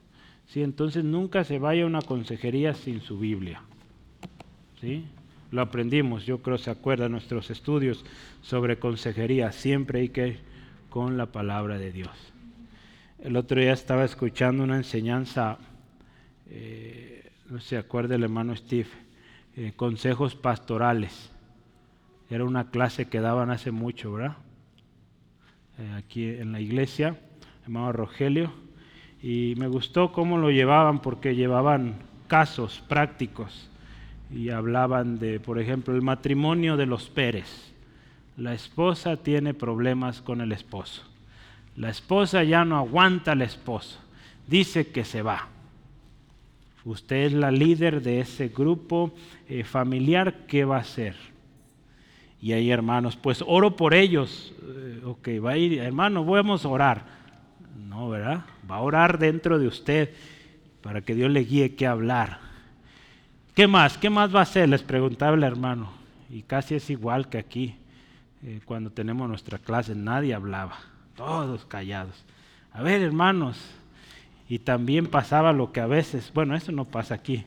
¿Sí? 0.46 0.62
Entonces 0.62 1.02
nunca 1.02 1.44
se 1.44 1.58
vaya 1.58 1.84
a 1.84 1.86
una 1.86 2.02
consejería 2.02 2.74
sin 2.74 3.00
su 3.00 3.18
Biblia. 3.18 3.62
¿Sí? 4.80 5.06
Lo 5.50 5.62
aprendimos, 5.62 6.26
yo 6.26 6.42
creo 6.42 6.58
se 6.58 6.70
acuerdan 6.70 7.12
nuestros 7.12 7.50
estudios 7.50 8.04
sobre 8.42 8.78
consejería, 8.78 9.50
siempre 9.52 10.00
hay 10.00 10.08
que 10.10 10.28
ir 10.28 10.38
con 10.90 11.16
la 11.16 11.26
palabra 11.26 11.78
de 11.78 11.90
Dios. 11.90 12.10
El 13.18 13.36
otro 13.36 13.60
día 13.60 13.72
estaba 13.72 14.04
escuchando 14.04 14.62
una 14.62 14.76
enseñanza, 14.76 15.56
eh, 16.50 17.30
no 17.48 17.60
se 17.60 17.78
acuerda 17.78 18.16
el 18.16 18.24
hermano 18.24 18.54
Steve, 18.56 18.88
eh, 19.56 19.72
consejos 19.74 20.34
pastorales. 20.34 21.31
Era 22.32 22.44
una 22.44 22.70
clase 22.70 23.08
que 23.08 23.20
daban 23.20 23.50
hace 23.50 23.72
mucho, 23.72 24.14
¿verdad? 24.14 24.38
Eh, 25.78 25.92
aquí 25.98 26.24
en 26.24 26.52
la 26.52 26.62
iglesia, 26.62 27.18
hermano 27.64 27.92
Rogelio, 27.92 28.50
y 29.22 29.52
me 29.58 29.68
gustó 29.68 30.12
cómo 30.12 30.38
lo 30.38 30.50
llevaban 30.50 31.02
porque 31.02 31.36
llevaban 31.36 31.96
casos 32.28 32.82
prácticos 32.88 33.68
y 34.30 34.48
hablaban 34.48 35.18
de, 35.18 35.40
por 35.40 35.58
ejemplo, 35.58 35.94
el 35.94 36.00
matrimonio 36.00 36.78
de 36.78 36.86
los 36.86 37.10
Pérez. 37.10 37.74
La 38.38 38.54
esposa 38.54 39.18
tiene 39.18 39.52
problemas 39.52 40.22
con 40.22 40.40
el 40.40 40.52
esposo. 40.52 41.02
La 41.76 41.90
esposa 41.90 42.44
ya 42.44 42.64
no 42.64 42.78
aguanta 42.78 43.32
al 43.32 43.42
esposo. 43.42 44.00
Dice 44.46 44.90
que 44.90 45.04
se 45.04 45.20
va. 45.20 45.48
Usted 46.86 47.26
es 47.26 47.32
la 47.34 47.50
líder 47.50 48.00
de 48.00 48.20
ese 48.20 48.48
grupo 48.48 49.12
eh, 49.50 49.64
familiar. 49.64 50.46
¿Qué 50.46 50.64
va 50.64 50.78
a 50.78 50.80
hacer? 50.80 51.31
Y 52.42 52.52
ahí, 52.52 52.70
hermanos, 52.70 53.16
pues 53.16 53.42
oro 53.46 53.76
por 53.76 53.94
ellos. 53.94 54.52
Eh, 54.60 55.00
ok, 55.04 55.28
va 55.42 55.52
a 55.52 55.56
ir, 55.56 55.78
hermano, 55.78 56.24
vamos 56.24 56.64
a 56.64 56.68
orar. 56.68 57.04
No, 57.88 58.08
¿verdad? 58.10 58.44
Va 58.68 58.76
a 58.76 58.80
orar 58.80 59.18
dentro 59.18 59.58
de 59.60 59.68
usted 59.68 60.10
para 60.82 61.02
que 61.02 61.14
Dios 61.14 61.30
le 61.30 61.44
guíe 61.44 61.76
qué 61.76 61.86
hablar. 61.86 62.40
¿Qué 63.54 63.68
más? 63.68 63.96
¿Qué 63.96 64.10
más 64.10 64.34
va 64.34 64.40
a 64.40 64.42
hacer? 64.42 64.68
Les 64.68 64.82
preguntaba 64.82 65.36
el 65.36 65.44
hermano. 65.44 65.92
Y 66.28 66.42
casi 66.42 66.74
es 66.74 66.90
igual 66.90 67.28
que 67.28 67.38
aquí, 67.38 67.76
eh, 68.42 68.60
cuando 68.64 68.90
tenemos 68.90 69.28
nuestra 69.28 69.58
clase, 69.58 69.94
nadie 69.94 70.34
hablaba 70.34 70.78
todos 71.14 71.64
callados. 71.66 72.24
A 72.72 72.82
ver, 72.82 73.02
hermanos, 73.02 73.58
y 74.48 74.58
también 74.58 75.06
pasaba 75.06 75.52
lo 75.52 75.72
que 75.72 75.80
a 75.80 75.86
veces, 75.86 76.32
bueno, 76.34 76.56
eso 76.56 76.72
no 76.72 76.86
pasa 76.86 77.14
aquí, 77.14 77.44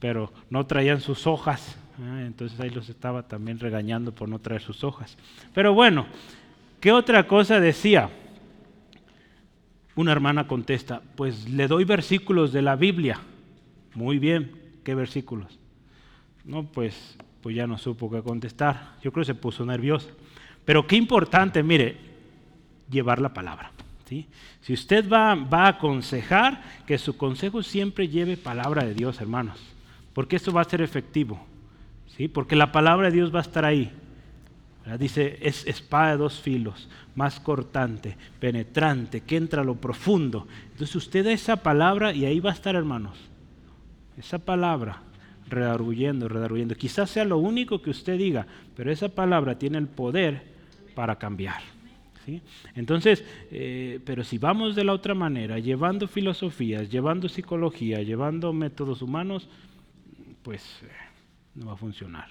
pero 0.00 0.32
no 0.50 0.66
traían 0.66 1.00
sus 1.00 1.26
hojas, 1.26 1.78
¿eh? 1.98 2.24
entonces 2.26 2.58
ahí 2.60 2.70
los 2.70 2.88
estaba 2.88 3.22
también 3.22 3.58
regañando 3.58 4.12
por 4.12 4.28
no 4.28 4.38
traer 4.38 4.62
sus 4.62 4.84
hojas. 4.84 5.16
Pero 5.54 5.74
bueno, 5.74 6.06
¿qué 6.80 6.92
otra 6.92 7.26
cosa 7.26 7.60
decía? 7.60 8.10
Una 9.94 10.12
hermana 10.12 10.46
contesta, 10.46 11.02
pues 11.16 11.48
le 11.48 11.68
doy 11.68 11.84
versículos 11.84 12.52
de 12.52 12.62
la 12.62 12.76
Biblia. 12.76 13.20
Muy 13.94 14.18
bien, 14.18 14.52
¿qué 14.84 14.94
versículos? 14.94 15.58
No, 16.44 16.64
pues, 16.64 17.16
pues 17.42 17.54
ya 17.54 17.66
no 17.66 17.78
supo 17.78 18.10
qué 18.10 18.22
contestar. 18.22 18.94
Yo 19.02 19.12
creo 19.12 19.22
que 19.22 19.32
se 19.32 19.34
puso 19.34 19.66
nerviosa. 19.66 20.08
Pero 20.64 20.86
qué 20.86 20.96
importante, 20.96 21.62
mire, 21.62 21.96
llevar 22.90 23.20
la 23.20 23.34
palabra. 23.34 23.70
¿sí? 24.08 24.26
Si 24.60 24.72
usted 24.72 25.08
va, 25.08 25.34
va 25.34 25.64
a 25.64 25.68
aconsejar, 25.68 26.62
que 26.86 26.98
su 26.98 27.16
consejo 27.16 27.62
siempre 27.62 28.08
lleve 28.08 28.36
palabra 28.36 28.84
de 28.84 28.94
Dios, 28.94 29.20
hermanos, 29.20 29.58
porque 30.14 30.36
esto 30.36 30.52
va 30.52 30.62
a 30.62 30.64
ser 30.64 30.80
efectivo. 30.80 31.51
¿Sí? 32.16 32.28
Porque 32.28 32.56
la 32.56 32.72
palabra 32.72 33.08
de 33.08 33.16
Dios 33.16 33.34
va 33.34 33.38
a 33.38 33.42
estar 33.42 33.64
ahí. 33.64 33.92
Dice, 34.98 35.38
es 35.40 35.64
espada 35.66 36.12
de 36.12 36.16
dos 36.16 36.40
filos, 36.40 36.88
más 37.14 37.38
cortante, 37.38 38.16
penetrante, 38.40 39.20
que 39.20 39.36
entra 39.36 39.62
a 39.62 39.64
lo 39.64 39.76
profundo. 39.76 40.48
Entonces 40.72 40.96
usted 40.96 41.24
da 41.24 41.32
esa 41.32 41.56
palabra 41.56 42.12
y 42.12 42.24
ahí 42.24 42.40
va 42.40 42.50
a 42.50 42.54
estar, 42.54 42.74
hermanos. 42.74 43.16
Esa 44.18 44.40
palabra, 44.40 45.02
redarguyendo, 45.48 46.28
redarguyendo. 46.28 46.74
Quizás 46.74 47.10
sea 47.10 47.24
lo 47.24 47.38
único 47.38 47.80
que 47.80 47.90
usted 47.90 48.18
diga, 48.18 48.46
pero 48.74 48.90
esa 48.90 49.08
palabra 49.08 49.56
tiene 49.56 49.78
el 49.78 49.86
poder 49.86 50.42
para 50.96 51.16
cambiar. 51.16 51.62
Entonces, 52.74 53.24
eh, 53.50 54.00
pero 54.04 54.24
si 54.24 54.38
vamos 54.38 54.74
de 54.74 54.84
la 54.84 54.92
otra 54.92 55.14
manera, 55.14 55.58
llevando 55.58 56.06
filosofías, 56.08 56.90
llevando 56.90 57.28
psicología, 57.28 58.02
llevando 58.02 58.52
métodos 58.52 59.02
humanos, 59.02 59.48
pues 60.42 60.62
eh, 60.82 60.88
no 61.54 61.66
va 61.66 61.72
a 61.72 61.76
funcionar. 61.76 62.28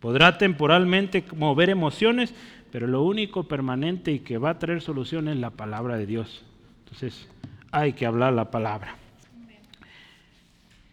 Podrá 0.00 0.38
temporalmente 0.38 1.24
mover 1.34 1.70
emociones, 1.70 2.34
pero 2.70 2.86
lo 2.86 3.02
único 3.02 3.44
permanente 3.48 4.12
y 4.12 4.18
que 4.20 4.38
va 4.38 4.50
a 4.50 4.58
traer 4.58 4.82
solución 4.82 5.28
es 5.28 5.36
la 5.36 5.50
palabra 5.50 5.96
de 5.96 6.06
Dios. 6.06 6.44
Entonces, 6.84 7.28
hay 7.72 7.94
que 7.94 8.06
hablar 8.06 8.34
la 8.34 8.50
palabra. 8.50 8.96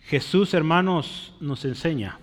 Jesús, 0.06 0.54
hermanos, 0.54 1.34
nos 1.40 1.66
enseña 1.66 2.20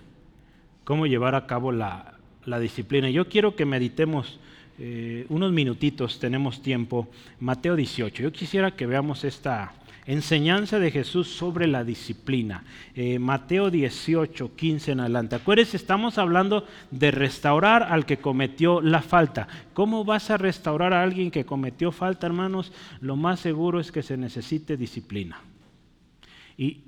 cómo 0.83 1.05
llevar 1.05 1.35
a 1.35 1.45
cabo 1.45 1.71
la, 1.71 2.15
la 2.45 2.59
disciplina. 2.59 3.09
Yo 3.09 3.29
quiero 3.29 3.55
que 3.55 3.65
meditemos 3.65 4.39
eh, 4.79 5.25
unos 5.29 5.51
minutitos, 5.51 6.19
tenemos 6.19 6.61
tiempo, 6.61 7.07
Mateo 7.39 7.75
18. 7.75 8.23
Yo 8.23 8.31
quisiera 8.31 8.71
que 8.71 8.87
veamos 8.87 9.23
esta 9.23 9.73
enseñanza 10.05 10.79
de 10.79 10.91
Jesús 10.91 11.27
sobre 11.27 11.67
la 11.67 11.83
disciplina. 11.83 12.63
Eh, 12.95 13.19
Mateo 13.19 13.69
18, 13.69 14.55
15 14.55 14.91
en 14.91 14.99
adelante. 15.01 15.35
Acuérdense, 15.35 15.77
estamos 15.77 16.17
hablando 16.17 16.65
de 16.89 17.11
restaurar 17.11 17.83
al 17.83 18.05
que 18.05 18.17
cometió 18.17 18.81
la 18.81 19.01
falta. 19.01 19.47
¿Cómo 19.73 20.03
vas 20.03 20.29
a 20.29 20.37
restaurar 20.37 20.93
a 20.93 21.03
alguien 21.03 21.31
que 21.31 21.45
cometió 21.45 21.91
falta, 21.91 22.27
hermanos? 22.27 22.71
Lo 22.99 23.15
más 23.15 23.39
seguro 23.39 23.79
es 23.79 23.91
que 23.91 24.03
se 24.03 24.17
necesite 24.17 24.77
disciplina. 24.77 25.39
Y, 26.57 26.83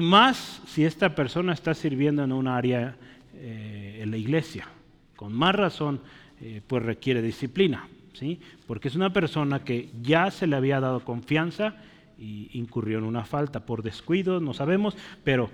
más 0.00 0.62
si 0.68 0.84
esta 0.84 1.16
persona 1.16 1.52
está 1.52 1.74
sirviendo 1.74 2.22
en 2.22 2.30
un 2.30 2.46
área 2.46 2.94
eh, 3.34 3.98
en 4.02 4.12
la 4.12 4.16
iglesia. 4.16 4.68
Con 5.16 5.32
más 5.32 5.54
razón 5.54 6.00
eh, 6.40 6.62
pues 6.64 6.84
requiere 6.84 7.20
disciplina, 7.20 7.88
¿sí? 8.14 8.40
porque 8.68 8.86
es 8.86 8.94
una 8.94 9.12
persona 9.12 9.64
que 9.64 9.90
ya 10.00 10.30
se 10.30 10.46
le 10.46 10.54
había 10.54 10.78
dado 10.78 11.04
confianza 11.04 11.74
y 12.20 12.50
incurrió 12.52 12.98
en 12.98 13.04
una 13.04 13.24
falta 13.24 13.64
por 13.64 13.82
descuido, 13.82 14.40
no 14.40 14.52
sabemos, 14.52 14.94
pero 15.24 15.50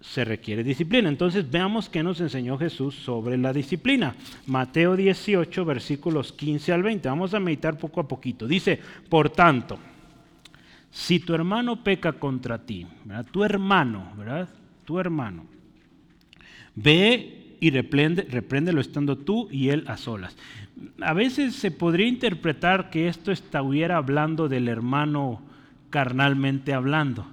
se 0.00 0.24
requiere 0.24 0.64
disciplina. 0.64 1.08
Entonces 1.08 1.48
veamos 1.48 1.88
qué 1.88 2.02
nos 2.02 2.20
enseñó 2.20 2.58
Jesús 2.58 2.96
sobre 2.96 3.38
la 3.38 3.52
disciplina. 3.52 4.16
Mateo 4.46 4.96
18, 4.96 5.64
versículos 5.64 6.32
15 6.32 6.72
al 6.72 6.82
20. 6.82 7.08
Vamos 7.08 7.32
a 7.34 7.40
meditar 7.40 7.78
poco 7.78 8.00
a 8.00 8.08
poquito. 8.08 8.48
Dice, 8.48 8.80
por 9.08 9.30
tanto, 9.30 9.78
si 10.90 11.20
tu 11.20 11.34
hermano 11.34 11.84
peca 11.84 12.14
contra 12.14 12.58
ti, 12.58 12.84
tu 13.30 13.44
hermano, 13.44 14.12
¿verdad? 14.16 14.48
Tu 14.84 14.98
hermano, 14.98 15.46
ve 16.74 17.56
y 17.60 17.70
reprende, 17.70 18.26
repréndelo 18.28 18.80
estando 18.80 19.16
tú 19.16 19.48
y 19.52 19.68
él 19.68 19.84
a 19.86 19.96
solas. 19.96 20.36
A 21.00 21.12
veces 21.12 21.54
se 21.54 21.70
podría 21.70 22.08
interpretar 22.08 22.90
que 22.90 23.06
esto 23.06 23.30
estuviera 23.30 23.98
hablando 23.98 24.48
del 24.48 24.66
hermano 24.66 25.51
carnalmente 25.92 26.72
hablando, 26.72 27.26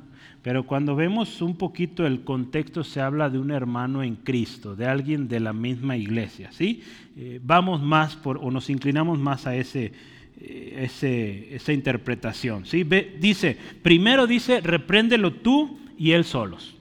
pero 0.43 0.65
cuando 0.65 0.95
vemos 0.95 1.41
un 1.41 1.55
poquito 1.55 2.05
el 2.05 2.23
contexto 2.23 2.83
se 2.83 2.99
habla 2.99 3.29
de 3.29 3.39
un 3.39 3.51
hermano 3.51 4.03
en 4.03 4.17
Cristo, 4.17 4.75
de 4.75 4.85
alguien 4.85 5.29
de 5.29 5.39
la 5.39 5.53
misma 5.53 5.95
iglesia, 5.95 6.51
¿sí? 6.51 6.83
Eh, 7.17 7.39
vamos 7.41 7.81
más 7.81 8.17
por, 8.17 8.37
o 8.37 8.51
nos 8.51 8.69
inclinamos 8.69 9.17
más 9.17 9.47
a 9.47 9.55
ese, 9.55 9.93
eh, 10.39 10.81
ese, 10.83 11.55
esa 11.55 11.71
interpretación, 11.71 12.65
¿sí? 12.65 12.83
Dice, 12.83 13.57
primero 13.81 14.27
dice, 14.27 14.59
repréndelo 14.59 15.33
tú 15.33 15.79
y 15.97 16.11
él 16.11 16.25
solos, 16.25 16.75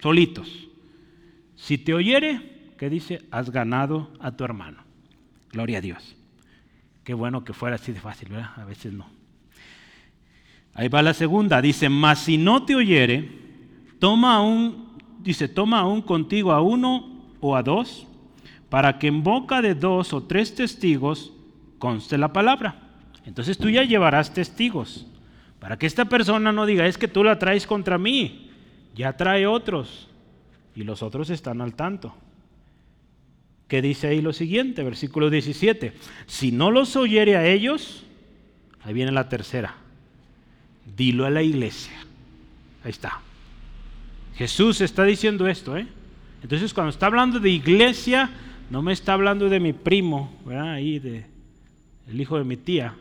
solitos. 0.00 0.68
Si 1.56 1.78
te 1.78 1.94
oyere, 1.94 2.72
¿qué 2.78 2.88
dice? 2.88 3.22
Has 3.32 3.50
ganado 3.50 4.12
a 4.20 4.32
tu 4.36 4.44
hermano. 4.44 4.84
Gloria 5.50 5.78
a 5.78 5.80
Dios. 5.80 6.16
Qué 7.02 7.12
bueno 7.12 7.44
que 7.44 7.52
fuera 7.52 7.74
así 7.74 7.92
de 7.92 8.00
fácil, 8.00 8.28
¿verdad? 8.28 8.50
A 8.56 8.64
veces 8.64 8.92
no. 8.92 9.23
Ahí 10.74 10.88
va 10.88 11.02
la 11.02 11.14
segunda, 11.14 11.62
dice, 11.62 11.88
mas 11.88 12.20
si 12.20 12.36
no 12.36 12.64
te 12.64 12.74
oyere, 12.74 13.30
toma 13.98 14.42
un, 14.42 14.98
dice, 15.20 15.48
toma 15.48 15.80
aún 15.80 16.02
contigo 16.02 16.52
a 16.52 16.60
uno 16.60 17.22
o 17.40 17.56
a 17.56 17.62
dos, 17.62 18.06
para 18.68 18.98
que 18.98 19.06
en 19.06 19.22
boca 19.22 19.62
de 19.62 19.74
dos 19.74 20.12
o 20.12 20.24
tres 20.24 20.54
testigos 20.54 21.32
conste 21.78 22.18
la 22.18 22.32
palabra. 22.32 22.80
Entonces 23.24 23.56
tú 23.56 23.70
ya 23.70 23.84
llevarás 23.84 24.34
testigos, 24.34 25.06
para 25.60 25.78
que 25.78 25.86
esta 25.86 26.06
persona 26.06 26.52
no 26.52 26.66
diga, 26.66 26.86
es 26.86 26.98
que 26.98 27.08
tú 27.08 27.22
la 27.22 27.38
traes 27.38 27.66
contra 27.66 27.96
mí, 27.96 28.50
ya 28.94 29.16
trae 29.16 29.46
otros, 29.46 30.08
y 30.74 30.82
los 30.82 31.02
otros 31.02 31.30
están 31.30 31.60
al 31.60 31.74
tanto 31.74 32.14
que 33.68 33.82
dice 33.82 34.08
ahí 34.08 34.20
lo 34.20 34.32
siguiente, 34.32 34.82
versículo 34.82 35.30
17, 35.30 35.94
si 36.26 36.52
no 36.52 36.70
los 36.70 36.96
oyere 36.96 37.36
a 37.36 37.46
ellos, 37.46 38.04
ahí 38.82 38.92
viene 38.92 39.12
la 39.12 39.28
tercera, 39.28 39.76
dilo 40.96 41.26
a 41.26 41.30
la 41.30 41.42
iglesia. 41.42 41.94
Ahí 42.84 42.90
está. 42.90 43.20
Jesús 44.36 44.80
está 44.80 45.04
diciendo 45.04 45.46
esto, 45.46 45.76
¿eh? 45.76 45.86
Entonces 46.42 46.74
cuando 46.74 46.90
está 46.90 47.06
hablando 47.06 47.40
de 47.40 47.50
iglesia, 47.50 48.30
no 48.70 48.82
me 48.82 48.92
está 48.92 49.14
hablando 49.14 49.48
de 49.48 49.60
mi 49.60 49.72
primo, 49.72 50.36
¿verdad? 50.44 50.72
Ahí 50.72 50.98
de 50.98 51.26
el 52.08 52.20
hijo 52.20 52.36
de 52.36 52.44
mi 52.44 52.56
tía, 52.56 52.94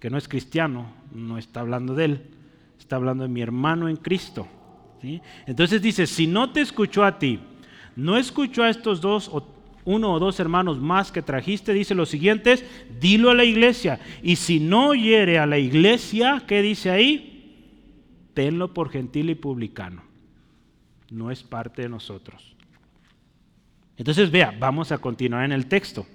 que 0.00 0.10
no 0.10 0.18
es 0.18 0.26
cristiano, 0.26 0.92
no 1.14 1.38
está 1.38 1.60
hablando 1.60 1.94
de 1.94 2.04
él, 2.04 2.22
está 2.78 2.96
hablando 2.96 3.22
de 3.22 3.28
mi 3.28 3.40
hermano 3.40 3.88
en 3.88 3.96
Cristo. 3.96 4.48
Entonces 5.46 5.82
dice, 5.82 6.06
si 6.06 6.26
no 6.26 6.50
te 6.50 6.60
escuchó 6.60 7.04
a 7.04 7.18
ti, 7.18 7.38
no 7.96 8.16
escuchó 8.16 8.62
a 8.62 8.70
estos 8.70 9.00
dos 9.00 9.28
o 9.32 9.42
uno 9.84 10.12
o 10.12 10.18
dos 10.18 10.38
hermanos 10.38 10.78
más 10.78 11.10
que 11.10 11.22
trajiste, 11.22 11.72
dice 11.72 11.94
lo 11.94 12.06
siguiente, 12.06 12.66
dilo 13.00 13.30
a 13.30 13.34
la 13.34 13.44
iglesia. 13.44 14.00
Y 14.22 14.36
si 14.36 14.60
no 14.60 14.94
hiere 14.94 15.38
a 15.38 15.46
la 15.46 15.58
iglesia, 15.58 16.44
¿qué 16.46 16.62
dice 16.62 16.90
ahí? 16.90 18.28
Tenlo 18.34 18.72
por 18.72 18.90
gentil 18.90 19.30
y 19.30 19.34
publicano. 19.34 20.02
No 21.10 21.30
es 21.30 21.42
parte 21.42 21.82
de 21.82 21.88
nosotros. 21.88 22.54
Entonces 23.96 24.30
vea, 24.30 24.54
vamos 24.58 24.92
a 24.92 24.98
continuar 24.98 25.44
en 25.44 25.52
el 25.52 25.66
texto. 25.66 26.06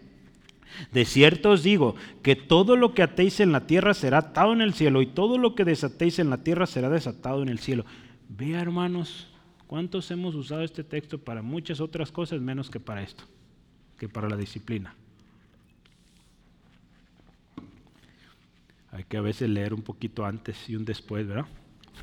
De 0.92 1.06
cierto 1.06 1.52
os 1.52 1.64
digo 1.64 1.96
que 2.22 2.36
todo 2.36 2.76
lo 2.76 2.94
que 2.94 3.04
atéis 3.04 3.40
en 3.40 3.52
la 3.52 3.68
tierra 3.68 3.94
será 3.94 4.20
atado 4.20 4.54
en 4.54 4.62
el 4.62 4.74
cielo 4.74 5.02
y 5.02 5.08
todo 5.08 5.38
lo 5.38 5.56
que 5.56 5.66
desatéis 5.66 6.20
en 6.20 6.30
la 6.30 6.44
tierra 6.44 6.66
será 6.66 6.90
desatado 6.90 7.42
en 7.42 7.50
el 7.50 7.60
cielo. 7.60 7.86
Vea 8.30 8.62
hermanos, 8.62 9.28
¿cuántos 9.66 10.10
hemos 10.12 10.36
usado 10.36 10.64
este 10.64 10.84
texto 10.84 11.18
para 11.18 11.42
muchas 11.42 11.80
otras 11.80 12.12
cosas 12.12 12.42
menos 12.42 12.70
que 12.70 12.80
para 12.80 13.02
esto? 13.02 13.24
Que 13.98 14.08
para 14.08 14.30
la 14.30 14.38
disciplina. 14.38 14.94
Hay 18.92 19.04
que 19.04 19.18
a 19.18 19.22
veces 19.22 19.50
leer 19.50 19.74
un 19.74 19.82
poquito 19.82 20.26
antes 20.26 20.70
y 20.70 20.76
un 20.76 20.86
después, 20.86 21.28
¿verdad? 21.28 21.46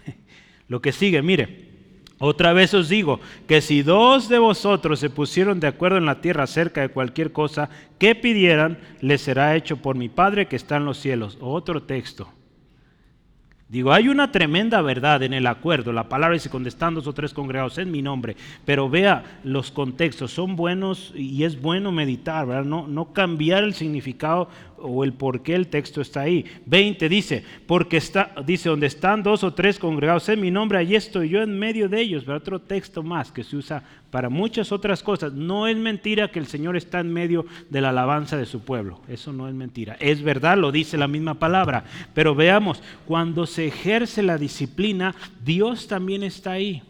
Lo 0.69 0.81
que 0.81 0.93
sigue, 0.93 1.23
mire, 1.23 1.75
otra 2.19 2.53
vez 2.53 2.73
os 2.75 2.89
digo 2.89 3.21
que 3.49 3.61
si 3.61 3.83
dos 3.83 4.29
de 4.29 4.39
vosotros 4.39 5.01
se 5.01 5.11
pusieron 5.11 5.61
de 5.61 5.67
acuerdo 5.67 5.99
en 5.99 6.07
la 6.07 6.21
tierra 6.21 6.45
acerca 6.45 6.81
de 6.81 6.89
cualquier 6.89 7.33
cosa 7.33 7.69
que 7.99 8.15
pidieran, 8.15 8.79
les 9.01 9.23
será 9.23 9.57
hecho 9.57 9.79
por 9.79 9.97
mi 9.97 10.09
Padre 10.09 10.47
que 10.47 10.57
está 10.57 10.77
en 10.77 10.85
los 10.85 10.99
cielos. 10.99 11.37
Otro 11.41 11.83
texto. 11.83 12.29
Digo, 13.75 13.93
hay 13.93 14.09
una 14.09 14.31
tremenda 14.31 14.81
verdad 14.83 15.25
en 15.25 15.35
el 15.35 15.49
acuerdo. 15.49 15.93
La 15.93 16.09
palabra 16.09 16.35
dice, 16.35 16.49
cuando 16.49 16.69
están 16.69 16.95
dos 16.95 17.09
o 17.09 17.13
tres 17.13 17.35
congregados 17.35 17.77
en 17.79 17.91
mi 17.91 18.03
nombre. 18.03 18.37
Pero 18.65 18.89
vea 18.89 19.41
los 19.43 19.73
contextos, 19.73 20.31
son 20.31 20.55
buenos 20.55 21.13
y 21.17 21.43
es 21.43 21.61
bueno 21.61 21.91
meditar, 21.91 22.47
¿verdad? 22.47 22.65
No, 22.65 22.87
no 22.87 23.13
cambiar 23.13 23.65
el 23.65 23.75
significado 23.75 24.49
o 24.79 25.03
el 25.03 25.13
por 25.13 25.43
qué 25.43 25.57
el 25.57 25.67
texto 25.67 26.03
está 26.03 26.21
ahí. 26.21 26.45
20 26.67 27.09
dice, 27.09 27.45
porque 27.67 27.97
está, 27.97 28.31
dice, 28.47 28.69
donde 28.69 28.87
están 28.87 29.25
dos 29.25 29.43
o 29.43 29.53
tres 29.55 29.81
congregados 29.81 30.29
en 30.29 30.41
mi 30.41 30.53
nombre, 30.53 30.79
allí 30.79 30.95
estoy 30.95 31.31
yo 31.31 31.43
en 31.43 31.59
medio 31.59 31.89
de 31.89 32.01
ellos. 32.01 32.29
Otro 32.29 32.61
texto 32.61 33.03
más 33.03 33.33
que 33.33 33.43
se 33.43 33.57
usa 33.57 33.83
para 34.15 34.29
muchas 34.29 34.71
otras 34.71 35.03
cosas. 35.03 35.33
No 35.33 35.67
es 35.67 35.77
mentira 35.77 36.31
que 36.31 36.39
el 36.39 36.47
Señor 36.47 36.77
está 36.77 37.01
en 37.01 37.13
medio 37.13 37.47
de 37.69 37.81
la 37.81 37.89
alabanza 37.89 38.37
de 38.37 38.47
su 38.47 38.61
pueblo. 38.61 39.01
Eso 39.09 39.33
no 39.33 39.49
es 39.49 39.55
mentira. 39.57 39.97
Es 39.99 40.23
verdad, 40.23 40.57
lo 40.57 40.71
dice 40.71 40.97
la 40.97 41.09
misma 41.09 41.35
palabra. 41.41 41.83
Pero 42.15 42.33
veamos, 42.37 42.81
cuando 43.07 43.45
se 43.45 43.67
ejerce 43.67 44.23
la 44.23 44.39
disciplina, 44.39 45.17
Dios 45.45 45.89
también 45.89 46.23
está 46.23 46.53
ahí. 46.53 46.81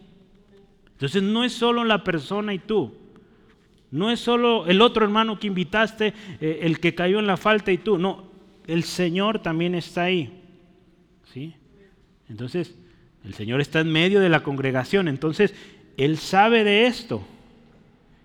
Entonces 0.91 1.23
no 1.23 1.43
es 1.43 1.53
solo 1.53 1.83
la 1.83 2.03
persona 2.03 2.53
y 2.53 2.59
tú. 2.59 2.93
No 3.89 4.11
es 4.11 4.19
solo 4.19 4.67
el 4.67 4.79
otro 4.83 5.03
hermano 5.03 5.39
que 5.39 5.47
invitaste, 5.47 6.13
eh, 6.39 6.59
el 6.61 6.79
que 6.79 6.93
cayó 6.93 7.17
en 7.17 7.25
la 7.25 7.37
falta 7.37 7.71
y 7.71 7.79
tú. 7.79 7.97
No, 7.97 8.25
el 8.67 8.83
Señor 8.83 9.39
también 9.39 9.73
está 9.73 10.03
ahí. 10.03 10.43
¿Sí? 11.33 11.55
Entonces, 12.29 12.75
el 13.25 13.33
Señor 13.33 13.61
está 13.61 13.79
en 13.79 13.91
medio 13.91 14.19
de 14.19 14.29
la 14.29 14.43
congregación. 14.43 15.07
Entonces, 15.07 15.55
Él 15.97 16.17
sabe 16.17 16.63
de 16.63 16.87
esto. 16.87 17.25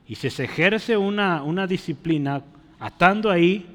Y 0.07 0.16
si 0.16 0.31
se 0.31 0.45
ejerce 0.45 0.97
una, 0.97 1.43
una 1.43 1.66
disciplina 1.66 2.43
atando 2.79 3.31
ahí 3.31 3.66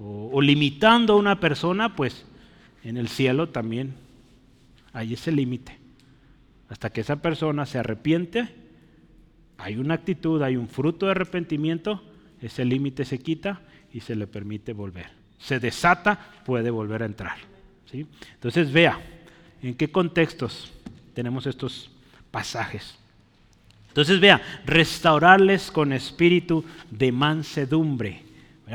o, 0.00 0.40
limitando 0.40 1.12
a 1.12 1.16
una 1.16 1.38
persona, 1.40 1.94
pues 1.94 2.24
en 2.84 2.96
el 2.96 3.08
cielo 3.08 3.50
también 3.50 3.94
hay 4.92 5.14
ese 5.14 5.30
límite. 5.30 5.78
Hasta 6.68 6.90
que 6.90 7.02
esa 7.02 7.16
persona 7.16 7.66
se 7.66 7.78
arrepiente 7.78 8.62
hay 9.62 9.76
una 9.76 9.94
actitud, 9.94 10.42
hay 10.42 10.56
un 10.56 10.68
fruto 10.68 11.06
de 11.06 11.12
arrepentimiento, 11.12 12.02
ese 12.40 12.64
límite 12.64 13.04
se 13.04 13.20
quita 13.20 13.60
y 13.92 14.00
se 14.00 14.16
le 14.16 14.26
permite 14.26 14.72
volver. 14.72 15.06
Se 15.38 15.60
desata, 15.60 16.18
puede 16.44 16.70
volver 16.70 17.04
a 17.04 17.06
entrar. 17.06 17.36
¿sí? 17.88 18.04
Entonces 18.34 18.72
vea 18.72 18.98
en 19.62 19.74
qué 19.74 19.88
contextos 19.88 20.72
tenemos 21.14 21.46
estos 21.46 21.92
pasajes. 22.32 22.98
Entonces 23.92 24.20
vea, 24.20 24.40
restaurarles 24.64 25.70
con 25.70 25.92
espíritu 25.92 26.64
de 26.90 27.12
mansedumbre, 27.12 28.22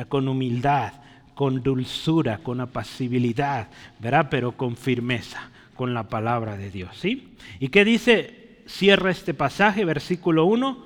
con 0.09 0.27
humildad, 0.27 0.93
con 1.33 1.63
dulzura, 1.63 2.37
con 2.37 2.61
apacibilidad, 2.61 3.67
¿verdad? 3.99 4.27
pero 4.29 4.51
con 4.51 4.77
firmeza, 4.77 5.49
con 5.75 5.93
la 5.95 6.07
palabra 6.07 6.55
de 6.55 6.69
Dios. 6.69 6.95
¿sí? 6.99 7.29
¿Y 7.59 7.69
qué 7.69 7.83
dice 7.83 8.61
cierra 8.67 9.09
este 9.09 9.33
pasaje, 9.33 9.85
versículo 9.85 10.45
1, 10.45 10.85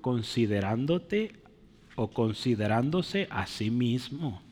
considerándote 0.00 1.32
o 1.94 2.08
considerándose 2.08 3.28
a 3.30 3.46
sí 3.46 3.70
mismo. 3.70 4.42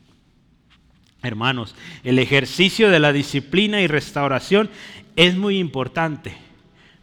Hermanos, 1.22 1.74
el 2.04 2.18
ejercicio 2.18 2.90
de 2.90 3.00
la 3.00 3.12
disciplina 3.12 3.80
y 3.80 3.86
restauración 3.86 4.70
es 5.16 5.36
muy 5.36 5.58
importante. 5.58 6.36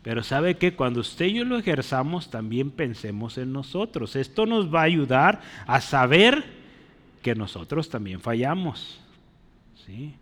Pero 0.06 0.22
sabe 0.22 0.56
que 0.56 0.76
cuando 0.76 1.00
usted 1.00 1.26
y 1.26 1.34
yo 1.34 1.46
lo 1.46 1.58
ejerzamos, 1.58 2.30
también 2.30 2.70
pensemos 2.70 3.40
en 3.40 3.52
nosotros. 3.52 4.16
Esto 4.16 4.46
nos 4.46 4.72
va 4.72 4.82
a 4.82 4.84
ayudar 4.84 5.42
a 5.66 5.82
saber 5.82 6.46
que 7.24 7.34
nosotros 7.34 7.90
también 7.90 8.20
fallamos. 8.20 9.00
¿sí? 9.84 10.14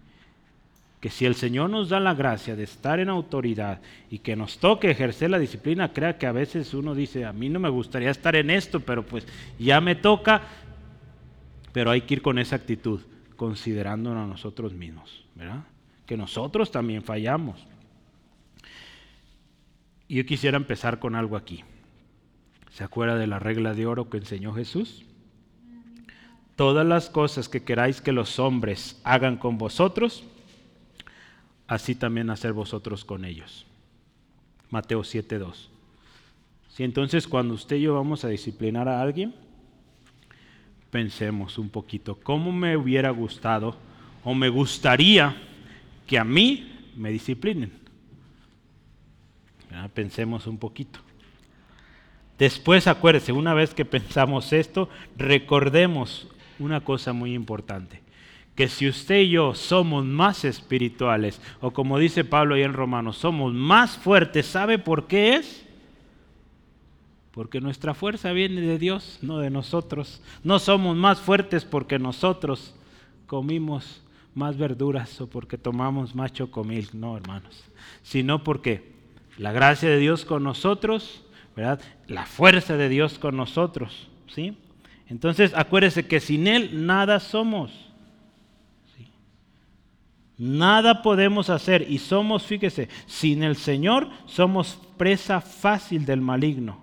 que 1.01 1.09
si 1.09 1.25
el 1.25 1.35
Señor 1.35 1.69
nos 1.69 1.89
da 1.89 1.99
la 1.99 2.13
gracia 2.13 2.55
de 2.55 2.63
estar 2.63 3.01
en 3.01 3.09
autoridad 3.09 3.81
y 4.09 4.19
que 4.19 4.37
nos 4.37 4.57
toque 4.57 4.89
ejercer 4.89 5.31
la 5.31 5.37
disciplina, 5.37 5.91
crea 5.91 6.17
que 6.17 6.27
a 6.27 6.31
veces 6.31 6.73
uno 6.73 6.95
dice, 6.95 7.25
a 7.25 7.33
mí 7.33 7.49
no 7.49 7.59
me 7.59 7.67
gustaría 7.67 8.09
estar 8.09 8.37
en 8.37 8.49
esto, 8.49 8.79
pero 8.79 9.05
pues 9.05 9.27
ya 9.59 9.81
me 9.81 9.95
toca, 9.95 10.43
pero 11.73 11.91
hay 11.91 12.03
que 12.03 12.13
ir 12.13 12.21
con 12.21 12.39
esa 12.39 12.55
actitud, 12.55 13.01
considerándonos 13.35 14.23
a 14.23 14.27
nosotros 14.27 14.71
mismos, 14.71 15.25
¿verdad? 15.35 15.65
Que 16.05 16.15
nosotros 16.15 16.71
también 16.71 17.03
fallamos. 17.03 17.72
Yo 20.09 20.25
quisiera 20.25 20.57
empezar 20.57 20.99
con 20.99 21.15
algo 21.15 21.37
aquí. 21.37 21.63
¿Se 22.71 22.83
acuerda 22.83 23.15
de 23.15 23.27
la 23.27 23.39
regla 23.39 23.73
de 23.73 23.85
oro 23.85 24.09
que 24.09 24.17
enseñó 24.17 24.53
Jesús? 24.53 25.03
Todas 26.55 26.85
las 26.85 27.09
cosas 27.09 27.49
que 27.49 27.63
queráis 27.63 28.01
que 28.01 28.11
los 28.11 28.39
hombres 28.39 28.99
hagan 29.03 29.37
con 29.37 29.57
vosotros, 29.57 30.23
así 31.67 31.95
también 31.95 32.29
hacer 32.29 32.53
vosotros 32.53 33.05
con 33.05 33.25
ellos. 33.25 33.65
Mateo 34.69 35.03
7:2. 35.03 35.69
Si 36.69 36.83
entonces 36.83 37.27
cuando 37.27 37.53
usted 37.53 37.75
y 37.75 37.81
yo 37.81 37.93
vamos 37.93 38.25
a 38.25 38.29
disciplinar 38.29 38.89
a 38.89 39.01
alguien, 39.01 39.33
pensemos 40.89 41.57
un 41.57 41.69
poquito, 41.69 42.19
¿cómo 42.21 42.51
me 42.51 42.75
hubiera 42.77 43.11
gustado 43.11 43.75
o 44.23 44.33
me 44.33 44.49
gustaría 44.49 45.35
que 46.07 46.17
a 46.17 46.23
mí 46.23 46.91
me 46.95 47.11
disciplinen? 47.11 47.82
Pensemos 49.93 50.47
un 50.47 50.57
poquito. 50.57 50.99
Después, 52.37 52.87
acuérdese, 52.87 53.31
una 53.31 53.53
vez 53.53 53.73
que 53.73 53.85
pensamos 53.85 54.53
esto, 54.53 54.89
recordemos 55.17 56.27
una 56.59 56.81
cosa 56.81 57.13
muy 57.13 57.33
importante 57.33 58.03
que 58.55 58.67
si 58.67 58.87
usted 58.87 59.21
y 59.21 59.29
yo 59.31 59.55
somos 59.55 60.05
más 60.05 60.45
espirituales, 60.45 61.41
o 61.59 61.71
como 61.71 61.97
dice 61.97 62.23
Pablo 62.23 62.55
ahí 62.55 62.61
en 62.61 62.73
Romanos, 62.73 63.17
somos 63.17 63.53
más 63.53 63.97
fuertes, 63.97 64.45
¿sabe 64.45 64.77
por 64.77 65.07
qué 65.07 65.35
es? 65.35 65.65
Porque 67.31 67.59
nuestra 67.59 67.95
fuerza 67.95 68.31
viene 68.31 68.61
de 68.61 68.77
Dios, 68.77 69.17
no 69.23 69.39
de 69.39 69.49
nosotros. 69.49 70.21
No 70.43 70.59
somos 70.59 70.95
más 70.95 71.19
fuertes 71.19 71.65
porque 71.65 71.97
nosotros 71.97 72.75
comimos 73.25 74.03
más 74.35 74.55
verduras 74.55 75.19
o 75.19 75.27
porque 75.27 75.57
tomamos 75.57 76.13
más 76.13 76.31
chocomil, 76.31 76.89
no 76.93 77.17
hermanos, 77.17 77.63
sino 78.03 78.43
porque 78.43 78.93
la 79.37 79.51
gracia 79.51 79.89
de 79.89 79.97
Dios 79.97 80.25
con 80.25 80.43
nosotros, 80.43 81.23
¿verdad? 81.55 81.81
La 82.07 82.25
fuerza 82.25 82.77
de 82.77 82.89
Dios 82.89 83.19
con 83.19 83.35
nosotros, 83.37 84.09
¿sí? 84.27 84.57
Entonces, 85.07 85.53
acuérdese 85.55 86.07
que 86.07 86.19
sin 86.19 86.47
Él 86.47 86.85
nada 86.85 87.19
somos. 87.19 87.71
Nada 90.37 91.03
podemos 91.03 91.49
hacer 91.49 91.85
y 91.89 91.99
somos, 91.99 92.43
fíjese, 92.43 92.89
sin 93.05 93.43
el 93.43 93.55
Señor 93.55 94.09
somos 94.25 94.79
presa 94.97 95.41
fácil 95.41 96.05
del 96.05 96.21
maligno. 96.21 96.81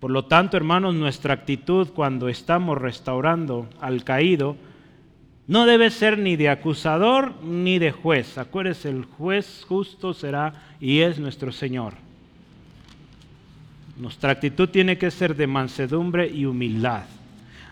Por 0.00 0.10
lo 0.10 0.24
tanto, 0.24 0.56
hermanos, 0.56 0.94
nuestra 0.94 1.34
actitud 1.34 1.88
cuando 1.88 2.28
estamos 2.28 2.78
restaurando 2.78 3.68
al 3.80 4.02
caído 4.04 4.56
no 5.48 5.66
debe 5.66 5.90
ser 5.90 6.18
ni 6.18 6.36
de 6.36 6.48
acusador 6.48 7.34
ni 7.42 7.78
de 7.78 7.92
juez. 7.92 8.36
Acuérdese, 8.36 8.88
el 8.88 9.04
juez 9.04 9.64
justo 9.68 10.12
será 10.12 10.52
y 10.80 11.00
es 11.00 11.18
nuestro 11.18 11.52
Señor. 11.52 11.94
Nuestra 13.96 14.32
actitud 14.32 14.68
tiene 14.68 14.98
que 14.98 15.10
ser 15.10 15.36
de 15.36 15.46
mansedumbre 15.46 16.28
y 16.28 16.44
humildad. 16.44 17.04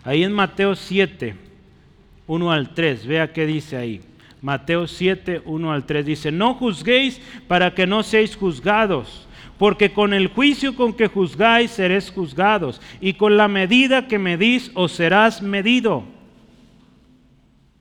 Ahí 0.03 0.23
en 0.23 0.31
Mateo 0.31 0.75
7, 0.75 1.35
1 2.27 2.51
al 2.51 2.73
3. 2.73 3.05
Vea 3.05 3.33
qué 3.33 3.45
dice 3.45 3.75
ahí. 3.75 4.01
Mateo 4.41 4.87
7, 4.87 5.41
1 5.43 5.71
al 5.71 5.85
3 5.85 6.05
dice, 6.05 6.31
no 6.31 6.53
juzguéis 6.53 7.19
para 7.47 7.73
que 7.73 7.87
no 7.87 8.03
seáis 8.03 8.35
juzgados, 8.35 9.27
porque 9.57 9.91
con 9.91 10.13
el 10.13 10.27
juicio 10.27 10.75
con 10.75 10.93
que 10.93 11.07
juzgáis 11.07 11.71
seréis 11.71 12.11
juzgados, 12.11 12.79
y 13.01 13.13
con 13.13 13.37
la 13.37 13.47
medida 13.47 14.07
que 14.07 14.19
medís 14.19 14.69
os 14.75 14.91
serás 14.91 15.41
medido. 15.41 16.14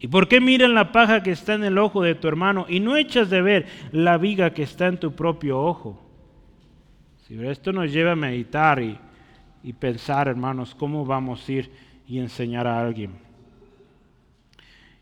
¿Y 0.04 0.06
por 0.06 0.28
qué 0.28 0.38
miran 0.38 0.74
la 0.74 0.92
paja 0.92 1.22
que 1.22 1.30
está 1.30 1.54
en 1.54 1.64
el 1.64 1.78
ojo 1.78 2.02
de 2.02 2.14
tu 2.14 2.28
hermano 2.28 2.66
y 2.68 2.78
no 2.78 2.94
echas 2.94 3.30
de 3.30 3.40
ver 3.40 3.66
la 3.90 4.18
viga 4.18 4.52
que 4.52 4.62
está 4.62 4.86
en 4.86 4.98
tu 4.98 5.14
propio 5.14 5.58
ojo? 5.58 5.98
Si 7.26 7.42
esto 7.42 7.72
nos 7.72 7.90
lleva 7.90 8.12
a 8.12 8.14
meditar 8.14 8.82
y, 8.82 9.72
pensar, 9.72 10.28
hermanos, 10.28 10.74
cómo 10.74 11.06
vamos 11.06 11.48
a 11.48 11.52
ir 11.52 11.70
y 12.06 12.18
enseñar 12.18 12.66
a 12.66 12.82
alguien. 12.86 13.12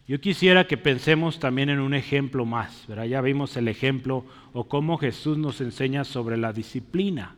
Yo 0.07 0.21
quisiera 0.21 0.69
que 0.69 0.77
pensemos 0.77 1.41
también 1.41 1.71
en 1.71 1.81
un 1.81 1.95
ejemplo 1.95 2.45
más. 2.45 2.87
Ya 2.87 3.21
vimos 3.23 3.57
el 3.57 3.67
ejemplo 3.67 4.25
o 4.53 4.69
cómo 4.69 4.99
Jesús 4.99 5.37
nos 5.37 5.61
enseña 5.61 6.05
sobre 6.05 6.37
la 6.37 6.53
disciplina. 6.53 7.35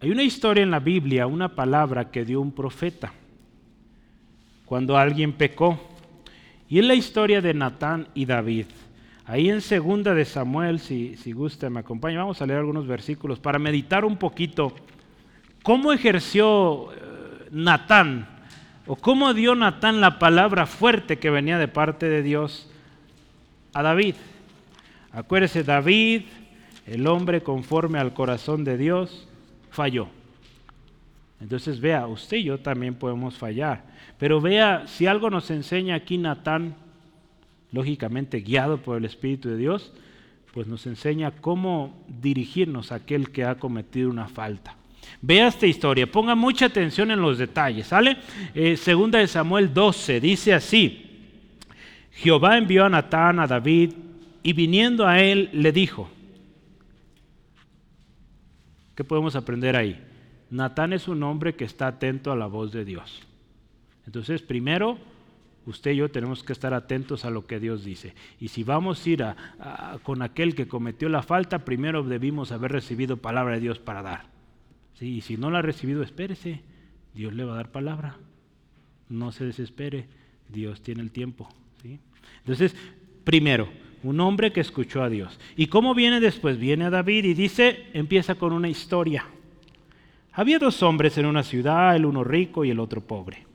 Hay 0.00 0.10
una 0.10 0.22
historia 0.22 0.62
en 0.62 0.70
la 0.70 0.80
Biblia, 0.80 1.26
una 1.26 1.54
palabra 1.54 2.10
que 2.10 2.24
dio 2.24 2.40
un 2.40 2.52
profeta 2.52 3.12
cuando 4.64 4.96
alguien 4.96 5.34
pecó. 5.34 5.78
Y 6.68 6.78
es 6.78 6.84
la 6.84 6.94
historia 6.94 7.40
de 7.40 7.54
Natán 7.54 8.08
y 8.14 8.24
David. 8.24 8.66
Ahí 9.24 9.50
en 9.50 9.60
segunda 9.60 10.14
de 10.14 10.24
Samuel, 10.24 10.78
si, 10.78 11.16
si 11.16 11.32
gusta, 11.32 11.68
me 11.70 11.80
acompaña, 11.80 12.18
vamos 12.18 12.40
a 12.40 12.46
leer 12.46 12.60
algunos 12.60 12.86
versículos 12.86 13.38
para 13.38 13.58
meditar 13.58 14.04
un 14.04 14.16
poquito 14.16 14.72
cómo 15.62 15.92
ejerció 15.92 16.92
eh, 16.92 17.48
Natán 17.50 18.28
o 18.86 18.94
cómo 18.94 19.34
dio 19.34 19.54
Natán 19.54 20.00
la 20.00 20.18
palabra 20.18 20.66
fuerte 20.66 21.18
que 21.18 21.30
venía 21.30 21.58
de 21.58 21.68
parte 21.68 22.08
de 22.08 22.22
Dios 22.22 22.70
a 23.72 23.82
David. 23.82 24.14
Acuérdese, 25.12 25.64
David, 25.64 26.22
el 26.86 27.06
hombre 27.06 27.42
conforme 27.42 27.98
al 27.98 28.14
corazón 28.14 28.62
de 28.64 28.76
Dios, 28.76 29.28
falló. 29.70 30.08
Entonces 31.40 31.80
vea, 31.80 32.06
usted 32.06 32.38
y 32.38 32.44
yo 32.44 32.58
también 32.58 32.94
podemos 32.94 33.36
fallar. 33.36 33.82
Pero 34.18 34.40
vea, 34.40 34.86
si 34.86 35.06
algo 35.06 35.30
nos 35.30 35.50
enseña 35.50 35.94
aquí 35.94 36.18
Natán, 36.18 36.74
lógicamente 37.72 38.40
guiado 38.40 38.78
por 38.78 38.96
el 38.96 39.04
Espíritu 39.04 39.48
de 39.48 39.56
Dios, 39.56 39.92
pues 40.52 40.66
nos 40.66 40.86
enseña 40.86 41.32
cómo 41.32 42.02
dirigirnos 42.08 42.90
a 42.90 42.96
aquel 42.96 43.30
que 43.30 43.44
ha 43.44 43.56
cometido 43.56 44.08
una 44.08 44.28
falta. 44.28 44.74
Vea 45.20 45.48
esta 45.48 45.66
historia, 45.66 46.10
ponga 46.10 46.34
mucha 46.34 46.66
atención 46.66 47.10
en 47.10 47.20
los 47.20 47.38
detalles, 47.38 47.88
¿sale? 47.88 48.16
Eh, 48.54 48.76
segunda 48.76 49.18
de 49.18 49.26
Samuel 49.26 49.72
12, 49.72 50.20
dice 50.20 50.54
así, 50.54 51.02
Jehová 52.12 52.56
envió 52.56 52.84
a 52.84 52.88
Natán 52.88 53.38
a 53.38 53.46
David 53.46 53.92
y 54.42 54.52
viniendo 54.54 55.06
a 55.06 55.20
él 55.20 55.50
le 55.52 55.72
dijo, 55.72 56.08
¿qué 58.94 59.04
podemos 59.04 59.36
aprender 59.36 59.76
ahí? 59.76 60.02
Natán 60.50 60.92
es 60.92 61.08
un 61.08 61.22
hombre 61.22 61.54
que 61.54 61.64
está 61.64 61.88
atento 61.88 62.32
a 62.32 62.36
la 62.36 62.46
voz 62.46 62.72
de 62.72 62.84
Dios. 62.84 63.26
Entonces, 64.06 64.42
primero, 64.42 64.98
usted 65.66 65.90
y 65.90 65.96
yo 65.96 66.10
tenemos 66.10 66.42
que 66.42 66.52
estar 66.52 66.72
atentos 66.72 67.24
a 67.24 67.30
lo 67.30 67.46
que 67.46 67.60
Dios 67.60 67.84
dice. 67.84 68.14
Y 68.40 68.48
si 68.48 68.62
vamos 68.62 69.04
a 69.04 69.10
ir 69.10 69.24
con 70.02 70.22
aquel 70.22 70.54
que 70.54 70.68
cometió 70.68 71.08
la 71.08 71.22
falta, 71.22 71.64
primero 71.64 72.02
debimos 72.02 72.52
haber 72.52 72.72
recibido 72.72 73.16
palabra 73.16 73.54
de 73.54 73.60
Dios 73.60 73.78
para 73.78 74.02
dar. 74.02 74.26
Y 75.00 75.20
si 75.20 75.36
no 75.36 75.50
la 75.50 75.58
ha 75.58 75.62
recibido, 75.62 76.02
espérese. 76.02 76.62
Dios 77.14 77.34
le 77.34 77.44
va 77.44 77.54
a 77.54 77.56
dar 77.56 77.72
palabra. 77.72 78.16
No 79.08 79.32
se 79.32 79.44
desespere. 79.44 80.06
Dios 80.48 80.80
tiene 80.82 81.02
el 81.02 81.10
tiempo. 81.10 81.48
¿sí? 81.82 81.98
Entonces, 82.38 82.74
primero, 83.24 83.68
un 84.02 84.20
hombre 84.20 84.52
que 84.52 84.60
escuchó 84.60 85.02
a 85.02 85.08
Dios. 85.08 85.38
¿Y 85.56 85.66
cómo 85.66 85.94
viene 85.94 86.20
después? 86.20 86.58
Viene 86.58 86.84
a 86.84 86.90
David 86.90 87.24
y 87.24 87.34
dice, 87.34 87.86
empieza 87.92 88.36
con 88.36 88.52
una 88.52 88.68
historia. 88.68 89.26
Había 90.32 90.58
dos 90.58 90.82
hombres 90.82 91.18
en 91.18 91.26
una 91.26 91.42
ciudad, 91.42 91.96
el 91.96 92.06
uno 92.06 92.22
rico 92.22 92.64
y 92.64 92.70
el 92.70 92.78
otro 92.78 93.00
pobre. 93.00 93.45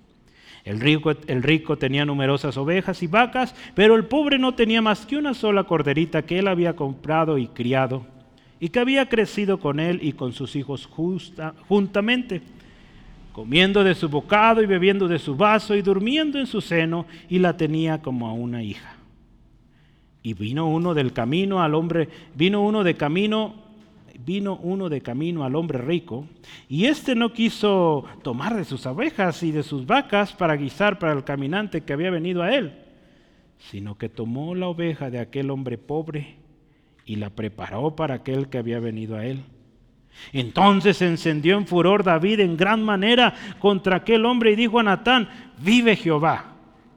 El 0.63 0.79
rico, 0.79 1.11
el 1.27 1.43
rico 1.43 1.77
tenía 1.77 2.05
numerosas 2.05 2.55
ovejas 2.57 3.01
y 3.01 3.07
vacas, 3.07 3.55
pero 3.73 3.95
el 3.95 4.05
pobre 4.05 4.37
no 4.37 4.53
tenía 4.53 4.81
más 4.81 5.05
que 5.05 5.17
una 5.17 5.33
sola 5.33 5.63
corderita 5.63 6.21
que 6.21 6.39
él 6.39 6.47
había 6.47 6.75
comprado 6.75 7.37
y 7.37 7.47
criado 7.47 8.05
y 8.61 8.69
que 8.69 8.79
había 8.79 9.09
crecido 9.09 9.59
con 9.59 9.79
él 9.79 9.99
y 10.03 10.13
con 10.13 10.33
sus 10.33 10.55
hijos 10.55 10.87
juntamente, 11.67 12.43
comiendo 13.33 13.83
de 13.83 13.95
su 13.95 14.07
bocado 14.07 14.61
y 14.61 14.67
bebiendo 14.67 15.07
de 15.07 15.17
su 15.17 15.35
vaso 15.35 15.75
y 15.75 15.81
durmiendo 15.81 16.37
en 16.37 16.45
su 16.45 16.61
seno, 16.61 17.07
y 17.27 17.39
la 17.39 17.57
tenía 17.57 18.03
como 18.03 18.27
a 18.27 18.33
una 18.33 18.61
hija. 18.61 18.97
Y 20.21 20.35
vino 20.35 20.67
uno 20.67 20.93
del 20.93 21.11
camino 21.11 21.63
al 21.63 21.73
hombre, 21.73 22.07
vino 22.35 22.61
uno 22.61 22.83
de 22.83 22.93
camino, 22.93 23.55
vino 24.19 24.57
uno 24.57 24.89
de 24.89 25.01
camino 25.01 25.43
al 25.43 25.55
hombre 25.55 25.79
rico, 25.79 26.27
y 26.67 26.85
éste 26.85 27.15
no 27.15 27.33
quiso 27.33 28.05
tomar 28.23 28.55
de 28.55 28.65
sus 28.65 28.85
abejas 28.85 29.43
y 29.43 29.51
de 29.51 29.63
sus 29.63 29.85
vacas 29.85 30.33
para 30.33 30.55
guisar 30.55 30.99
para 30.99 31.13
el 31.13 31.23
caminante 31.23 31.81
que 31.81 31.93
había 31.93 32.11
venido 32.11 32.43
a 32.43 32.53
él, 32.53 32.73
sino 33.57 33.97
que 33.97 34.09
tomó 34.09 34.55
la 34.55 34.67
oveja 34.67 35.09
de 35.09 35.19
aquel 35.19 35.49
hombre 35.49 35.77
pobre 35.77 36.35
y 37.05 37.15
la 37.15 37.29
preparó 37.29 37.95
para 37.95 38.15
aquel 38.15 38.49
que 38.49 38.57
había 38.57 38.79
venido 38.79 39.17
a 39.17 39.25
él. 39.25 39.43
Entonces 40.33 40.97
se 40.97 41.07
encendió 41.07 41.57
en 41.57 41.67
furor 41.67 42.03
David 42.03 42.41
en 42.41 42.57
gran 42.57 42.83
manera 42.83 43.33
contra 43.59 43.97
aquel 43.97 44.25
hombre 44.25 44.51
y 44.51 44.55
dijo 44.55 44.79
a 44.79 44.83
Natán, 44.83 45.29
vive 45.59 45.95
Jehová, 45.95 46.55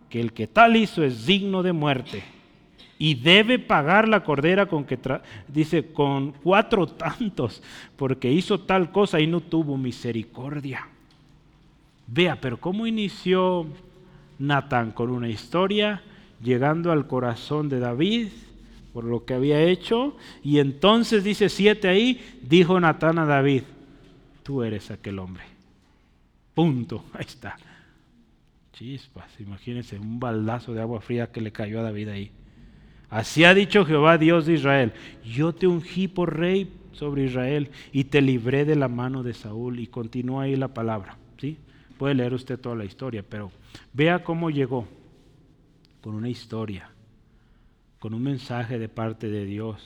que 0.09 0.21
el 0.21 0.33
que 0.33 0.47
tal 0.47 0.77
hizo 0.77 1.05
es 1.05 1.27
digno 1.27 1.63
de 1.63 1.73
muerte 1.73 2.34
y 2.99 3.15
debe 3.15 3.59
pagar 3.59 4.09
la 4.09 4.23
cordera 4.25 4.67
con 4.67 4.85
que 4.85 4.99
dice 5.49 5.93
con 5.93 6.33
cuatro 6.33 6.87
tantos 6.89 7.63
porque 7.97 8.31
hizo 8.31 8.61
tal 8.61 8.93
cosa 8.93 9.21
y 9.21 9.27
no 9.27 9.41
tuvo 9.41 9.77
misericordia. 9.77 10.89
Vea, 12.07 12.41
pero 12.41 12.59
cómo 12.59 12.87
inició 12.87 13.67
Natán 14.39 14.93
con 14.93 15.11
una 15.11 15.29
historia 15.29 16.03
llegando 16.43 16.93
al 16.93 17.07
corazón 17.07 17.69
de 17.69 17.81
David 17.81 18.29
por 18.93 19.05
lo 19.05 19.25
que 19.25 19.35
había 19.35 19.61
hecho. 19.61 20.17
Y 20.43 20.61
entonces 20.61 21.25
dice 21.25 21.49
siete 21.49 21.89
ahí, 21.89 22.39
dijo 22.43 22.79
Natán 22.79 23.19
a 23.19 23.27
David, 23.27 23.63
tú 24.43 24.63
eres 24.63 24.91
aquel 24.91 25.19
hombre. 25.19 25.43
Punto, 26.55 27.05
ahí 27.13 27.27
está. 27.27 27.57
Chispas, 28.73 29.29
imagínense 29.41 29.99
un 29.99 30.19
baldazo 30.19 30.73
de 30.73 30.81
agua 30.81 31.01
fría 31.01 31.31
que 31.31 31.41
le 31.41 31.53
cayó 31.53 31.81
a 31.81 31.83
David 31.83 32.09
ahí. 32.09 32.31
Así 33.11 33.45
ha 33.45 33.55
dicho 33.55 33.85
Jehová, 33.85 34.19
Dios 34.19 34.47
de 34.47 34.55
Israel, 34.55 34.93
yo 35.25 35.55
te 35.55 35.67
ungí 35.67 36.09
por 36.09 36.37
rey 36.37 36.73
sobre 36.93 37.25
Israel 37.25 37.71
y 37.93 38.05
te 38.05 38.21
libré 38.21 38.65
de 38.65 38.77
la 38.77 38.89
mano 38.89 39.23
de 39.23 39.35
Saúl. 39.35 39.79
Y 39.79 39.87
continúa 39.87 40.45
ahí 40.45 40.57
la 40.57 40.69
palabra, 40.69 41.17
¿sí? 41.41 41.59
Puede 41.99 42.15
leer 42.15 42.35
usted 42.35 42.59
toda 42.59 42.75
la 42.75 42.85
historia, 42.85 43.25
pero 43.29 43.53
vea 43.93 44.25
cómo 44.25 44.51
llegó 44.51 44.87
con 46.01 46.15
una 46.15 46.29
historia 46.29 46.91
con 48.05 48.13
un 48.13 48.23
mensaje 48.23 48.79
de 48.79 48.91
parte 48.91 49.31
de 49.31 49.47
Dios. 49.47 49.83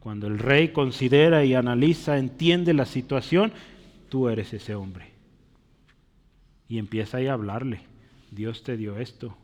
Cuando 0.00 0.26
el 0.26 0.36
rey 0.36 0.70
considera 0.72 1.44
y 1.44 1.54
analiza, 1.54 2.18
entiende 2.18 2.74
la 2.74 2.86
situación, 2.86 3.52
tú 4.08 4.28
eres 4.28 4.52
ese 4.52 4.74
hombre. 4.74 5.12
Y 6.68 6.78
empieza 6.78 7.18
ahí 7.18 7.28
a 7.28 7.34
hablarle. 7.34 7.82
Dios 8.32 8.64
te 8.64 8.76
dio 8.76 8.98
esto. 8.98 9.36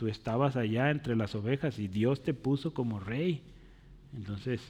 Tú 0.00 0.08
estabas 0.08 0.56
allá 0.56 0.90
entre 0.90 1.14
las 1.14 1.34
ovejas 1.34 1.78
y 1.78 1.86
Dios 1.86 2.22
te 2.22 2.32
puso 2.32 2.72
como 2.72 3.00
rey. 3.00 3.42
Entonces, 4.16 4.62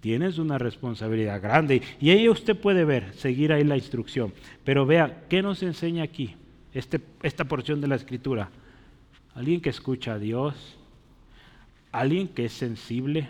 tienes 0.00 0.38
una 0.38 0.58
responsabilidad 0.58 1.40
grande. 1.40 1.82
Y 2.00 2.10
ahí 2.10 2.28
usted 2.28 2.56
puede 2.56 2.84
ver, 2.84 3.14
seguir 3.14 3.52
ahí 3.52 3.62
la 3.62 3.76
instrucción. 3.76 4.32
Pero 4.64 4.84
vea, 4.84 5.22
¿qué 5.28 5.40
nos 5.40 5.62
enseña 5.62 6.02
aquí? 6.02 6.34
Este, 6.74 7.00
esta 7.22 7.44
porción 7.44 7.80
de 7.80 7.86
la 7.86 7.94
escritura. 7.94 8.50
Alguien 9.36 9.60
que 9.60 9.70
escucha 9.70 10.14
a 10.14 10.18
Dios, 10.18 10.76
alguien 11.92 12.26
que 12.26 12.46
es 12.46 12.52
sensible, 12.52 13.28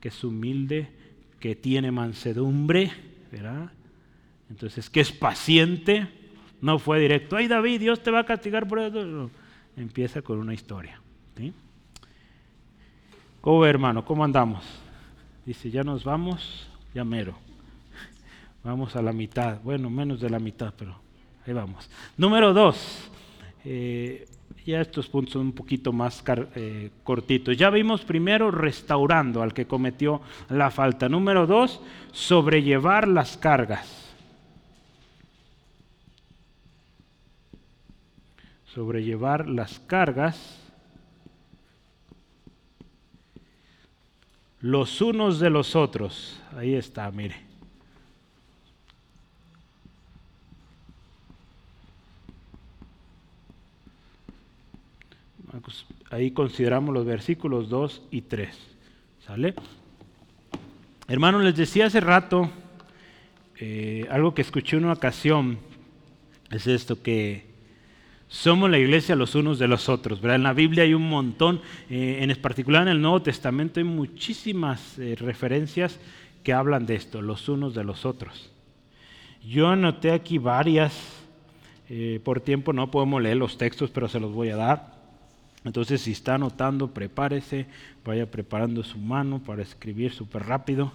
que 0.00 0.08
es 0.08 0.24
humilde, 0.24 0.88
que 1.38 1.54
tiene 1.54 1.92
mansedumbre, 1.92 2.90
¿verdad? 3.30 3.70
Entonces, 4.50 4.90
que 4.90 4.98
es 4.98 5.12
paciente, 5.12 6.08
no 6.60 6.80
fue 6.80 6.98
directo, 6.98 7.36
ay 7.36 7.46
David, 7.46 7.78
Dios 7.78 8.02
te 8.02 8.10
va 8.10 8.18
a 8.18 8.26
castigar 8.26 8.66
por 8.66 8.80
eso. 8.80 9.30
Empieza 9.76 10.22
con 10.22 10.38
una 10.38 10.54
historia. 10.54 11.00
¿Cómo 13.40 13.66
hermano? 13.66 14.04
¿Cómo 14.04 14.24
andamos? 14.24 14.64
Dice, 15.44 15.70
ya 15.70 15.82
nos 15.82 16.04
vamos, 16.04 16.68
ya 16.94 17.04
mero. 17.04 17.34
Vamos 18.62 18.94
a 18.94 19.02
la 19.02 19.12
mitad, 19.12 19.60
bueno, 19.64 19.90
menos 19.90 20.20
de 20.20 20.30
la 20.30 20.38
mitad, 20.38 20.72
pero 20.78 20.94
ahí 21.44 21.52
vamos. 21.52 21.90
Número 22.16 22.52
dos, 22.52 23.10
eh, 23.64 24.28
ya 24.64 24.80
estos 24.80 25.08
puntos 25.08 25.32
son 25.32 25.46
un 25.46 25.52
poquito 25.52 25.92
más 25.92 26.22
eh, 26.54 26.90
cortitos. 27.02 27.56
Ya 27.56 27.70
vimos 27.70 28.02
primero 28.02 28.52
restaurando 28.52 29.42
al 29.42 29.52
que 29.52 29.66
cometió 29.66 30.20
la 30.48 30.70
falta. 30.70 31.08
Número 31.08 31.46
dos, 31.46 31.80
sobrellevar 32.12 33.08
las 33.08 33.36
cargas. 33.36 34.01
Sobrellevar 38.74 39.48
las 39.48 39.78
cargas. 39.80 40.62
los 44.62 45.00
unos 45.00 45.40
de 45.40 45.50
los 45.50 45.76
otros. 45.76 46.40
Ahí 46.56 46.74
está, 46.74 47.10
mire. 47.10 47.36
Ahí 56.10 56.30
consideramos 56.30 56.94
los 56.94 57.04
versículos 57.04 57.68
2 57.68 58.02
y 58.10 58.22
3. 58.22 58.56
¿Sale? 59.26 59.54
Hermanos, 61.08 61.42
les 61.42 61.56
decía 61.56 61.86
hace 61.86 62.00
rato 62.00 62.50
eh, 63.58 64.06
algo 64.10 64.34
que 64.34 64.42
escuché 64.42 64.76
en 64.76 64.84
una 64.84 64.92
ocasión. 64.94 65.58
Es 66.50 66.66
esto 66.66 67.02
que 67.02 67.46
somos 68.32 68.70
la 68.70 68.78
iglesia 68.78 69.14
los 69.14 69.34
unos 69.34 69.58
de 69.58 69.68
los 69.68 69.90
otros. 69.90 70.22
¿verdad? 70.22 70.36
En 70.36 70.42
la 70.42 70.54
Biblia 70.54 70.84
hay 70.84 70.94
un 70.94 71.06
montón, 71.08 71.60
eh, 71.90 72.18
en 72.22 72.34
particular 72.40 72.82
en 72.82 72.88
el 72.88 73.02
Nuevo 73.02 73.20
Testamento 73.20 73.78
hay 73.78 73.84
muchísimas 73.84 74.98
eh, 74.98 75.14
referencias 75.18 76.00
que 76.42 76.54
hablan 76.54 76.86
de 76.86 76.94
esto, 76.94 77.20
los 77.20 77.50
unos 77.50 77.74
de 77.74 77.84
los 77.84 78.06
otros. 78.06 78.50
Yo 79.46 79.68
anoté 79.68 80.12
aquí 80.12 80.38
varias, 80.38 80.98
eh, 81.90 82.20
por 82.24 82.40
tiempo 82.40 82.72
no 82.72 82.90
podemos 82.90 83.20
leer 83.20 83.36
los 83.36 83.58
textos, 83.58 83.90
pero 83.90 84.08
se 84.08 84.18
los 84.18 84.32
voy 84.32 84.48
a 84.48 84.56
dar. 84.56 84.94
Entonces, 85.64 86.00
si 86.00 86.12
está 86.12 86.36
anotando, 86.36 86.88
prepárese, 86.88 87.66
vaya 88.02 88.30
preparando 88.30 88.82
su 88.82 88.96
mano 88.96 89.42
para 89.44 89.62
escribir 89.62 90.10
súper 90.10 90.46
rápido. 90.46 90.90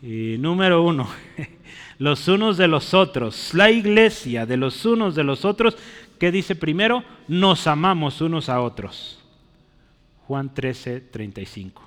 número 0.00 0.82
uno, 0.82 1.06
los 1.98 2.26
unos 2.28 2.56
de 2.56 2.66
los 2.66 2.94
otros, 2.94 3.52
la 3.52 3.70
iglesia 3.70 4.46
de 4.46 4.56
los 4.56 4.86
unos 4.86 5.14
de 5.14 5.24
los 5.24 5.44
otros 5.44 5.76
¿Qué 6.18 6.32
dice 6.32 6.54
primero? 6.56 7.04
Nos 7.28 7.66
amamos 7.66 8.20
unos 8.20 8.48
a 8.48 8.60
otros. 8.60 9.18
Juan 10.26 10.52
13, 10.52 11.00
35. 11.00 11.82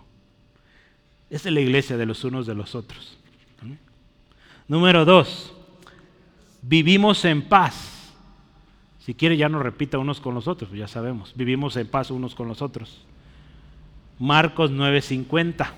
Esta 1.30 1.50
es 1.50 1.54
la 1.54 1.62
iglesia 1.62 1.98
de 1.98 2.06
los 2.06 2.24
unos 2.24 2.48
de 2.48 2.56
los 2.56 2.76
otros. 2.76 3.18
Número 4.68 5.04
dos, 5.04 5.54
vivimos 6.62 7.26
en 7.26 7.42
paz. 7.42 8.14
Si 9.00 9.14
quiere 9.14 9.36
ya 9.36 9.50
no 9.50 9.60
repita 9.60 9.98
unos 9.98 10.22
con 10.22 10.34
los 10.34 10.48
otros, 10.48 10.72
ya 10.72 10.88
sabemos. 10.88 11.34
Vivimos 11.36 11.76
en 11.76 11.88
paz 11.88 12.10
unos 12.10 12.36
con 12.36 12.48
los 12.48 12.62
otros. 12.62 13.04
Marcos 14.18 14.72
9:50. 14.72 15.74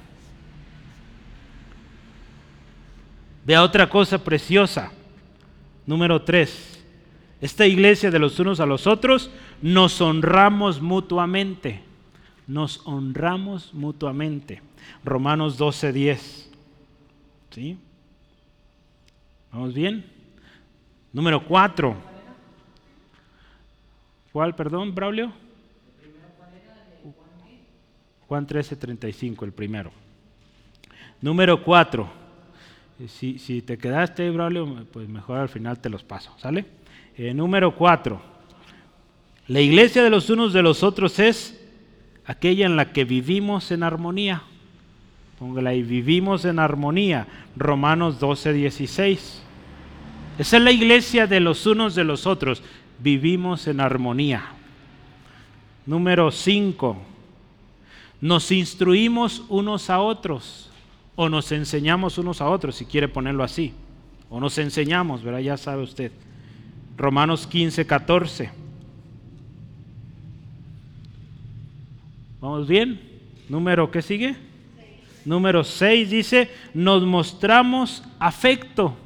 Vea 3.46 3.64
otra 3.64 3.90
cosa 3.90 4.24
preciosa. 4.24 4.92
Número 5.86 6.22
3 6.22 6.73
esta 7.44 7.68
iglesia 7.68 8.10
de 8.10 8.20
los 8.20 8.40
unos 8.40 8.62
a 8.62 8.66
los 8.66 8.88
otros, 8.88 9.30
nos 9.62 10.00
honramos 10.00 10.82
mutuamente. 10.82 11.82
Nos 12.48 12.80
honramos 12.88 13.74
mutuamente. 13.74 14.62
Romanos 15.04 15.58
12, 15.58 15.92
10. 15.92 16.52
¿Sí? 17.50 17.78
¿Vamos 19.52 19.74
bien? 19.74 20.06
Número 21.12 21.44
4. 21.44 21.94
¿Cuál, 24.32 24.56
perdón, 24.56 24.96
Braulio? 24.96 25.34
Juan 28.26 28.48
13, 28.48 28.78
35, 28.78 29.44
el 29.44 29.52
primero. 29.52 29.92
Número 31.20 31.62
4. 31.62 32.10
Si, 33.10 33.38
si 33.38 33.62
te 33.62 33.78
quedaste, 33.78 34.30
Braulio, 34.32 34.86
pues 34.94 35.10
mejor 35.10 35.40
al 35.40 35.50
final 35.50 35.80
te 35.80 35.90
los 35.90 36.06
paso, 36.06 36.34
¿sale? 36.38 36.83
Eh, 37.16 37.34
número 37.34 37.76
cuatro. 37.76 38.22
La 39.48 39.62
iglesia 39.62 40.04
de 40.04 40.10
los 40.10 40.30
unos 40.30 40.52
de 40.54 40.64
los 40.64 40.84
otros 40.84 41.20
es 41.20 41.62
aquella 42.26 42.66
en 42.66 42.76
la 42.76 42.92
que 42.92 43.06
vivimos 43.06 43.72
en 43.72 43.84
armonía. 43.84 44.42
Póngala 45.38 45.72
ahí, 45.72 45.84
vivimos 45.84 46.46
en 46.46 46.58
armonía. 46.58 47.28
Romanos 47.56 48.20
12, 48.20 48.54
16. 48.54 49.44
Esa 50.40 50.58
es 50.58 50.64
la 50.64 50.72
iglesia 50.72 51.28
de 51.28 51.40
los 51.40 51.68
unos 51.68 51.94
de 51.94 52.04
los 52.04 52.26
otros. 52.26 52.64
Vivimos 53.00 53.68
en 53.68 53.80
armonía. 53.80 54.46
Número 55.86 56.32
5. 56.32 56.98
Nos 58.22 58.52
instruimos 58.52 59.44
unos 59.50 59.90
a 59.90 60.00
otros 60.00 60.72
o 61.16 61.30
nos 61.30 61.52
enseñamos 61.52 62.18
unos 62.18 62.42
a 62.42 62.50
otros, 62.50 62.76
si 62.76 62.86
quiere 62.86 63.08
ponerlo 63.08 63.44
así. 63.44 63.74
O 64.30 64.40
nos 64.40 64.58
enseñamos, 64.58 65.22
¿verdad? 65.22 65.42
Ya 65.42 65.58
sabe 65.58 65.84
usted. 65.84 66.12
Romanos 66.98 67.48
15, 67.48 67.86
14. 67.86 68.52
¿Vamos 72.40 72.68
bien? 72.68 73.00
Número, 73.50 73.90
¿qué 73.90 74.02
sigue? 74.02 74.36
Número 75.26 75.64
6 75.64 76.10
dice, 76.10 76.50
nos 76.74 77.04
mostramos 77.04 78.04
afecto 78.20 78.98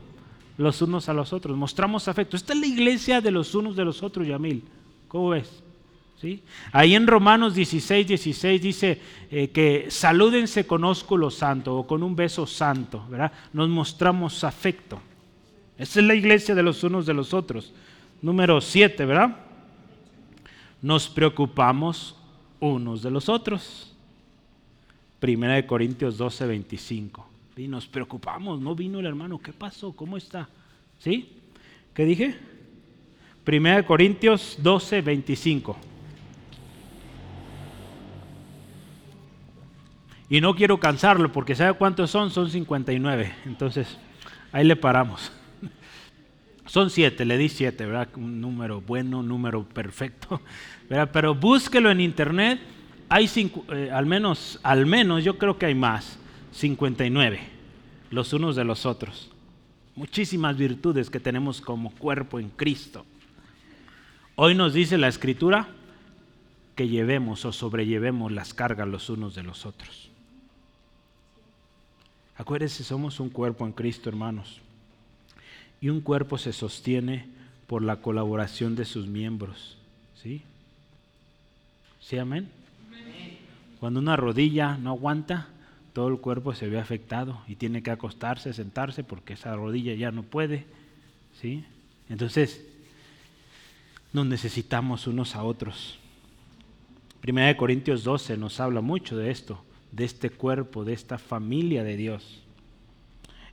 los 0.58 0.82
unos 0.82 1.08
a 1.08 1.14
los 1.14 1.34
otros, 1.34 1.56
mostramos 1.56 2.08
afecto. 2.08 2.36
Esta 2.36 2.54
es 2.54 2.60
la 2.60 2.66
iglesia 2.66 3.22
de 3.22 3.32
los 3.32 3.54
unos 3.54 3.76
de 3.76 3.86
los 3.86 4.02
otros, 4.02 4.28
Yamil. 4.28 4.64
¿Cómo 5.08 5.30
ves? 5.30 5.64
¿Sí? 6.20 6.42
Ahí 6.72 6.96
en 6.96 7.06
Romanos 7.06 7.54
16, 7.54 8.08
16 8.08 8.62
dice 8.62 9.02
eh, 9.30 9.50
que 9.50 9.86
salúdense 9.90 10.66
con 10.66 10.84
ósculo 10.84 11.30
santo 11.30 11.76
o 11.76 11.86
con 11.86 12.02
un 12.02 12.16
beso 12.16 12.48
santo, 12.48 13.06
¿verdad? 13.08 13.32
Nos 13.54 13.70
mostramos 13.70 14.44
afecto. 14.44 15.00
Esa 15.78 16.00
es 16.00 16.06
la 16.06 16.16
iglesia 16.16 16.56
de 16.56 16.64
los 16.64 16.84
unos 16.84 17.06
de 17.06 17.14
los 17.14 17.34
otros. 17.34 17.74
Número 18.22 18.60
7, 18.60 19.06
¿verdad? 19.06 19.38
Nos 20.82 21.08
preocupamos 21.08 22.16
unos 22.60 23.04
de 23.04 23.12
los 23.12 23.30
otros. 23.30 23.96
Primera 25.20 25.56
de 25.56 25.66
Corintios 25.66 26.18
12, 26.18 26.48
25. 26.48 27.28
Y 27.58 27.68
nos 27.68 27.88
preocupamos, 27.88 28.60
no 28.60 28.76
vino 28.76 29.00
el 29.00 29.06
hermano, 29.06 29.40
¿qué 29.40 29.52
pasó? 29.52 29.92
¿Cómo 29.92 30.18
está? 30.18 30.48
¿Sí? 31.00 31.30
¿Qué 31.94 32.06
dije? 32.06 32.38
Primera 33.44 33.78
de 33.78 33.86
Corintios 33.86 34.58
12, 34.62 35.02
25. 35.02 35.78
Y 40.30 40.42
no 40.42 40.56
quiero 40.56 40.80
cansarlo 40.80 41.32
porque 41.32 41.56
¿sabe 41.56 41.74
cuántos 41.74 42.12
son? 42.12 42.30
Son 42.30 42.50
59. 42.50 43.34
Entonces, 43.46 43.98
ahí 44.52 44.66
le 44.66 44.76
paramos. 44.76 45.32
Son 46.68 46.90
siete, 46.90 47.24
le 47.24 47.38
di 47.38 47.48
siete, 47.48 47.86
¿verdad? 47.86 48.10
Un 48.16 48.42
número 48.42 48.82
bueno, 48.82 49.20
un 49.20 49.28
número 49.28 49.64
perfecto, 49.64 50.42
¿verdad? 50.90 51.10
Pero 51.14 51.34
búsquelo 51.34 51.90
en 51.90 52.02
internet, 52.02 52.60
hay 53.08 53.28
cinco, 53.28 53.64
eh, 53.74 53.90
al 53.92 54.06
menos, 54.06 54.60
al 54.64 54.86
menos 54.86 55.24
yo 55.24 55.38
creo 55.38 55.58
que 55.58 55.66
hay 55.66 55.76
más, 55.76 56.20
59, 56.52 57.40
los 58.12 58.34
unos 58.34 58.58
de 58.58 58.66
los 58.66 58.86
otros. 58.86 59.32
Muchísimas 59.96 60.58
virtudes 60.58 61.10
que 61.10 61.22
tenemos 61.22 61.62
como 61.62 61.90
cuerpo 61.92 62.38
en 62.38 62.50
Cristo. 62.50 63.06
Hoy 64.36 64.54
nos 64.54 64.74
dice 64.74 64.98
la 64.98 65.08
Escritura 65.08 65.70
que 66.76 66.90
llevemos 66.90 67.46
o 67.46 67.54
sobrellevemos 67.54 68.32
las 68.32 68.54
cargas 68.54 68.88
los 68.88 69.10
unos 69.10 69.34
de 69.36 69.44
los 69.44 69.66
otros. 69.66 70.12
Acuérdense, 72.36 72.84
somos 72.84 73.20
un 73.22 73.30
cuerpo 73.30 73.66
en 73.66 73.72
Cristo, 73.72 74.10
hermanos 74.10 74.62
y 75.82 75.90
un 75.90 76.02
cuerpo 76.02 76.38
se 76.38 76.54
sostiene 76.54 77.28
por 77.68 77.82
la 77.82 77.98
colaboración 77.98 78.76
de 78.76 78.86
sus 78.86 79.08
miembros. 79.08 79.78
¿Sí? 80.22 80.42
¿Sí, 82.00 82.18
amén? 82.18 82.50
Cuando 83.80 84.00
una 84.00 84.16
rodilla 84.16 84.78
no 84.78 84.92
aguanta, 84.92 85.50
todo 85.94 86.08
el 86.08 86.18
cuerpo 86.18 86.56
se 86.56 86.68
ve 86.68 86.80
afectado 86.80 87.42
y 87.48 87.56
tiene 87.56 87.84
que 87.84 87.92
acostarse, 87.92 88.54
sentarse, 88.54 89.04
porque 89.04 89.34
esa 89.34 89.56
rodilla 89.56 89.94
ya 89.94 90.12
no 90.12 90.24
puede. 90.24 90.66
¿Sí? 91.40 91.64
Entonces, 92.10 92.66
nos 94.14 94.26
necesitamos 94.26 95.06
unos 95.06 95.36
a 95.36 95.44
otros. 95.44 96.00
Primera 97.22 97.48
de 97.48 97.58
Corintios 97.58 98.04
12 98.04 98.38
nos 98.38 98.60
habla 98.60 98.82
mucho 98.82 99.18
de 99.18 99.32
esto, 99.32 99.64
de 99.92 100.06
este 100.06 100.30
cuerpo, 100.30 100.86
de 100.86 100.94
esta 100.94 101.18
familia 101.18 101.84
de 101.84 101.98
Dios. 101.98 102.42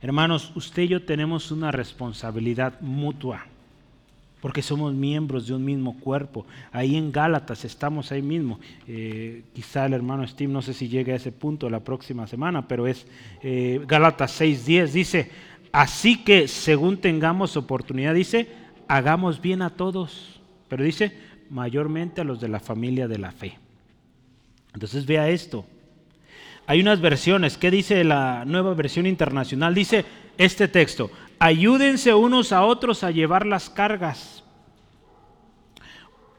Hermanos, 0.01 0.51
usted 0.55 0.83
y 0.83 0.87
yo 0.89 1.03
tenemos 1.03 1.51
una 1.51 1.71
responsabilidad 1.71 2.79
mutua, 2.81 3.45
porque 4.41 4.61
somos 4.61 4.93
miembros 4.93 5.47
de 5.47 5.53
un 5.55 5.65
mismo 5.65 5.99
cuerpo. 5.99 6.45
Ahí 6.71 6.95
en 6.95 7.11
Gálatas 7.11 7.65
estamos 7.65 8.11
ahí 8.11 8.21
mismo. 8.21 8.59
Eh, 8.87 9.43
quizá 9.53 9.85
el 9.85 9.93
hermano 9.93 10.27
Steve, 10.27 10.51
no 10.51 10.61
sé 10.61 10.73
si 10.73 10.87
llegue 10.87 11.13
a 11.13 11.15
ese 11.15 11.31
punto 11.31 11.69
la 11.69 11.79
próxima 11.79 12.27
semana, 12.27 12.67
pero 12.67 12.87
es 12.87 13.07
eh, 13.41 13.81
Gálatas 13.87 14.39
6.10, 14.39 14.91
dice, 14.91 15.31
así 15.71 16.23
que 16.23 16.47
según 16.47 16.97
tengamos 16.97 17.57
oportunidad, 17.57 18.13
dice, 18.13 18.49
hagamos 18.87 19.41
bien 19.41 19.61
a 19.61 19.71
todos, 19.71 20.39
pero 20.67 20.83
dice, 20.83 21.13
mayormente 21.49 22.21
a 22.21 22.23
los 22.25 22.39
de 22.39 22.49
la 22.49 22.59
familia 22.59 23.07
de 23.07 23.17
la 23.17 23.31
fe. 23.31 23.57
Entonces 24.73 25.05
vea 25.05 25.29
esto, 25.29 25.65
hay 26.67 26.81
unas 26.81 27.01
versiones. 27.01 27.57
¿Qué 27.57 27.71
dice 27.71 28.03
la 28.03 28.43
nueva 28.45 28.73
versión 28.73 29.05
internacional? 29.05 29.75
Dice 29.75 30.05
este 30.37 30.67
texto, 30.67 31.11
ayúdense 31.39 32.13
unos 32.13 32.51
a 32.51 32.63
otros 32.63 33.03
a 33.03 33.11
llevar 33.11 33.45
las 33.45 33.69
cargas. 33.69 34.43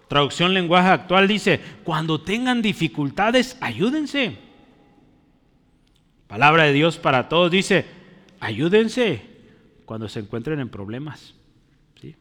Traducción 0.09 0.55
lenguaje 0.55 0.89
actual 0.89 1.27
dice, 1.27 1.61
cuando 1.83 2.21
tengan 2.21 2.63
dificultades, 2.63 3.57
ayúdense. 3.61 4.39
Palabra 6.29 6.65
de 6.65 6.73
Dios 6.73 6.99
para 6.99 7.29
todos 7.29 7.51
dice, 7.51 7.87
ayúdense 8.41 9.23
cuando 9.85 10.09
se 10.09 10.21
encuentren 10.21 10.61
en 10.61 10.69
problemas. 10.69 11.35
¿Sí? 12.01 12.15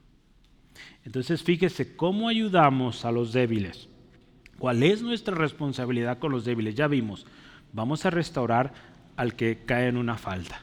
Entonces 1.03 1.43
fíjese 1.43 1.95
cómo 1.95 2.29
ayudamos 2.29 3.05
a 3.05 3.11
los 3.11 3.33
débiles. 3.33 3.87
¿Cuál 4.57 4.83
es 4.83 5.01
nuestra 5.01 5.35
responsabilidad 5.35 6.17
con 6.17 6.31
los 6.31 6.45
débiles? 6.45 6.75
Ya 6.75 6.87
vimos, 6.87 7.25
vamos 7.75 8.05
a 8.05 8.09
restaurar 8.09 8.73
al 9.17 9.35
que 9.35 9.59
cae 9.65 9.89
en 9.89 9.97
una 9.97 10.17
falta. 10.17 10.61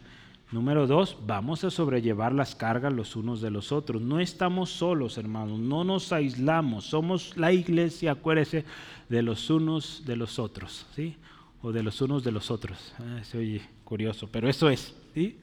Número 0.50 0.86
dos, 0.86 1.16
vamos 1.26 1.64
a 1.64 1.70
sobrellevar 1.70 2.32
las 2.32 2.54
cargas 2.54 2.92
los 2.92 3.16
unos 3.16 3.40
de 3.40 3.50
los 3.50 3.72
otros. 3.72 4.02
No 4.02 4.20
estamos 4.20 4.70
solos, 4.70 5.16
hermanos, 5.16 5.58
no 5.58 5.84
nos 5.84 6.12
aislamos. 6.12 6.84
Somos 6.84 7.36
la 7.36 7.52
iglesia, 7.52 8.12
acuérdese, 8.12 8.64
de 9.08 9.22
los 9.22 9.48
unos 9.48 10.02
de 10.04 10.16
los 10.16 10.38
otros, 10.38 10.86
¿sí? 10.94 11.16
O 11.62 11.72
de 11.72 11.82
los 11.82 12.00
unos 12.02 12.24
de 12.24 12.32
los 12.32 12.50
otros. 12.50 12.92
Ah, 12.98 13.22
se 13.22 13.38
oye 13.38 13.62
curioso, 13.84 14.28
pero 14.30 14.48
eso 14.48 14.68
es. 14.68 14.94
Eh, 15.14 15.36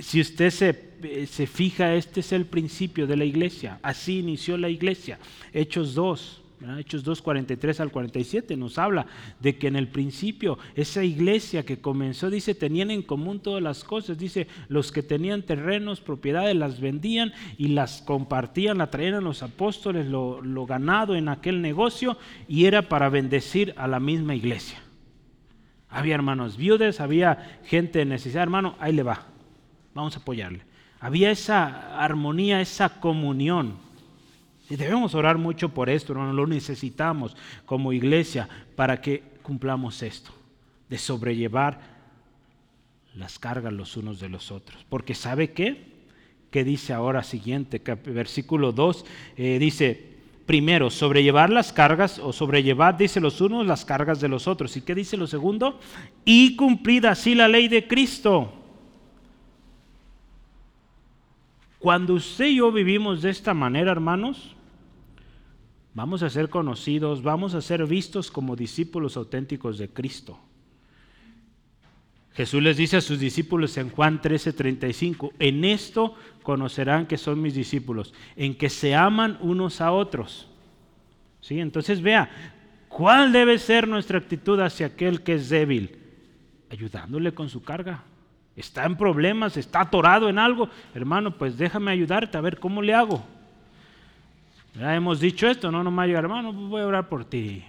si 0.00 0.20
usted 0.20 0.50
se, 0.50 0.94
eh, 1.02 1.26
se 1.26 1.46
fija, 1.46 1.94
este 1.94 2.20
es 2.20 2.32
el 2.32 2.46
principio 2.46 3.06
de 3.06 3.16
la 3.16 3.24
iglesia. 3.24 3.78
Así 3.82 4.20
inició 4.20 4.56
la 4.56 4.68
iglesia. 4.68 5.18
Hechos 5.52 5.94
2, 5.94 6.39
Hechos 6.78 7.04
2, 7.04 7.22
43 7.22 7.80
al 7.80 7.90
47 7.90 8.56
nos 8.56 8.76
habla 8.76 9.06
de 9.40 9.56
que 9.56 9.68
en 9.68 9.76
el 9.76 9.88
principio 9.88 10.58
esa 10.74 11.02
iglesia 11.02 11.64
que 11.64 11.80
comenzó, 11.80 12.28
dice, 12.28 12.54
tenían 12.54 12.90
en 12.90 13.02
común 13.02 13.40
todas 13.40 13.62
las 13.62 13.82
cosas. 13.82 14.18
Dice, 14.18 14.46
los 14.68 14.92
que 14.92 15.02
tenían 15.02 15.42
terrenos, 15.42 16.00
propiedades, 16.00 16.54
las 16.54 16.80
vendían 16.80 17.32
y 17.56 17.68
las 17.68 18.02
compartían, 18.02 18.78
la 18.78 18.90
traían 18.90 19.14
a 19.14 19.20
los 19.22 19.42
apóstoles, 19.42 20.06
lo, 20.06 20.66
ganado 20.66 21.16
en 21.16 21.28
aquel 21.28 21.62
negocio 21.62 22.18
y 22.46 22.66
era 22.66 22.88
para 22.88 23.08
bendecir 23.08 23.72
a 23.76 23.88
la 23.88 23.98
misma 23.98 24.34
iglesia. 24.34 24.80
Había 25.88 26.14
hermanos 26.14 26.56
viudes, 26.56 27.00
había 27.00 27.60
gente 27.64 28.02
en 28.02 28.10
necesidad, 28.10 28.42
hermano, 28.42 28.76
ahí 28.78 28.92
le 28.92 29.02
va, 29.02 29.26
vamos 29.94 30.16
a 30.16 30.20
apoyarle. 30.20 30.62
Había 31.00 31.30
esa 31.30 31.98
armonía, 31.98 32.60
esa 32.60 33.00
comunión. 33.00 33.89
Y 34.70 34.76
debemos 34.76 35.16
orar 35.16 35.36
mucho 35.36 35.70
por 35.70 35.90
esto, 35.90 36.12
hermano. 36.12 36.32
Lo 36.32 36.46
necesitamos 36.46 37.36
como 37.66 37.92
iglesia 37.92 38.48
para 38.76 39.00
que 39.00 39.24
cumplamos 39.42 40.00
esto, 40.02 40.30
de 40.88 40.96
sobrellevar 40.96 41.80
las 43.16 43.40
cargas 43.40 43.72
los 43.72 43.96
unos 43.96 44.20
de 44.20 44.28
los 44.28 44.52
otros. 44.52 44.86
Porque 44.88 45.14
¿sabe 45.14 45.50
qué? 45.50 45.90
¿Qué 46.52 46.62
dice 46.62 46.92
ahora 46.92 47.24
siguiente? 47.24 47.82
Versículo 48.06 48.70
2 48.70 49.04
eh, 49.36 49.58
dice, 49.58 50.10
primero, 50.46 50.88
sobrellevar 50.88 51.50
las 51.50 51.72
cargas 51.72 52.20
o 52.20 52.32
sobrellevar, 52.32 52.96
dice 52.96 53.20
los 53.20 53.40
unos, 53.40 53.66
las 53.66 53.84
cargas 53.84 54.20
de 54.20 54.28
los 54.28 54.46
otros. 54.46 54.76
¿Y 54.76 54.82
qué 54.82 54.94
dice 54.94 55.16
lo 55.16 55.26
segundo? 55.26 55.80
Y 56.24 56.54
cumplida 56.54 57.10
así 57.10 57.34
la 57.34 57.48
ley 57.48 57.66
de 57.66 57.88
Cristo. 57.88 58.52
Cuando 61.80 62.14
usted 62.14 62.46
y 62.46 62.56
yo 62.56 62.70
vivimos 62.70 63.22
de 63.22 63.30
esta 63.30 63.52
manera, 63.54 63.90
hermanos, 63.90 64.54
Vamos 65.94 66.22
a 66.22 66.30
ser 66.30 66.48
conocidos, 66.48 67.22
vamos 67.22 67.54
a 67.54 67.60
ser 67.60 67.84
vistos 67.86 68.30
como 68.30 68.54
discípulos 68.54 69.16
auténticos 69.16 69.76
de 69.78 69.88
Cristo. 69.88 70.38
Jesús 72.32 72.62
les 72.62 72.76
dice 72.76 72.96
a 72.96 73.00
sus 73.00 73.18
discípulos 73.18 73.76
en 73.76 73.90
Juan 73.90 74.20
13:35, 74.20 75.32
en 75.38 75.64
esto 75.64 76.14
conocerán 76.42 77.06
que 77.06 77.18
son 77.18 77.42
mis 77.42 77.54
discípulos, 77.54 78.14
en 78.36 78.54
que 78.54 78.70
se 78.70 78.94
aman 78.94 79.36
unos 79.40 79.80
a 79.80 79.90
otros. 79.92 80.48
¿Sí? 81.40 81.58
Entonces 81.58 82.00
vea, 82.00 82.30
¿cuál 82.88 83.32
debe 83.32 83.58
ser 83.58 83.88
nuestra 83.88 84.18
actitud 84.18 84.60
hacia 84.60 84.86
aquel 84.86 85.22
que 85.22 85.34
es 85.34 85.48
débil? 85.48 85.98
Ayudándole 86.70 87.34
con 87.34 87.48
su 87.48 87.62
carga. 87.62 88.04
Está 88.54 88.84
en 88.84 88.96
problemas, 88.96 89.56
está 89.56 89.80
atorado 89.80 90.28
en 90.28 90.38
algo. 90.38 90.68
Hermano, 90.94 91.36
pues 91.36 91.58
déjame 91.58 91.90
ayudarte 91.90 92.38
a 92.38 92.42
ver 92.42 92.60
cómo 92.60 92.80
le 92.80 92.94
hago. 92.94 93.24
Hemos 94.74 95.20
dicho 95.20 95.48
esto, 95.48 95.70
no 95.70 95.82
nomás 95.82 96.06
llegar, 96.06 96.24
hermano, 96.24 96.52
pues 96.52 96.68
voy 96.68 96.82
a 96.82 96.86
orar 96.86 97.08
por 97.08 97.24
ti. 97.24 97.64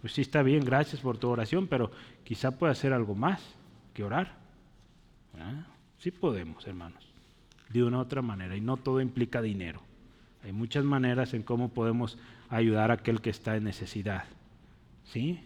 Pues 0.00 0.12
sí 0.12 0.22
está 0.22 0.42
bien, 0.42 0.64
gracias 0.64 1.00
por 1.00 1.16
tu 1.16 1.28
oración, 1.28 1.68
pero 1.68 1.90
quizá 2.24 2.50
pueda 2.50 2.72
hacer 2.72 2.92
algo 2.92 3.14
más 3.14 3.40
que 3.94 4.02
orar. 4.02 4.34
Sí 5.98 6.10
podemos, 6.10 6.66
hermanos, 6.66 7.04
de 7.68 7.84
una 7.84 7.98
u 7.98 8.00
otra 8.00 8.22
manera, 8.22 8.56
y 8.56 8.60
no 8.60 8.76
todo 8.76 9.00
implica 9.00 9.40
dinero. 9.40 9.80
Hay 10.44 10.52
muchas 10.52 10.84
maneras 10.84 11.34
en 11.34 11.44
cómo 11.44 11.68
podemos 11.68 12.18
ayudar 12.48 12.90
a 12.90 12.94
aquel 12.94 13.20
que 13.20 13.30
está 13.30 13.56
en 13.56 13.64
necesidad. 13.64 14.24
¿Sí? 15.04 15.40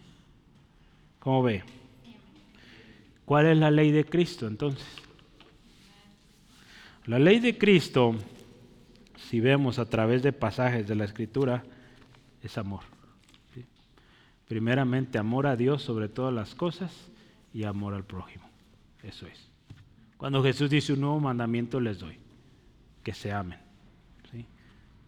¿Cómo 1.19 1.43
ve? 1.43 1.63
¿Cuál 3.25 3.45
es 3.47 3.57
la 3.57 3.69
ley 3.69 3.91
de 3.91 4.05
Cristo 4.05 4.47
entonces? 4.47 4.87
La 7.05 7.19
ley 7.19 7.39
de 7.39 7.57
Cristo 7.57 8.15
si 9.29 9.39
vemos 9.41 9.77
a 9.77 9.89
través 9.89 10.23
de 10.23 10.31
pasajes 10.31 10.87
de 10.87 10.95
la 10.95 11.05
Escritura, 11.05 11.63
es 12.41 12.57
amor. 12.57 12.81
Primeramente, 14.47 15.17
amor 15.17 15.47
a 15.47 15.57
Dios 15.57 15.81
sobre 15.81 16.07
todas 16.07 16.33
las 16.33 16.55
cosas 16.55 16.93
y 17.53 17.65
amor 17.65 17.93
al 17.93 18.05
prójimo. 18.05 18.49
Eso 19.03 19.27
es. 19.27 19.49
Cuando 20.15 20.41
Jesús 20.41 20.69
dice 20.69 20.93
un 20.93 21.01
nuevo 21.01 21.19
mandamiento 21.19 21.81
les 21.81 21.99
doy, 21.99 22.17
que 23.03 23.13
se 23.13 23.33
amen. 23.33 23.59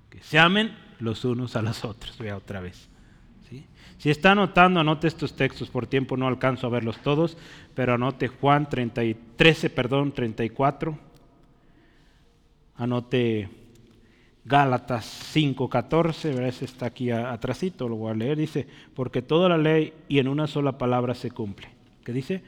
Que 0.10 0.22
se 0.24 0.40
amen 0.40 0.76
los 1.00 1.24
unos 1.24 1.56
a 1.56 1.62
los 1.62 1.86
otros. 1.86 2.18
Vea 2.18 2.36
otra 2.36 2.60
vez. 2.60 2.90
Si 4.00 4.10
está 4.10 4.32
anotando, 4.32 4.80
anote 4.80 5.08
estos 5.08 5.36
textos. 5.36 5.70
Por 5.70 5.88
tiempo 5.88 6.18
no 6.18 6.28
alcanzo 6.28 6.68
a 6.68 6.70
verlos 6.70 6.98
todos, 7.02 7.38
pero 7.76 7.94
anote 7.94 8.28
Juan 8.28 8.68
30 8.68 9.02
13, 9.36 9.70
perdón, 9.70 10.12
34. 10.12 10.98
Anote 12.78 13.50
Gálatas 14.50 15.06
5:14, 15.36 16.48
ese 16.48 16.66
está 16.66 16.88
aquí 16.88 17.12
atrásito, 17.12 17.88
lo 17.88 17.98
voy 17.98 18.12
a 18.12 18.16
leer, 18.16 18.36
dice, 18.36 18.66
porque 18.96 19.22
toda 19.22 19.48
la 19.48 19.60
ley 19.60 19.94
y 20.08 20.18
en 20.18 20.28
una 20.28 20.48
sola 20.48 20.76
palabra 20.80 21.14
se 21.14 21.30
cumple. 21.30 21.68
¿Qué 22.04 22.12
dice? 22.12 22.42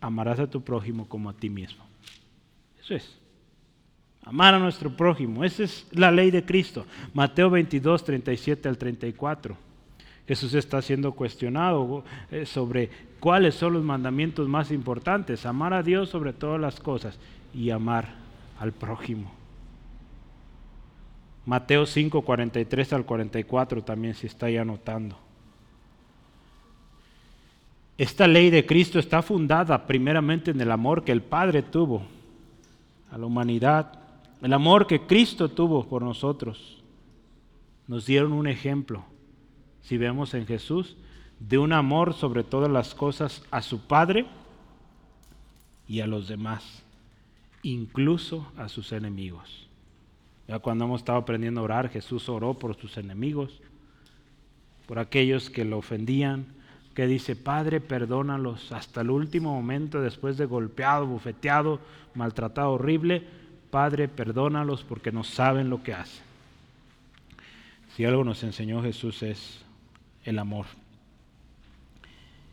Amarás 0.00 0.38
a 0.38 0.48
tu 0.48 0.62
prójimo 0.62 1.08
como 1.08 1.28
a 1.28 1.32
ti 1.32 1.50
mismo. 1.50 1.84
Eso 2.80 2.94
es. 2.94 3.18
Amar 4.22 4.54
a 4.54 4.60
nuestro 4.60 4.96
prójimo. 4.96 5.42
Esa 5.42 5.64
es 5.64 5.84
la 5.90 6.12
ley 6.12 6.30
de 6.30 6.44
Cristo. 6.44 6.86
Mateo 7.12 7.50
22, 7.50 8.04
37 8.04 8.68
al 8.68 8.78
34. 8.78 9.56
Jesús 10.28 10.54
está 10.54 10.80
siendo 10.80 11.10
cuestionado 11.10 12.04
eh, 12.30 12.46
sobre 12.46 12.88
cuáles 13.18 13.56
son 13.56 13.72
los 13.72 13.82
mandamientos 13.82 14.46
más 14.48 14.70
importantes. 14.70 15.44
Amar 15.44 15.74
a 15.74 15.82
Dios 15.82 16.08
sobre 16.08 16.32
todas 16.32 16.60
las 16.60 16.78
cosas 16.78 17.18
y 17.52 17.70
amar 17.70 18.14
al 18.60 18.70
prójimo. 18.70 19.37
Mateo 21.48 21.86
5, 21.86 22.20
43 22.20 22.92
al 22.92 23.06
44 23.06 23.82
también 23.82 24.14
se 24.14 24.26
está 24.26 24.46
ahí 24.46 24.58
anotando. 24.58 25.16
Esta 27.96 28.26
ley 28.26 28.50
de 28.50 28.66
Cristo 28.66 28.98
está 28.98 29.22
fundada 29.22 29.86
primeramente 29.86 30.50
en 30.50 30.60
el 30.60 30.70
amor 30.70 31.04
que 31.04 31.12
el 31.12 31.22
Padre 31.22 31.62
tuvo 31.62 32.02
a 33.10 33.16
la 33.16 33.24
humanidad, 33.24 33.98
el 34.42 34.52
amor 34.52 34.86
que 34.86 35.06
Cristo 35.06 35.48
tuvo 35.48 35.88
por 35.88 36.02
nosotros. 36.02 36.82
Nos 37.86 38.04
dieron 38.04 38.34
un 38.34 38.46
ejemplo, 38.46 39.06
si 39.80 39.96
vemos 39.96 40.34
en 40.34 40.46
Jesús, 40.46 40.98
de 41.40 41.56
un 41.56 41.72
amor 41.72 42.12
sobre 42.12 42.44
todas 42.44 42.70
las 42.70 42.94
cosas 42.94 43.42
a 43.50 43.62
su 43.62 43.86
Padre 43.86 44.26
y 45.88 46.00
a 46.00 46.06
los 46.06 46.28
demás, 46.28 46.82
incluso 47.62 48.52
a 48.58 48.68
sus 48.68 48.92
enemigos. 48.92 49.67
Ya 50.48 50.58
cuando 50.58 50.86
hemos 50.86 51.02
estado 51.02 51.18
aprendiendo 51.18 51.60
a 51.60 51.64
orar, 51.64 51.90
Jesús 51.90 52.28
oró 52.30 52.54
por 52.54 52.74
sus 52.74 52.96
enemigos, 52.96 53.60
por 54.86 54.98
aquellos 54.98 55.50
que 55.50 55.66
lo 55.66 55.76
ofendían, 55.76 56.46
que 56.94 57.06
dice, 57.06 57.36
Padre, 57.36 57.80
perdónalos 57.80 58.72
hasta 58.72 59.02
el 59.02 59.10
último 59.10 59.54
momento, 59.54 60.00
después 60.00 60.38
de 60.38 60.46
golpeado, 60.46 61.06
bufeteado, 61.06 61.80
maltratado 62.14 62.72
horrible, 62.72 63.22
Padre, 63.70 64.08
perdónalos 64.08 64.82
porque 64.84 65.12
no 65.12 65.22
saben 65.22 65.68
lo 65.68 65.82
que 65.82 65.92
hacen. 65.92 66.24
Si 67.94 68.06
algo 68.06 68.24
nos 68.24 68.42
enseñó 68.42 68.82
Jesús 68.82 69.22
es 69.22 69.60
el 70.24 70.38
amor. 70.38 70.64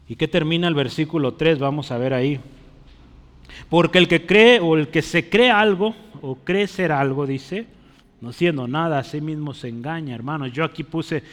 ¿Y 0.10 0.18
qué 0.18 0.28
termina 0.28 0.68
el 0.68 0.76
versículo 0.76 1.36
3? 1.36 1.60
Vamos 1.60 1.92
a 1.92 1.98
ver 1.98 2.14
ahí. 2.14 2.40
Porque 3.70 3.98
el 3.98 4.08
que 4.08 4.26
cree 4.26 4.60
o 4.60 4.76
el 4.76 4.90
que 4.90 5.02
se 5.02 5.30
cree 5.30 5.50
algo 5.50 5.96
o 6.22 6.36
cree 6.36 6.68
ser 6.68 6.92
algo, 6.92 7.26
dice, 7.26 7.68
no 8.22 8.32
siendo 8.32 8.68
nada, 8.68 9.00
a 9.00 9.04
sí 9.04 9.22
mismo 9.22 9.54
se 9.54 9.70
engaña, 9.70 10.16
hermanos. 10.16 10.52
Yo 10.52 10.64
aquí 10.64 10.84
puse 10.84 11.24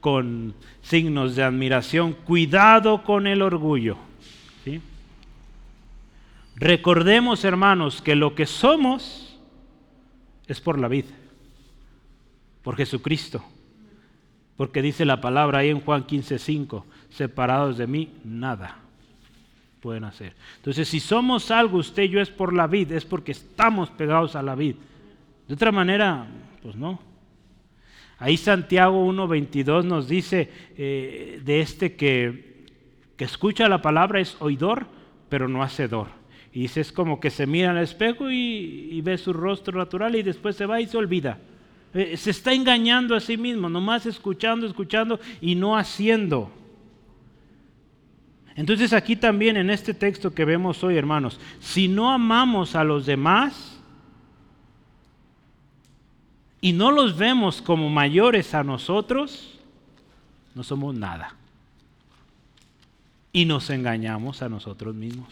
con 0.00 0.54
signos 0.82 1.34
de 1.34 1.42
admiración, 1.42 2.12
cuidado 2.12 3.02
con 3.02 3.26
el 3.26 3.42
orgullo. 3.42 3.96
Recordemos, 6.56 7.44
hermanos, 7.44 8.00
que 8.00 8.16
lo 8.16 8.34
que 8.34 8.46
somos 8.46 9.38
es 10.46 10.60
por 10.60 10.78
la 10.78 10.88
vida, 10.88 11.10
por 12.62 12.76
Jesucristo. 12.76 13.44
Porque 14.56 14.80
dice 14.80 15.04
la 15.04 15.20
palabra 15.20 15.58
ahí 15.58 15.68
en 15.68 15.80
Juan 15.80 16.06
15:5, 16.06 16.84
separados 17.10 17.76
de 17.76 17.86
mí, 17.86 18.10
nada 18.24 18.78
pueden 19.80 20.04
hacer. 20.04 20.34
Entonces, 20.56 20.88
si 20.88 20.98
somos 20.98 21.50
algo, 21.50 21.78
usted 21.78 22.04
y 22.04 22.08
yo 22.08 22.20
es 22.20 22.30
por 22.30 22.52
la 22.52 22.66
vid, 22.66 22.90
es 22.92 23.04
porque 23.04 23.32
estamos 23.32 23.90
pegados 23.90 24.34
a 24.34 24.42
la 24.42 24.54
vid. 24.54 24.76
De 25.48 25.54
otra 25.54 25.72
manera, 25.72 26.26
pues 26.62 26.76
no. 26.76 27.00
Ahí 28.18 28.36
Santiago 28.36 29.06
1.22 29.12 29.84
nos 29.84 30.08
dice 30.08 30.50
eh, 30.76 31.40
de 31.44 31.60
este 31.60 31.94
que, 31.94 32.64
que 33.16 33.24
escucha 33.24 33.68
la 33.68 33.82
palabra 33.82 34.20
es 34.20 34.36
oidor, 34.40 34.86
pero 35.28 35.48
no 35.48 35.62
hacedor. 35.62 36.08
Y 36.52 36.60
dice, 36.60 36.80
es 36.80 36.90
como 36.90 37.20
que 37.20 37.28
se 37.28 37.46
mira 37.46 37.70
al 37.70 37.78
espejo 37.78 38.30
y, 38.30 38.98
ve 39.02 39.18
su 39.18 39.34
rostro 39.34 39.76
natural 39.76 40.16
y 40.16 40.22
después 40.22 40.56
se 40.56 40.64
va 40.64 40.80
y 40.80 40.86
se 40.86 40.96
olvida. 40.96 41.38
Eh, 41.92 42.16
se 42.16 42.30
está 42.30 42.54
engañando 42.54 43.14
a 43.14 43.20
sí 43.20 43.36
mismo, 43.36 43.68
nomás 43.68 44.06
escuchando, 44.06 44.66
escuchando 44.66 45.20
y 45.42 45.54
no 45.54 45.76
haciendo. 45.76 46.50
Entonces 48.54 48.94
aquí 48.94 49.16
también 49.16 49.58
en 49.58 49.68
este 49.68 49.92
texto 49.92 50.32
que 50.32 50.46
vemos 50.46 50.82
hoy, 50.82 50.96
hermanos, 50.96 51.38
si 51.60 51.88
no 51.88 52.10
amamos 52.10 52.74
a 52.74 52.84
los 52.84 53.04
demás 53.04 53.75
y 56.66 56.72
no 56.72 56.90
los 56.90 57.16
vemos 57.16 57.62
como 57.62 57.88
mayores 57.88 58.52
a 58.52 58.64
nosotros, 58.64 59.56
no 60.52 60.64
somos 60.64 60.96
nada. 60.96 61.36
Y 63.32 63.44
nos 63.44 63.70
engañamos 63.70 64.42
a 64.42 64.48
nosotros 64.48 64.92
mismos. 64.92 65.28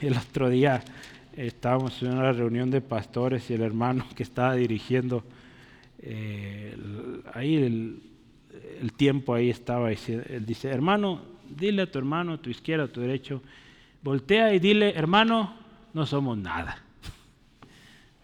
El 0.00 0.16
otro 0.16 0.48
día 0.48 0.82
estábamos 1.36 2.02
en 2.02 2.12
una 2.12 2.32
reunión 2.32 2.70
de 2.70 2.80
pastores 2.80 3.50
y 3.50 3.52
el 3.52 3.60
hermano 3.60 4.06
que 4.14 4.22
estaba 4.22 4.54
dirigiendo 4.54 5.22
eh, 6.00 6.74
ahí 7.34 7.56
el, 7.56 8.00
tiempo 8.96 9.34
ahí 9.34 9.50
estaba, 9.50 9.92
él 9.92 10.46
dice, 10.46 10.70
hermano, 10.70 11.20
dile 11.46 11.82
a 11.82 11.90
tu 11.90 11.98
hermano, 11.98 12.32
a 12.32 12.38
tu 12.38 12.48
izquierda, 12.48 12.84
a 12.84 12.88
tu 12.88 13.02
derecho, 13.02 13.42
voltea 14.00 14.54
y 14.54 14.60
dile, 14.60 14.94
hermano, 14.96 15.56
no 15.92 16.06
somos 16.06 16.38
nada. 16.38 16.85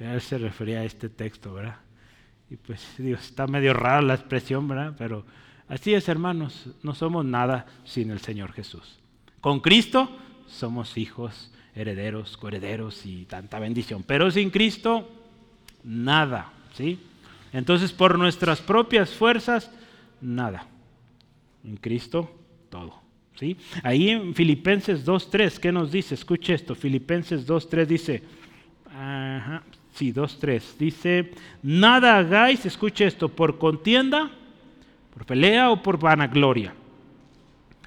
Él 0.03 0.21
se 0.21 0.39
refería 0.39 0.81
a 0.81 0.85
este 0.85 1.09
texto, 1.09 1.55
¿verdad? 1.55 1.77
Y 2.51 2.57
pues 2.57 2.87
digo, 2.99 3.17
está 3.17 3.47
medio 3.47 3.73
rara 3.75 4.03
la 4.03 4.15
expresión, 4.15 4.69
¿verdad? 4.69 4.95
Pero 4.99 5.25
así 5.69 5.95
es, 5.95 6.09
hermanos, 6.09 6.69
no 6.83 6.95
somos 6.95 7.25
nada 7.25 7.67
sin 7.85 8.11
el 8.11 8.21
Señor 8.21 8.53
Jesús. 8.53 8.99
Con 9.41 9.61
Cristo 9.61 10.17
somos 10.47 10.97
hijos, 10.99 11.51
herederos, 11.75 12.37
coherederos 12.37 13.07
y 13.07 13.25
tanta 13.25 13.59
bendición. 13.59 14.05
Pero 14.07 14.31
sin 14.31 14.51
Cristo, 14.51 15.09
nada, 15.83 16.53
¿sí? 16.75 16.99
Entonces, 17.53 17.93
por 17.93 18.19
nuestras 18.19 18.61
propias 18.61 19.11
fuerzas, 19.11 19.71
nada. 20.21 20.67
En 21.65 21.77
Cristo, 21.77 22.31
todo. 22.71 23.03
¿sí? 23.39 23.57
Ahí 23.83 24.11
en 24.11 24.35
Filipenses 24.35 25.05
2.3, 25.07 25.59
¿qué 25.59 25.73
nos 25.73 25.93
dice? 25.93 26.15
Escuche 26.15 26.55
esto, 26.55 26.75
Filipenses 26.75 27.47
2.3 27.47 27.87
dice, 27.87 28.23
ajá, 28.87 29.63
sí, 29.95 30.13
2.3, 30.13 30.63
dice, 30.79 31.31
nada 31.63 32.19
hagáis, 32.19 32.65
escuche 32.67 33.07
esto, 33.07 33.29
por 33.29 33.59
contienda, 33.59 34.31
por 35.15 35.27
pelea 35.27 35.71
o 35.71 35.83
por 35.83 35.99
vanagloria. 35.99 36.75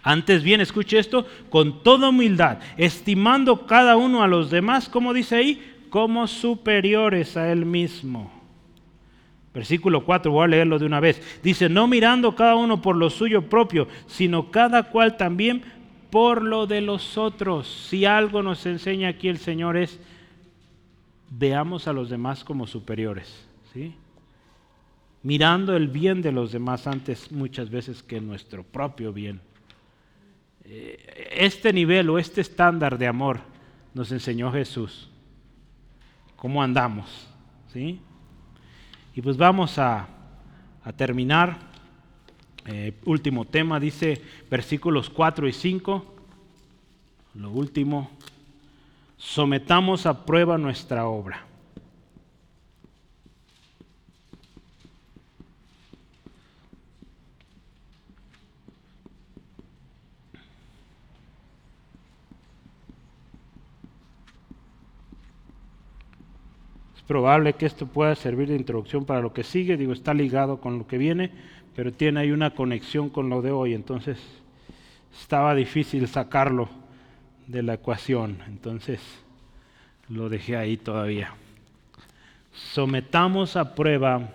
Antes 0.04 0.44
bien, 0.44 0.62
escuche 0.62 1.00
esto, 1.00 1.26
con 1.50 1.82
toda 1.82 2.10
humildad, 2.10 2.60
estimando 2.78 3.66
cada 3.66 3.98
uno 3.98 4.22
a 4.22 4.28
los 4.28 4.52
demás, 4.52 4.88
como 4.88 5.14
dice 5.14 5.36
ahí, 5.36 5.74
como 5.90 6.28
superiores 6.28 7.38
a 7.38 7.52
él 7.52 7.66
mismo. 7.66 8.32
Versículo 9.56 10.04
4, 10.04 10.32
voy 10.32 10.44
a 10.44 10.48
leerlo 10.48 10.78
de 10.78 10.86
una 10.86 11.00
vez. 11.00 11.22
Dice, 11.42 11.70
no 11.70 11.88
mirando 11.88 12.36
cada 12.36 12.56
uno 12.56 12.82
por 12.82 12.98
lo 12.98 13.10
suyo 13.10 13.44
propio, 13.44 13.88
sino 14.06 14.52
cada 14.52 14.84
cual 14.84 15.16
también 15.16 15.64
por 16.10 16.44
lo 16.44 16.68
de 16.68 16.82
los 16.82 17.18
otros. 17.18 17.88
Si 17.90 18.06
algo 18.06 18.44
nos 18.44 18.66
enseña 18.66 19.08
aquí 19.08 19.30
el 19.30 19.38
Señor 19.38 19.78
es, 19.78 20.00
veamos 21.30 21.88
a 21.88 21.94
los 21.94 22.10
demás 22.10 22.44
como 22.44 22.68
superiores. 22.68 23.48
¿sí? 23.74 23.96
Mirando 25.24 25.76
el 25.76 25.88
bien 25.88 26.22
de 26.22 26.32
los 26.32 26.52
demás 26.52 26.88
antes 26.88 27.32
muchas 27.32 27.70
veces 27.70 28.04
que 28.04 28.22
nuestro 28.22 28.64
propio 28.64 29.12
bien. 29.12 29.42
Eh, 30.64 31.32
este 31.38 31.72
nivel 31.74 32.10
o 32.10 32.18
este 32.18 32.42
estándar 32.42 32.98
de 32.98 33.08
amor 33.08 33.40
nos 33.94 34.12
enseñó 34.12 34.52
Jesús. 34.52 35.10
¿Cómo 36.36 36.62
andamos? 36.62 37.28
¿Sí? 37.72 38.00
Y 39.16 39.22
pues 39.22 39.38
vamos 39.38 39.80
a, 39.80 40.08
terminar. 40.98 41.58
Eh, 42.68 42.94
último 43.06 43.46
tema, 43.46 43.80
dice 43.80 44.22
versículos 44.50 45.10
4 45.10 45.48
y 45.48 45.54
5. 45.54 46.16
Lo 47.36 47.52
último, 47.52 48.12
sometamos 49.18 50.06
a 50.06 50.26
prueba 50.26 50.58
nuestra 50.58 51.08
obra. 51.08 51.46
probable 67.06 67.54
que 67.54 67.66
esto 67.66 67.88
pueda 67.88 68.16
servir 68.16 68.50
de 68.50 68.56
introducción 68.56 69.06
para 69.06 69.22
lo 69.22 69.32
que 69.32 69.44
sigue, 69.44 69.78
digo, 69.78 69.94
está 69.94 70.14
ligado 70.14 70.60
con 70.60 70.80
lo 70.80 70.88
que 70.88 70.98
viene, 70.98 71.32
pero 71.76 71.94
tiene 71.94 72.22
ahí 72.22 72.32
una 72.32 72.56
conexión 72.56 73.10
con 73.10 73.30
lo 73.30 73.42
de 73.42 73.52
hoy, 73.52 73.74
entonces 73.74 74.18
estaba 75.18 75.56
difícil 75.56 76.08
sacarlo 76.08 76.68
de 77.48 77.64
la 77.64 77.76
ecuación, 77.76 78.40
entonces 78.48 79.00
lo 80.10 80.30
dejé 80.30 80.58
ahí 80.58 80.78
todavía. 80.78 81.34
Sometamos 82.54 83.56
a 83.56 83.76
prueba 83.76 84.30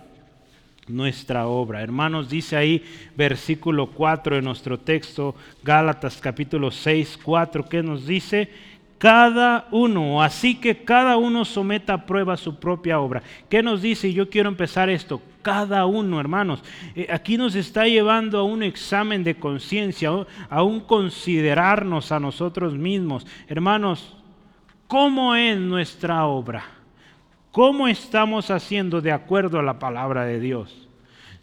nuestra 0.87 1.47
obra. 1.47 1.81
Hermanos, 1.81 2.29
dice 2.29 2.55
ahí 2.55 2.83
versículo 3.15 3.87
4 3.87 4.35
de 4.35 4.41
nuestro 4.41 4.79
texto, 4.79 5.35
Gálatas 5.63 6.17
capítulo 6.17 6.71
6, 6.71 7.19
4, 7.23 7.65
que 7.65 7.83
nos 7.83 8.05
dice, 8.05 8.49
cada 8.97 9.67
uno, 9.71 10.21
así 10.21 10.55
que 10.55 10.83
cada 10.83 11.17
uno 11.17 11.43
someta 11.43 11.93
a 11.93 12.05
prueba 12.05 12.37
su 12.37 12.59
propia 12.59 12.99
obra. 12.99 13.23
¿Qué 13.49 13.63
nos 13.63 13.81
dice? 13.81 14.13
Yo 14.13 14.29
quiero 14.29 14.49
empezar 14.49 14.89
esto. 14.89 15.21
Cada 15.41 15.85
uno, 15.85 16.19
hermanos. 16.19 16.63
Eh, 16.95 17.07
aquí 17.11 17.37
nos 17.37 17.55
está 17.55 17.85
llevando 17.85 18.39
a 18.39 18.43
un 18.43 18.63
examen 18.63 19.23
de 19.23 19.35
conciencia, 19.35 20.09
a 20.49 20.63
un 20.63 20.81
considerarnos 20.81 22.11
a 22.11 22.19
nosotros 22.19 22.73
mismos. 22.73 23.25
Hermanos, 23.47 24.15
¿cómo 24.87 25.35
es 25.35 25.57
nuestra 25.57 26.25
obra? 26.25 26.63
¿Cómo 27.51 27.87
estamos 27.87 28.49
haciendo 28.51 29.01
de 29.01 29.11
acuerdo 29.11 29.59
a 29.59 29.63
la 29.63 29.79
palabra 29.79 30.25
de 30.25 30.39
Dios? 30.39 30.87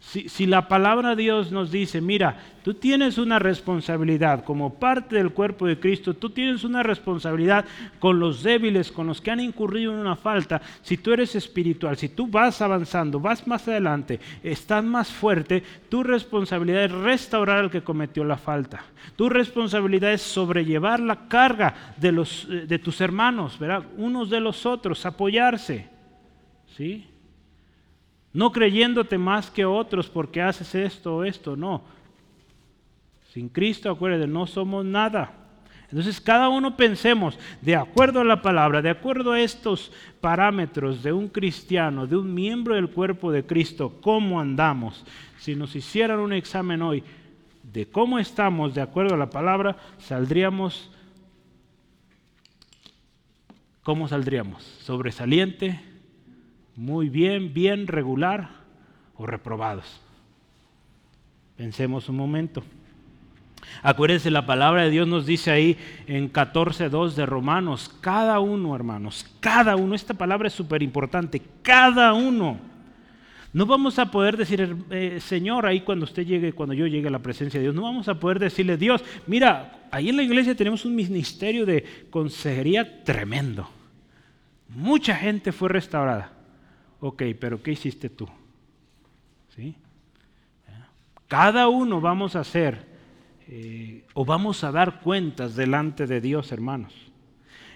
Si, 0.01 0.45
la 0.47 0.69
palabra 0.69 1.09
de 1.09 1.23
Dios 1.23 1.51
nos 1.51 1.71
dice, 1.71 1.99
mira, 1.99 2.37
tú 2.63 2.73
tienes 2.73 3.17
una 3.17 3.37
responsabilidad 3.37 4.45
como 4.45 4.75
parte 4.75 5.17
del 5.17 5.33
cuerpo 5.33 5.67
de 5.67 5.77
Cristo, 5.77 6.13
tú 6.13 6.29
tienes 6.29 6.63
una 6.63 6.81
responsabilidad 6.81 7.65
con 7.99 8.17
los 8.17 8.41
débiles, 8.41 8.93
con 8.93 9.07
los 9.07 9.19
que 9.19 9.29
han 9.29 9.41
incurrido 9.41 9.91
en 9.91 9.99
una 9.99 10.15
falta, 10.15 10.61
si 10.81 10.97
tú 10.97 11.11
eres 11.11 11.35
espiritual, 11.35 11.97
si 11.97 12.09
tú 12.09 12.27
vas 12.27 12.61
avanzando, 12.61 13.19
vas 13.19 13.45
más 13.45 13.67
adelante, 13.67 14.21
estás 14.41 14.83
más 14.83 15.11
fuerte, 15.11 15.61
tu 15.89 16.01
responsabilidad 16.01 16.85
es 16.85 16.91
restaurar 16.91 17.57
al 17.57 17.69
que 17.69 17.83
cometió 17.83 18.23
la 18.23 18.37
falta. 18.37 18.81
Tu 19.17 19.27
responsabilidad 19.27 20.13
es 20.13 20.21
sobrellevar 20.21 21.01
la 21.01 21.27
carga 21.27 21.93
de, 21.97 22.13
los, 22.13 22.47
de 22.49 22.79
tus 22.79 23.01
hermanos, 23.01 23.59
¿verdad? 23.59 23.83
unos 23.97 24.29
de 24.29 24.39
los 24.39 24.65
otros, 24.65 25.05
apoyarse. 25.05 25.89
¿Sí? 26.77 27.05
No 28.33 28.51
creyéndote 28.51 29.17
más 29.17 29.49
que 29.49 29.65
otros 29.65 30.09
porque 30.09 30.41
haces 30.41 30.75
esto 30.75 31.17
o 31.17 31.23
esto, 31.23 31.55
no. 31.55 31.83
Sin 33.33 33.49
Cristo, 33.49 33.89
acuérdate, 33.89 34.27
no 34.27 34.47
somos 34.47 34.85
nada. 34.85 35.33
Entonces 35.91 36.21
cada 36.21 36.49
uno 36.49 36.77
pensemos, 36.77 37.37
de 37.61 37.75
acuerdo 37.75 38.21
a 38.21 38.23
la 38.23 38.43
palabra, 38.43 38.81
de 38.81 38.91
acuerdo 38.91 39.31
a 39.31 39.41
estos 39.41 39.91
parámetros 40.21 41.01
de 41.01 41.11
un 41.11 41.27
cristiano, 41.27 42.05
de 42.05 42.15
un 42.15 42.31
miembro 42.33 42.75
del 42.75 42.89
cuerpo 42.89 43.31
de 43.31 43.43
Cristo, 43.43 43.97
cómo 44.01 44.39
andamos. 44.39 45.03
Si 45.39 45.55
nos 45.55 45.75
hicieran 45.75 46.19
un 46.19 46.33
examen 46.33 46.83
hoy 46.83 47.03
de 47.63 47.87
cómo 47.87 48.19
estamos 48.19 48.75
de 48.75 48.81
acuerdo 48.81 49.15
a 49.15 49.17
la 49.17 49.31
palabra, 49.31 49.77
saldríamos, 49.97 50.91
¿cómo 53.81 54.07
saldríamos? 54.07 54.63
Sobresaliente, 54.63 55.79
muy 56.79 57.09
bien, 57.09 57.53
bien, 57.53 57.87
regular 57.87 58.51
o 59.17 59.25
reprobados. 59.25 59.99
Pensemos 61.57 62.07
un 62.07 62.15
momento. 62.15 62.63
Acuérdense, 63.83 64.31
la 64.31 64.45
palabra 64.45 64.83
de 64.83 64.89
Dios 64.89 65.05
nos 65.05 65.25
dice 65.25 65.51
ahí 65.51 65.77
en 66.07 66.31
14.2 66.31 67.15
de 67.15 67.25
Romanos, 67.25 67.93
cada 67.99 68.39
uno, 68.39 68.73
hermanos, 68.77 69.29
cada 69.41 69.75
uno, 69.75 69.93
esta 69.93 70.13
palabra 70.13 70.47
es 70.47 70.53
súper 70.53 70.81
importante, 70.81 71.41
cada 71.61 72.13
uno 72.13 72.57
No 73.51 73.65
vamos 73.65 73.99
a 73.99 74.09
poder 74.09 74.37
decir, 74.37 74.77
eh, 74.89 75.17
Señor, 75.19 75.65
ahí 75.65 75.81
cuando 75.81 76.05
usted 76.05 76.25
llegue, 76.25 76.53
cuando 76.53 76.73
yo 76.73 76.87
llegue 76.87 77.09
a 77.09 77.11
la 77.11 77.19
presencia 77.19 77.59
de 77.59 77.65
Dios, 77.65 77.75
no 77.75 77.81
vamos 77.81 78.07
a 78.07 78.21
poder 78.21 78.39
decirle, 78.39 78.77
Dios, 78.77 79.03
mira, 79.27 79.81
ahí 79.91 80.07
en 80.07 80.15
la 80.15 80.23
iglesia 80.23 80.55
tenemos 80.55 80.85
un 80.85 80.95
ministerio 80.95 81.65
de 81.65 81.83
consejería 82.09 83.03
tremendo. 83.03 83.69
Mucha 84.69 85.13
gente 85.13 85.51
fue 85.51 85.67
restaurada. 85.67 86.38
Ok, 87.01 87.23
pero 87.39 87.61
¿qué 87.61 87.71
hiciste 87.71 88.09
tú? 88.09 88.27
¿Sí? 89.55 89.75
Cada 91.27 91.67
uno 91.67 92.01
vamos 92.01 92.35
a 92.35 92.39
hacer 92.39 92.87
eh, 93.47 94.03
o 94.13 94.25
vamos 94.25 94.63
a 94.63 94.71
dar 94.71 94.99
cuentas 95.01 95.55
delante 95.55 96.07
de 96.07 96.21
Dios, 96.21 96.51
hermanos. 96.51 96.93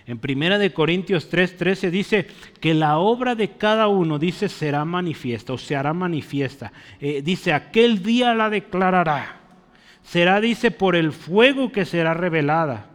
En 0.06 0.20
Primera 0.20 0.58
de 0.58 0.74
Corintios 0.74 1.32
3:13 1.32 1.90
dice 1.90 2.28
que 2.60 2.74
la 2.74 2.98
obra 2.98 3.36
de 3.36 3.52
cada 3.52 3.88
uno, 3.88 4.20
dice, 4.20 4.50
será 4.50 4.84
manifiesta 4.86 5.54
o 5.54 5.58
se 5.58 5.76
hará 5.76 5.94
manifiesta. 5.94 6.74
Eh, 7.00 7.22
dice, 7.22 7.54
aquel 7.54 8.04
día 8.04 8.34
la 8.34 8.50
declarará. 8.50 9.40
Será, 10.04 10.42
dice, 10.42 10.72
por 10.72 10.96
el 10.96 11.14
fuego 11.14 11.72
que 11.72 11.86
será 11.86 12.14
revelada. 12.14 12.90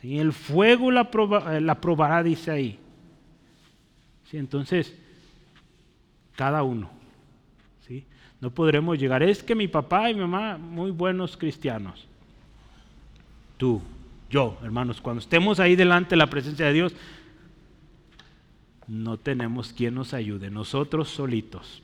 ¿Sí? 0.00 0.18
El 0.18 0.32
fuego 0.32 0.90
la, 0.90 1.10
eh, 1.52 1.60
la 1.60 1.80
probará, 1.80 2.22
dice 2.22 2.50
ahí. 2.50 2.78
¿Sí? 4.24 4.36
Entonces, 4.36 4.96
cada 6.40 6.62
uno. 6.62 6.88
¿sí? 7.86 8.02
No 8.40 8.50
podremos 8.50 8.98
llegar, 8.98 9.22
es 9.22 9.42
que 9.42 9.54
mi 9.54 9.68
papá 9.68 10.10
y 10.10 10.14
mi 10.14 10.22
mamá, 10.22 10.56
muy 10.56 10.90
buenos 10.90 11.36
cristianos. 11.36 12.08
Tú, 13.58 13.82
yo, 14.30 14.56
hermanos, 14.62 15.02
cuando 15.02 15.20
estemos 15.20 15.60
ahí 15.60 15.76
delante 15.76 16.12
de 16.12 16.16
la 16.16 16.30
presencia 16.30 16.64
de 16.64 16.72
Dios, 16.72 16.94
no 18.88 19.18
tenemos 19.18 19.74
quien 19.74 19.96
nos 19.96 20.14
ayude, 20.14 20.48
nosotros 20.50 21.10
solitos, 21.10 21.82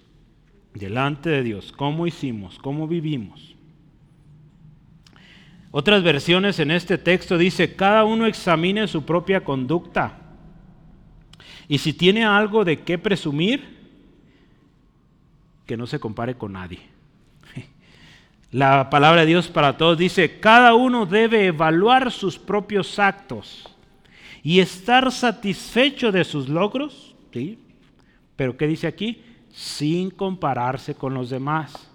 delante 0.73 1.29
de 1.29 1.43
Dios, 1.43 1.71
cómo 1.77 2.07
hicimos, 2.07 2.59
cómo 2.59 2.89
vivimos. 2.89 3.55
Otras 5.71 6.03
versiones 6.03 6.59
en 6.61 6.71
este 6.71 6.97
texto 6.97 7.37
dice, 7.37 7.77
cada 7.77 8.05
uno 8.05 8.25
examine 8.25 8.89
su 8.89 9.05
propia 9.05 9.45
conducta 9.45 10.19
y 11.69 11.77
si 11.77 11.93
tiene 11.93 12.25
algo 12.25 12.65
de 12.65 12.81
qué 12.85 12.97
presumir, 12.97 13.76
que 15.67 15.77
no 15.77 15.87
se 15.87 16.01
compare 16.01 16.37
con 16.37 16.53
nadie. 16.53 16.81
La 18.53 18.89
palabra 18.89 19.23
de 19.23 19.27
Dios 19.27 19.49
para 19.49 19.77
todos 19.77 19.99
dice, 19.99 20.39
cada 20.39 20.75
uno 20.75 21.05
debe 21.05 21.47
evaluar 21.47 22.11
sus 22.13 22.39
propios 22.39 22.99
actos 22.99 23.69
y 24.43 24.61
estar 24.61 25.11
satisfecho 25.11 26.13
de 26.13 26.25
sus 26.25 26.49
logros, 26.49 27.15
¿sí? 27.33 27.59
Pero 28.37 28.57
¿qué 28.57 28.67
dice 28.67 28.87
aquí? 28.87 29.23
Sin 29.51 30.11
compararse 30.11 30.95
con 30.95 31.15
los 31.15 31.31
demás. 31.31 31.91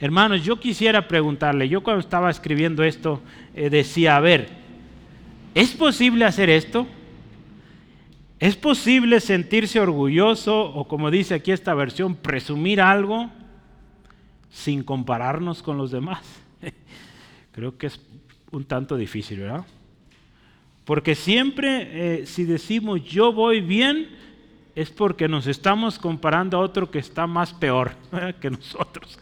Hermanos, 0.00 0.44
yo 0.44 0.58
quisiera 0.58 1.06
preguntarle, 1.06 1.68
yo 1.68 1.82
cuando 1.82 2.00
estaba 2.00 2.30
escribiendo 2.30 2.82
esto 2.82 3.20
eh, 3.54 3.68
decía, 3.70 4.16
a 4.16 4.20
ver, 4.20 4.48
¿es 5.54 5.70
posible 5.72 6.24
hacer 6.24 6.50
esto? 6.50 6.86
¿Es 8.38 8.56
posible 8.56 9.20
sentirse 9.20 9.80
orgulloso 9.80 10.60
o 10.60 10.86
como 10.86 11.10
dice 11.10 11.34
aquí 11.34 11.52
esta 11.52 11.74
versión, 11.74 12.14
presumir 12.14 12.80
algo? 12.80 13.30
sin 14.50 14.82
compararnos 14.82 15.62
con 15.62 15.78
los 15.78 15.90
demás. 15.90 16.22
Creo 17.52 17.76
que 17.76 17.88
es 17.88 18.00
un 18.50 18.64
tanto 18.64 18.96
difícil, 18.96 19.40
¿verdad? 19.40 19.64
Porque 20.84 21.14
siempre 21.14 22.22
eh, 22.22 22.26
si 22.26 22.44
decimos 22.44 23.04
yo 23.04 23.32
voy 23.32 23.60
bien, 23.60 24.08
es 24.74 24.90
porque 24.90 25.28
nos 25.28 25.46
estamos 25.46 25.98
comparando 25.98 26.56
a 26.56 26.60
otro 26.60 26.90
que 26.90 26.98
está 26.98 27.26
más 27.26 27.52
peor 27.52 27.92
que 28.40 28.50
nosotros. 28.50 29.18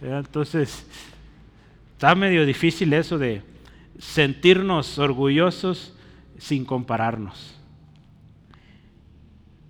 Entonces, 0.00 0.86
está 1.92 2.14
medio 2.14 2.46
difícil 2.46 2.92
eso 2.92 3.18
de 3.18 3.42
sentirnos 3.98 4.98
orgullosos 4.98 5.94
sin 6.38 6.64
compararnos. 6.64 7.57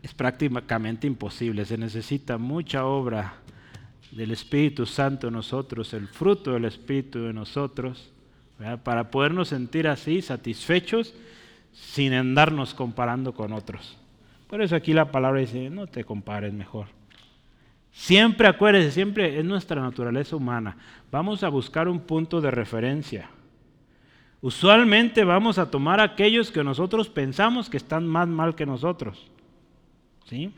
Es 0.09 0.15
prácticamente 0.15 1.07
imposible, 1.07 1.67
se 1.67 1.77
necesita 1.77 2.39
mucha 2.39 2.87
obra 2.87 3.35
del 4.11 4.31
Espíritu 4.31 4.87
Santo 4.87 5.29
en 5.29 5.35
nosotros, 5.35 5.93
el 5.93 6.09
fruto 6.09 6.53
del 6.53 6.65
Espíritu 6.65 7.19
en 7.27 7.35
nosotros, 7.35 8.11
para 8.83 9.11
podernos 9.11 9.49
sentir 9.49 9.87
así, 9.87 10.23
satisfechos, 10.23 11.15
sin 11.73 12.15
andarnos 12.15 12.73
comparando 12.73 13.35
con 13.35 13.53
otros. 13.53 13.99
Por 14.47 14.63
eso 14.63 14.77
aquí 14.77 14.95
la 14.95 15.13
palabra 15.13 15.41
dice, 15.41 15.69
no 15.69 15.87
te 15.87 16.05
compares 16.05 16.55
mejor. 16.55 16.87
Siempre 17.93 18.49
acuérdese, 18.49 18.91
siempre 18.91 19.39
es 19.39 19.45
nuestra 19.45 19.83
naturaleza 19.83 20.37
humana. 20.37 20.79
Vamos 21.13 21.45
a 21.45 21.51
buscar 21.51 21.87
un 21.87 22.01
punto 22.01 22.41
de 22.41 22.51
referencia. 22.51 23.29
Usualmente 24.41 25.23
vamos 25.23 25.59
a 25.59 25.71
tomar 25.71 26.01
aquellos 26.01 26.51
que 26.51 26.65
nosotros 26.65 27.11
pensamos 27.11 27.69
que 27.69 27.77
están 27.77 28.07
más 28.07 28.27
mal 28.27 28.55
que 28.55 28.65
nosotros. 28.65 29.31
¿Sí? 30.29 30.53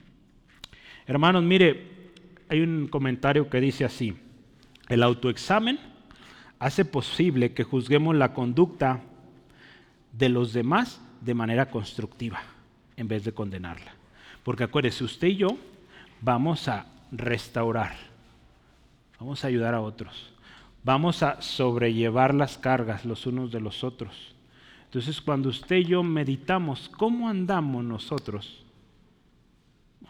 Hermanos, 1.06 1.44
mire, 1.44 2.12
hay 2.48 2.60
un 2.60 2.88
comentario 2.88 3.48
que 3.48 3.60
dice 3.60 3.84
así, 3.84 4.16
el 4.88 5.02
autoexamen 5.02 5.78
hace 6.58 6.84
posible 6.84 7.52
que 7.52 7.62
juzguemos 7.62 8.16
la 8.16 8.34
conducta 8.34 9.00
de 10.12 10.28
los 10.28 10.52
demás 10.52 11.00
de 11.20 11.34
manera 11.34 11.70
constructiva 11.70 12.42
en 12.96 13.06
vez 13.06 13.24
de 13.24 13.32
condenarla. 13.32 13.94
Porque 14.42 14.64
acuérdese, 14.64 15.04
usted 15.04 15.28
y 15.28 15.36
yo 15.36 15.56
vamos 16.20 16.66
a 16.66 16.86
restaurar, 17.12 17.94
vamos 19.20 19.44
a 19.44 19.48
ayudar 19.48 19.74
a 19.74 19.80
otros, 19.80 20.32
vamos 20.82 21.22
a 21.22 21.40
sobrellevar 21.40 22.34
las 22.34 22.58
cargas 22.58 23.04
los 23.04 23.26
unos 23.26 23.52
de 23.52 23.60
los 23.60 23.84
otros. 23.84 24.34
Entonces 24.84 25.20
cuando 25.20 25.48
usted 25.48 25.76
y 25.76 25.84
yo 25.84 26.02
meditamos 26.02 26.88
cómo 26.88 27.28
andamos 27.28 27.84
nosotros, 27.84 28.64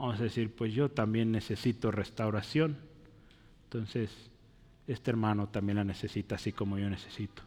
vamos 0.01 0.19
a 0.19 0.25
decir, 0.25 0.51
pues 0.51 0.73
yo 0.73 0.89
también 0.89 1.31
necesito 1.31 1.91
restauración. 1.91 2.79
Entonces, 3.65 4.11
este 4.87 5.11
hermano 5.11 5.49
también 5.49 5.77
la 5.77 5.85
necesita 5.85 6.37
así 6.37 6.53
como 6.53 6.79
yo 6.79 6.89
necesito. 6.89 7.43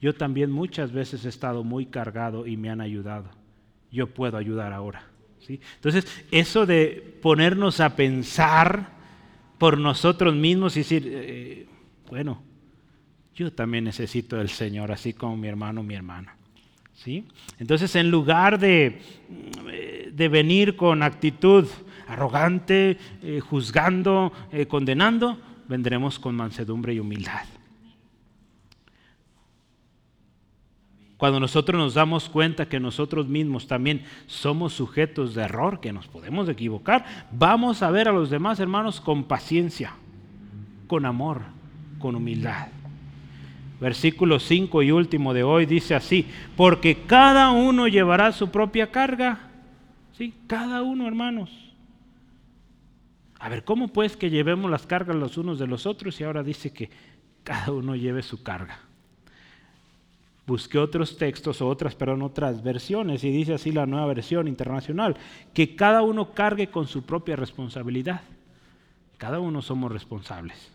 Yo 0.00 0.14
también 0.14 0.50
muchas 0.50 0.92
veces 0.92 1.26
he 1.26 1.28
estado 1.28 1.62
muy 1.62 1.86
cargado 1.86 2.46
y 2.46 2.56
me 2.56 2.70
han 2.70 2.80
ayudado. 2.80 3.28
Yo 3.92 4.06
puedo 4.06 4.38
ayudar 4.38 4.72
ahora. 4.72 5.04
¿sí? 5.40 5.60
Entonces, 5.74 6.24
eso 6.30 6.64
de 6.64 7.18
ponernos 7.20 7.80
a 7.80 7.94
pensar 7.94 8.92
por 9.58 9.76
nosotros 9.76 10.34
mismos 10.34 10.76
y 10.76 10.80
decir, 10.80 11.06
eh, 11.06 11.66
bueno, 12.08 12.42
yo 13.34 13.52
también 13.52 13.84
necesito 13.84 14.36
del 14.36 14.48
Señor, 14.48 14.90
así 14.90 15.12
como 15.12 15.36
mi 15.36 15.48
hermano, 15.48 15.82
mi 15.82 15.94
hermana. 15.94 16.34
¿sí? 16.94 17.26
Entonces, 17.58 17.94
en 17.94 18.10
lugar 18.10 18.58
de, 18.58 19.02
de 20.14 20.28
venir 20.30 20.76
con 20.76 21.02
actitud 21.02 21.66
arrogante, 22.10 22.98
eh, 23.22 23.40
juzgando, 23.40 24.32
eh, 24.52 24.66
condenando, 24.66 25.38
vendremos 25.68 26.18
con 26.18 26.34
mansedumbre 26.34 26.94
y 26.94 27.00
humildad. 27.00 27.44
Cuando 31.16 31.38
nosotros 31.38 31.78
nos 31.78 31.94
damos 31.94 32.30
cuenta 32.30 32.66
que 32.66 32.80
nosotros 32.80 33.28
mismos 33.28 33.66
también 33.66 34.04
somos 34.26 34.72
sujetos 34.72 35.34
de 35.34 35.42
error, 35.42 35.78
que 35.78 35.92
nos 35.92 36.08
podemos 36.08 36.48
equivocar, 36.48 37.04
vamos 37.30 37.82
a 37.82 37.90
ver 37.90 38.08
a 38.08 38.12
los 38.12 38.30
demás 38.30 38.58
hermanos 38.58 39.02
con 39.02 39.24
paciencia, 39.24 39.92
con 40.86 41.04
amor, 41.04 41.42
con 41.98 42.16
humildad. 42.16 42.68
Versículo 43.80 44.40
5 44.40 44.82
y 44.82 44.92
último 44.92 45.34
de 45.34 45.42
hoy 45.42 45.66
dice 45.66 45.94
así, 45.94 46.26
porque 46.56 47.02
cada 47.06 47.50
uno 47.50 47.86
llevará 47.86 48.32
su 48.32 48.50
propia 48.50 48.90
carga. 48.90 49.40
Sí, 50.16 50.34
cada 50.46 50.82
uno, 50.82 51.06
hermanos. 51.06 51.69
A 53.40 53.48
ver, 53.48 53.64
¿cómo 53.64 53.88
pues 53.88 54.18
que 54.18 54.28
llevemos 54.28 54.70
las 54.70 54.86
cargas 54.86 55.16
los 55.16 55.38
unos 55.38 55.58
de 55.58 55.66
los 55.66 55.86
otros 55.86 56.20
y 56.20 56.24
ahora 56.24 56.42
dice 56.42 56.72
que 56.72 56.90
cada 57.42 57.72
uno 57.72 57.96
lleve 57.96 58.22
su 58.22 58.42
carga? 58.42 58.80
Busqué 60.46 60.78
otros 60.78 61.16
textos 61.16 61.62
o 61.62 61.68
otras, 61.68 61.94
perdón, 61.94 62.20
otras 62.20 62.62
versiones 62.62 63.24
y 63.24 63.30
dice 63.30 63.54
así 63.54 63.72
la 63.72 63.86
nueva 63.86 64.06
versión 64.06 64.46
internacional, 64.46 65.16
que 65.54 65.74
cada 65.74 66.02
uno 66.02 66.32
cargue 66.32 66.68
con 66.68 66.86
su 66.86 67.02
propia 67.02 67.34
responsabilidad. 67.34 68.20
Cada 69.16 69.40
uno 69.40 69.62
somos 69.62 69.90
responsables. 69.90 70.70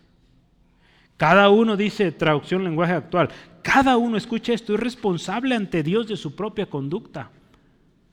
Cada 1.17 1.49
uno 1.49 1.77
dice, 1.77 2.11
traducción 2.11 2.63
lenguaje 2.63 2.93
actual, 2.93 3.29
cada 3.61 3.97
uno, 3.97 4.17
escucha 4.17 4.53
esto, 4.53 4.73
es 4.73 4.79
responsable 4.79 5.55
ante 5.55 5.83
Dios 5.83 6.07
de 6.07 6.17
su 6.17 6.35
propia 6.35 6.65
conducta. 6.65 7.29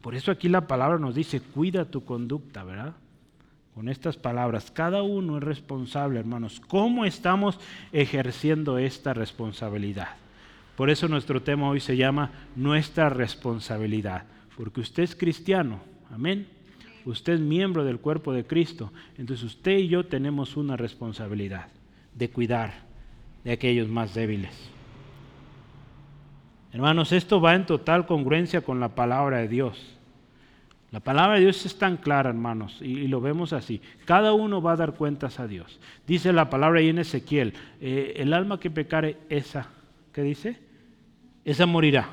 Por 0.03 0.15
eso 0.15 0.31
aquí 0.31 0.49
la 0.49 0.67
palabra 0.67 0.99
nos 0.99 1.15
dice, 1.15 1.41
cuida 1.41 1.87
tu 1.87 2.05
conducta, 2.05 2.65
¿verdad? 2.65 2.95
Con 3.75 3.89
estas 3.89 4.17
palabras. 4.17 4.71
Cada 4.71 5.03
uno 5.03 5.39
es 5.39 5.43
responsable, 5.43 6.19
hermanos. 6.19 6.61
¿Cómo 6.69 7.05
estamos 7.05 7.59
ejerciendo 7.93 8.79
esta 8.79 9.15
responsabilidad? 9.15 10.09
Por 10.77 10.91
eso 10.91 11.09
nuestro 11.09 11.43
tema 11.43 11.69
hoy 11.69 11.81
se 11.81 11.97
llama 11.97 12.31
nuestra 12.57 13.09
responsabilidad, 13.09 14.25
porque 14.57 14.81
usted 14.81 15.03
es 15.03 15.15
cristiano, 15.15 15.81
amén. 16.11 16.47
usted 17.05 17.35
es 17.35 17.41
miembro 17.41 17.85
del 17.85 17.99
cuerpo 17.99 18.33
de 18.33 18.47
Cristo. 18.47 18.93
Entonces 19.19 19.45
usted 19.45 19.79
y 19.79 19.89
yo 19.89 20.07
tenemos 20.07 20.57
una 20.57 20.77
responsabilidad 20.77 21.69
de 22.15 22.31
cuidar 22.31 22.73
de 23.45 23.53
aquellos 23.53 23.89
más 23.89 24.15
débiles. 24.15 24.53
Hermanos, 26.73 27.13
esto 27.13 27.41
va 27.41 27.55
en 27.55 27.67
total 27.67 28.07
congruencia 28.07 28.63
con 28.63 28.81
la 28.81 28.95
palabra 28.95 29.39
de 29.39 29.49
Dios. 29.49 29.99
La 30.93 31.01
palabra 31.01 31.37
de 31.37 31.41
Dios 31.41 31.65
es 31.65 31.79
tan 31.79 31.97
clara, 31.97 32.29
hermanos, 32.29 32.79
y, 32.83 33.09
lo 33.09 33.23
vemos 33.23 33.55
así. 33.55 33.81
Cada 34.05 34.35
uno 34.35 34.61
va 34.61 34.73
a 34.73 34.77
dar 34.77 34.93
cuentas 34.93 35.41
a 35.41 35.47
Dios. 35.47 35.81
Dice 36.07 36.35
la 36.35 36.51
palabra 36.51 36.81
ahí 36.81 36.91
en 36.91 36.99
Ezequiel, 36.99 37.55
eh, 37.81 38.13
el 38.17 38.35
alma 38.35 38.61
que 38.61 38.71
pecare, 38.71 39.17
esa, 39.31 39.71
¿qué 40.13 40.23
dice? 40.23 40.59
Esa 41.47 41.65
morirá. 41.65 42.11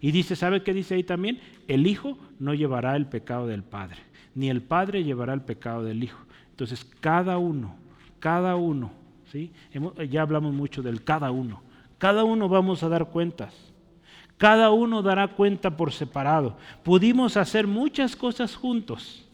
Y 0.00 0.10
dice, 0.12 0.36
¿sabe 0.36 0.62
qué 0.62 0.72
dice 0.72 0.94
ahí 0.94 1.04
también? 1.04 1.38
El 1.68 1.86
Hijo 1.86 2.16
no 2.38 2.54
llevará 2.54 2.96
el 2.96 3.06
pecado 3.06 3.46
del 3.46 3.62
Padre, 3.62 3.98
ni 4.34 4.48
el 4.48 4.62
Padre 4.62 5.04
llevará 5.04 5.34
el 5.34 5.42
pecado 5.42 5.84
del 5.84 6.02
Hijo. 6.02 6.24
Entonces, 6.50 6.86
cada 7.00 7.36
uno, 7.36 7.76
cada 8.20 8.56
uno, 8.56 8.90
¿sí? 9.30 9.52
ya 10.08 10.22
hablamos 10.22 10.54
mucho 10.54 10.82
del 10.82 11.04
cada 11.04 11.30
uno. 11.30 11.62
Cada 11.98 12.24
uno 12.24 12.48
vamos 12.48 12.82
a 12.82 12.88
dar 12.88 13.10
cuentas. 13.10 13.54
Cada 14.38 14.70
uno 14.70 15.02
dará 15.02 15.26
cuenta 15.28 15.76
por 15.76 15.92
separado. 15.92 16.56
Pudimos 16.84 17.36
hacer 17.36 17.66
muchas 17.66 18.14
cosas 18.14 18.54
juntos, 18.54 19.24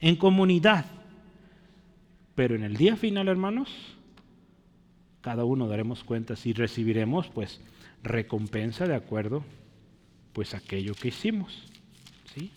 en 0.00 0.16
comunidad. 0.16 0.84
Pero 2.34 2.54
en 2.54 2.62
el 2.62 2.76
día 2.76 2.94
final, 2.96 3.26
hermanos, 3.26 3.70
cada 5.22 5.44
uno 5.44 5.66
daremos 5.66 6.04
cuentas 6.04 6.44
y 6.46 6.52
recibiremos 6.52 7.28
pues 7.28 7.60
recompensa 8.02 8.86
de 8.86 8.94
acuerdo 8.94 9.42
pues 10.34 10.54
aquello 10.54 10.94
que 10.94 11.08
hicimos. 11.08 11.66
¿sí? 12.34 12.52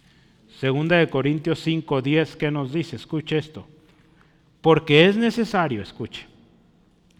Segunda 0.59 0.97
de 0.97 1.09
Corintios 1.09 1.61
5, 1.61 2.01
10, 2.01 2.35
¿qué 2.35 2.51
nos 2.51 2.73
dice? 2.73 2.97
Escuche 2.97 3.37
esto. 3.37 3.65
Porque 4.59 5.05
es 5.05 5.15
necesario, 5.15 5.81
escuche, 5.81 6.27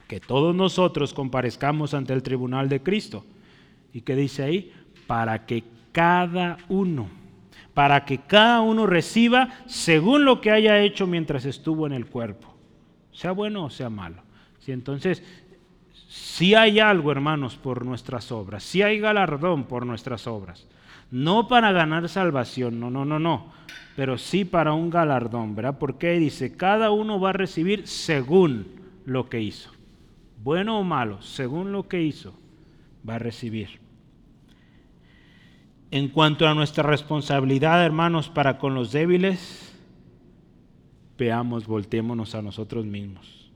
que 0.10 0.20
todos 0.20 0.54
nosotros 0.54 1.14
comparezcamos 1.14 1.94
ante 1.94 2.14
el 2.14 2.22
tribunal 2.22 2.68
de 2.68 2.84
Cristo 2.84 3.26
¿Y 3.94 4.02
qué 4.02 4.16
dice 4.16 4.44
ahí? 4.44 4.74
Para 5.08 5.46
que 5.46 5.64
cada 5.92 6.58
uno, 6.70 7.10
para 7.74 8.06
que 8.06 8.20
cada 8.20 8.62
uno 8.62 8.86
reciba 8.86 9.50
según 9.66 10.26
lo 10.26 10.42
que 10.42 10.52
haya 10.52 10.80
hecho 10.80 11.08
mientras 11.08 11.46
estuvo 11.46 11.86
en 11.86 11.94
el 11.94 12.06
cuerpo, 12.06 12.54
sea 13.12 13.32
bueno 13.32 13.66
o 13.66 13.70
sea 13.70 13.90
malo. 13.90 14.22
Si 14.60 14.72
entonces, 14.72 15.24
si 16.08 16.56
hay 16.56 16.80
algo, 16.80 17.12
hermanos, 17.12 17.56
por 17.56 17.86
nuestras 17.86 18.32
obras, 18.32 18.64
si 18.64 18.82
hay 18.82 19.00
galardón 19.00 19.66
por 19.66 19.86
nuestras 19.86 20.28
obras, 20.28 20.68
no 21.10 21.48
para 21.48 21.72
ganar 21.72 22.08
salvación, 22.08 22.80
no, 22.80 22.90
no, 22.90 23.04
no, 23.04 23.20
no, 23.20 23.52
pero 23.96 24.18
sí 24.18 24.46
para 24.46 24.74
un 24.74 24.90
galardón, 24.90 25.56
¿verdad? 25.56 25.78
Porque 25.78 26.12
dice, 26.14 26.56
cada 26.56 26.92
uno 26.92 27.20
va 27.20 27.32
a 27.32 27.34
recibir 27.34 27.88
según 27.88 28.68
lo 29.06 29.28
que 29.30 29.42
hizo, 29.42 29.72
bueno 30.44 30.80
o 30.80 30.84
malo, 30.84 31.22
según 31.22 31.72
lo 31.72 31.88
que 31.88 32.02
hizo, 32.02 32.34
va 33.08 33.16
a 33.16 33.20
recibir. 33.20 33.80
En 35.92 36.08
cuanto 36.08 36.48
a 36.48 36.54
nuestra 36.54 36.84
responsabilidad, 36.84 37.86
hermanos, 37.86 38.30
para 38.30 38.58
con 38.58 38.74
los 38.74 38.94
débiles, 38.94 39.74
veamos, 41.18 41.68
volteémonos 41.68 42.34
a 42.34 42.42
nosotros 42.42 42.86
mismos. 42.86 43.52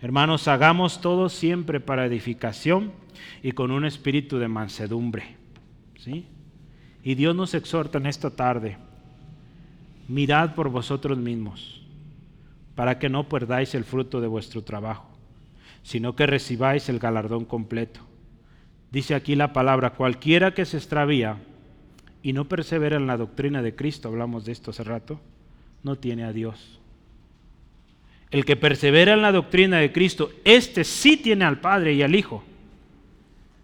Hermanos, 0.00 0.48
hagamos 0.48 1.00
todo 1.00 1.28
siempre 1.28 1.78
para 1.80 2.06
edificación 2.06 2.92
y 3.42 3.52
con 3.52 3.70
un 3.70 3.84
espíritu 3.84 4.38
de 4.38 4.48
mansedumbre. 4.48 5.36
¿sí? 5.96 6.26
Y 7.04 7.14
Dios 7.14 7.36
nos 7.36 7.54
exhorta 7.54 7.98
en 7.98 8.06
esta 8.06 8.30
tarde, 8.30 8.76
mirad 10.08 10.54
por 10.54 10.70
vosotros 10.70 11.18
mismos, 11.18 11.82
para 12.74 12.98
que 12.98 13.08
no 13.08 13.28
perdáis 13.28 13.76
el 13.76 13.84
fruto 13.84 14.20
de 14.20 14.26
vuestro 14.26 14.62
trabajo, 14.62 15.08
sino 15.84 16.16
que 16.16 16.26
recibáis 16.26 16.88
el 16.88 16.98
galardón 16.98 17.44
completo 17.44 18.07
dice 18.90 19.14
aquí 19.14 19.34
la 19.34 19.52
palabra, 19.52 19.90
cualquiera 19.90 20.54
que 20.54 20.64
se 20.64 20.76
extravía 20.76 21.38
y 22.22 22.32
no 22.32 22.46
persevera 22.46 22.96
en 22.96 23.06
la 23.06 23.16
doctrina 23.16 23.62
de 23.62 23.74
Cristo, 23.74 24.08
hablamos 24.08 24.44
de 24.44 24.52
esto 24.52 24.70
hace 24.70 24.84
rato, 24.84 25.20
no 25.82 25.96
tiene 25.96 26.24
a 26.24 26.32
Dios. 26.32 26.80
El 28.30 28.44
que 28.44 28.56
persevera 28.56 29.14
en 29.14 29.22
la 29.22 29.32
doctrina 29.32 29.78
de 29.78 29.92
Cristo, 29.92 30.30
este 30.44 30.84
sí 30.84 31.16
tiene 31.16 31.44
al 31.44 31.60
Padre 31.60 31.94
y 31.94 32.02
al 32.02 32.14
Hijo. 32.14 32.44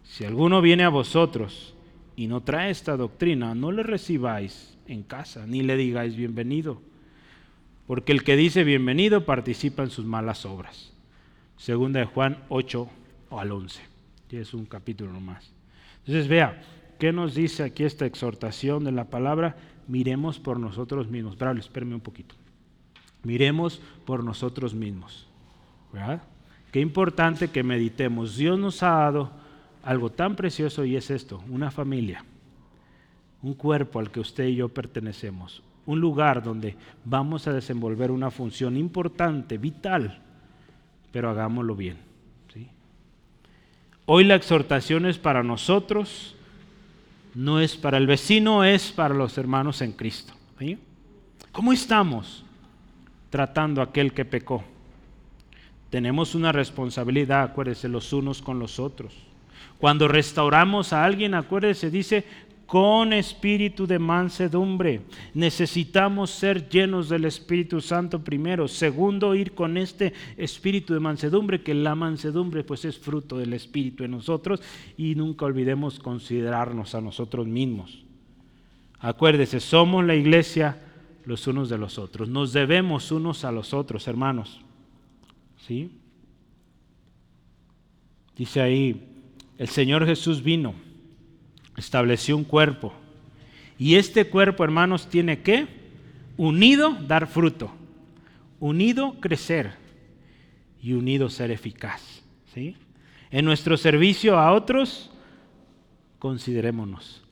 Si 0.05 0.25
alguno 0.25 0.63
viene 0.63 0.85
a 0.85 0.89
vosotros 0.89 1.75
y 2.17 2.29
no 2.29 2.43
trae 2.43 2.71
esta 2.71 2.97
doctrina, 2.97 3.55
no 3.55 3.73
le 3.73 3.83
recibáis 3.83 4.79
en 4.87 5.03
casa, 5.03 5.47
ni 5.47 5.63
le 5.63 5.77
digáis 5.77 6.17
bienvenido, 6.17 6.81
porque 7.87 8.13
el 8.13 8.23
que 8.23 8.37
dice 8.37 8.65
bienvenido 8.65 9.27
participa 9.27 9.83
en 9.83 9.91
sus 9.91 10.07
malas 10.07 10.47
obras. 10.47 10.93
Segunda 11.57 12.01
de 12.01 12.07
Juan 12.07 12.39
8 12.49 12.89
al 13.31 13.53
11 13.53 13.94
es 14.37 14.55
un 14.55 14.67
capítulo 14.67 15.13
nomás. 15.13 15.53
Entonces 16.01 16.29
vea, 16.29 16.63
¿qué 16.99 17.13
nos 17.13 17.35
dice 17.35 17.63
aquí 17.63 17.85
esta 17.85 18.07
exhortación 18.07 18.85
de 18.85 18.93
la 18.93 19.05
palabra? 19.05 19.57
Miremos 19.89 20.39
por 20.39 20.59
nosotros 20.59 21.09
mismos. 21.09 21.37
Bravo, 21.37 21.59
espérame 21.59 21.95
un 21.95 22.01
poquito. 22.01 22.35
Miremos 23.23 23.81
por 24.05 24.23
nosotros 24.23 24.75
mismos. 24.75 25.27
¿Verdad? 25.93 26.23
Qué 26.73 26.81
importante 26.81 27.49
que 27.49 27.63
meditemos. 27.63 28.37
Dios 28.37 28.59
nos 28.59 28.83
ha 28.83 28.91
dado 28.91 29.31
algo 29.85 30.11
tan 30.11 30.35
precioso 30.35 30.85
y 30.85 30.97
es 30.97 31.11
esto, 31.11 31.43
una 31.49 31.71
familia, 31.71 32.25
un 33.43 33.55
cuerpo 33.55 33.99
al 33.99 34.11
que 34.11 34.21
usted 34.21 34.47
y 34.47 34.57
yo 34.57 34.71
pertenecemos, 34.71 35.63
un 35.87 36.01
lugar 36.01 36.43
donde 36.43 36.77
vamos 37.05 37.47
a 37.47 37.53
desenvolver 37.53 38.11
una 38.11 38.31
función 38.31 38.77
importante, 38.77 39.59
vital, 39.59 40.21
pero 41.13 41.31
hagámoslo 41.31 41.77
bien. 41.77 41.99
Hoy 44.07 44.25
la 44.25 44.35
exhortación 44.35 45.07
es 45.07 45.19
para 45.19 45.43
nosotros, 45.43 46.35
no 47.35 47.61
es 47.61 47.77
para 47.77 47.97
el 47.97 48.07
vecino, 48.07 48.63
es 48.63 48.93
para 48.93 49.15
los 49.15 49.39
hermanos 49.39 49.81
en 49.81 49.93
Cristo. 49.93 50.35
¿Cómo 51.53 51.73
estamos 51.73 52.45
tratando 53.31 53.81
a 53.81 53.85
aquel 53.85 54.13
que 54.13 54.25
pecó? 54.25 54.63
Tenemos 55.89 56.35
una 56.35 56.53
responsabilidad, 56.53 57.43
acuérdense, 57.45 57.89
los 57.89 58.13
unos 58.13 58.43
con 58.43 58.59
los 58.59 58.79
otros. 58.79 59.15
Cuando 59.79 60.07
restauramos 60.07 60.93
a 60.93 61.05
alguien, 61.05 61.35
acuérdense, 61.35 61.91
dice, 61.91 62.25
con 62.67 63.13
espíritu 63.13 63.87
de 63.87 63.99
mansedumbre. 63.99 65.03
Necesitamos 65.35 66.31
ser 66.31 66.69
llenos 66.69 67.09
del 67.09 67.25
Espíritu 67.25 67.81
Santo 67.81 68.23
primero. 68.23 68.69
Segundo, 68.69 69.35
ir 69.35 69.53
con 69.53 69.77
este 69.77 70.13
espíritu 70.37 70.95
de 70.95 71.01
mansedumbre, 71.01 71.63
que 71.63 71.75
la 71.75 71.95
mansedumbre 71.95 72.65
pues 72.65 72.85
es 72.85 72.99
fruto 72.99 73.39
del 73.39 73.53
Espíritu 73.53 74.05
en 74.05 74.13
nosotros 74.13 74.63
y 74.97 75.15
nunca 75.15 75.45
olvidemos 75.45 75.99
considerarnos 75.99 76.95
a 76.95 77.01
nosotros 77.01 77.47
mismos. 77.47 78.05
Acuérdese, 79.01 79.61
somos 79.61 80.05
la 80.05 80.15
iglesia 80.15 80.79
los 81.27 81.47
unos 81.47 81.69
de 81.69 81.79
los 81.79 81.99
otros. 81.99 82.29
Nos 82.29 82.53
debemos 82.53 83.13
unos 83.13 83.45
a 83.45 83.53
los 83.53 83.75
otros, 83.75 84.09
hermanos. 84.09 84.61
¿Sí? 85.67 85.91
Dice 88.37 88.61
ahí, 88.61 89.09
el 89.59 89.69
Señor 89.69 90.07
Jesús 90.07 90.43
vino 90.43 90.75
estableció 91.77 92.37
un 92.37 92.45
cuerpo. 92.45 92.93
Y 93.79 93.97
este 93.97 94.27
cuerpo, 94.27 94.65
hermanos, 94.65 95.09
tiene 95.09 95.43
que, 95.43 95.67
unido, 96.37 96.97
dar 97.07 97.27
fruto, 97.27 97.71
unido, 98.61 99.17
crecer 99.21 99.73
y 100.81 100.93
unido, 100.93 101.29
ser 101.29 101.51
eficaz. 101.51 102.23
¿sí? 102.53 102.77
En 103.31 103.45
nuestro 103.45 103.77
servicio 103.77 104.39
a 104.39 104.53
otros, 104.53 105.11
considerémonos. 106.19 107.23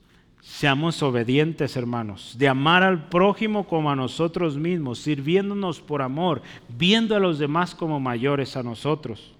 Seamos 0.41 1.01
obedientes, 1.01 1.77
hermanos, 1.77 2.35
de 2.37 2.49
amar 2.49 2.83
al 2.83 3.07
prójimo 3.07 3.65
como 3.65 3.89
a 3.89 3.95
nosotros 3.95 4.57
mismos, 4.57 4.99
sirviéndonos 4.99 5.79
por 5.79 6.01
amor, 6.01 6.41
viendo 6.67 7.15
a 7.15 7.19
los 7.19 7.39
demás 7.39 7.73
como 7.73 8.01
mayores 8.01 8.57
a 8.57 8.63
nosotros. 8.63 9.33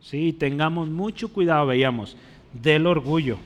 Sí, 0.00 0.32
tengamos 0.32 0.88
mucho 0.88 1.32
cuidado, 1.32 1.66
veíamos, 1.66 2.16
del 2.52 2.88
orgullo 2.88 3.38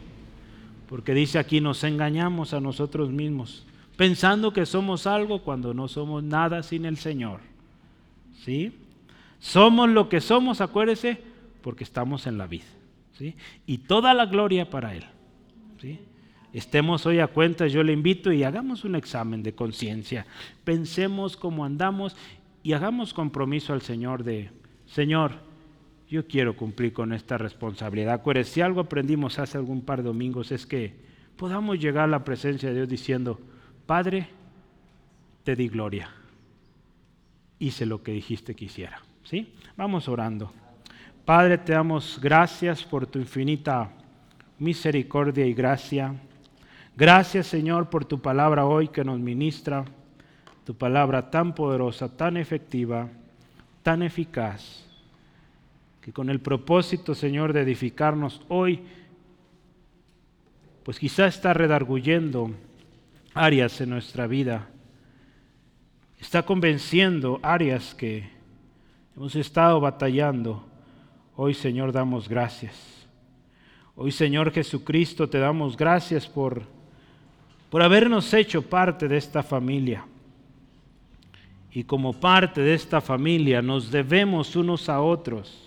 porque 0.88 1.14
dice 1.14 1.38
aquí 1.38 1.60
nos 1.60 1.84
engañamos 1.84 2.54
a 2.54 2.60
nosotros 2.60 3.10
mismos, 3.10 3.64
pensando 3.96 4.52
que 4.52 4.66
somos 4.66 5.06
algo 5.06 5.42
cuando 5.42 5.74
no 5.74 5.88
somos 5.88 6.22
nada 6.22 6.62
sin 6.62 6.84
el 6.84 6.96
Señor. 6.96 7.40
¿Sí? 8.44 8.72
Somos 9.38 9.88
lo 9.88 10.08
que 10.08 10.20
somos, 10.20 10.60
acuérdese, 10.60 11.20
porque 11.62 11.84
estamos 11.84 12.26
en 12.26 12.38
la 12.38 12.46
vida. 12.46 12.64
¿Sí? 13.18 13.34
Y 13.66 13.78
toda 13.78 14.12
la 14.14 14.26
gloria 14.26 14.68
para 14.68 14.94
Él. 14.94 15.04
¿Sí? 15.80 16.00
Estemos 16.52 17.04
hoy 17.06 17.18
a 17.18 17.26
cuenta, 17.26 17.66
yo 17.66 17.82
le 17.82 17.92
invito 17.92 18.32
y 18.32 18.44
hagamos 18.44 18.84
un 18.84 18.94
examen 18.94 19.42
de 19.42 19.54
conciencia. 19.54 20.26
Pensemos 20.64 21.36
cómo 21.36 21.64
andamos 21.64 22.16
y 22.62 22.74
hagamos 22.74 23.12
compromiso 23.12 23.72
al 23.72 23.82
Señor 23.82 24.22
de, 24.22 24.50
Señor, 24.86 25.32
yo 26.14 26.28
quiero 26.28 26.56
cumplir 26.56 26.92
con 26.92 27.12
esta 27.12 27.36
responsabilidad. 27.38 28.14
Acuérdense, 28.14 28.52
si 28.52 28.60
algo 28.60 28.80
aprendimos 28.80 29.40
hace 29.40 29.58
algún 29.58 29.82
par 29.82 29.98
de 29.98 30.04
domingos 30.04 30.52
es 30.52 30.64
que 30.64 30.94
podamos 31.36 31.80
llegar 31.80 32.04
a 32.04 32.08
la 32.08 32.24
presencia 32.24 32.68
de 32.68 32.76
Dios 32.76 32.88
diciendo, 32.88 33.40
Padre, 33.84 34.28
te 35.42 35.56
di 35.56 35.68
gloria. 35.68 36.08
Hice 37.58 37.84
lo 37.84 38.04
que 38.04 38.12
dijiste 38.12 38.54
que 38.54 38.66
hiciera. 38.66 39.02
¿Sí? 39.24 39.54
Vamos 39.76 40.08
orando. 40.08 40.52
Padre, 41.24 41.58
te 41.58 41.72
damos 41.72 42.20
gracias 42.22 42.84
por 42.84 43.08
tu 43.08 43.18
infinita 43.18 43.90
misericordia 44.60 45.44
y 45.46 45.52
gracia. 45.52 46.14
Gracias, 46.96 47.48
Señor, 47.48 47.90
por 47.90 48.04
tu 48.04 48.22
palabra 48.22 48.66
hoy 48.66 48.86
que 48.86 49.02
nos 49.02 49.18
ministra, 49.18 49.84
tu 50.64 50.76
palabra 50.76 51.28
tan 51.30 51.56
poderosa, 51.56 52.16
tan 52.16 52.36
efectiva, 52.36 53.08
tan 53.82 54.04
eficaz, 54.04 54.83
que 56.04 56.12
con 56.12 56.28
el 56.28 56.38
propósito, 56.38 57.14
Señor, 57.14 57.54
de 57.54 57.62
edificarnos 57.62 58.42
hoy, 58.50 58.82
pues 60.82 60.98
quizá 60.98 61.26
está 61.26 61.54
redarguyendo 61.54 62.50
áreas 63.32 63.80
en 63.80 63.88
nuestra 63.88 64.26
vida, 64.26 64.68
está 66.20 66.44
convenciendo 66.44 67.40
áreas 67.42 67.94
que 67.94 68.28
hemos 69.16 69.34
estado 69.34 69.80
batallando 69.80 70.66
Hoy 71.36 71.54
Señor 71.54 71.90
damos 71.90 72.28
gracias. 72.28 72.76
Hoy 73.96 74.12
Señor 74.12 74.52
Jesucristo 74.52 75.28
te 75.28 75.38
damos 75.38 75.76
gracias 75.76 76.28
por, 76.28 76.62
por 77.70 77.82
habernos 77.82 78.32
hecho 78.34 78.62
parte 78.62 79.08
de 79.08 79.16
esta 79.16 79.42
familia. 79.42 80.04
Y 81.72 81.82
como 81.82 82.12
parte 82.12 82.60
de 82.60 82.74
esta 82.74 83.00
familia 83.00 83.62
nos 83.62 83.90
debemos 83.90 84.54
unos 84.54 84.88
a 84.88 85.00
otros. 85.00 85.63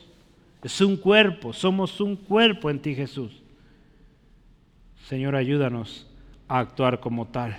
Es 0.67 0.81
un 0.81 0.97
cuerpo, 0.97 1.53
somos 1.53 2.01
un 2.01 2.17
cuerpo 2.17 2.69
en 2.69 2.79
ti 2.79 2.93
Jesús. 2.93 3.31
Señor, 5.07 5.33
ayúdanos 5.33 6.05
a 6.49 6.59
actuar 6.59 6.99
como 6.99 7.25
tal. 7.25 7.57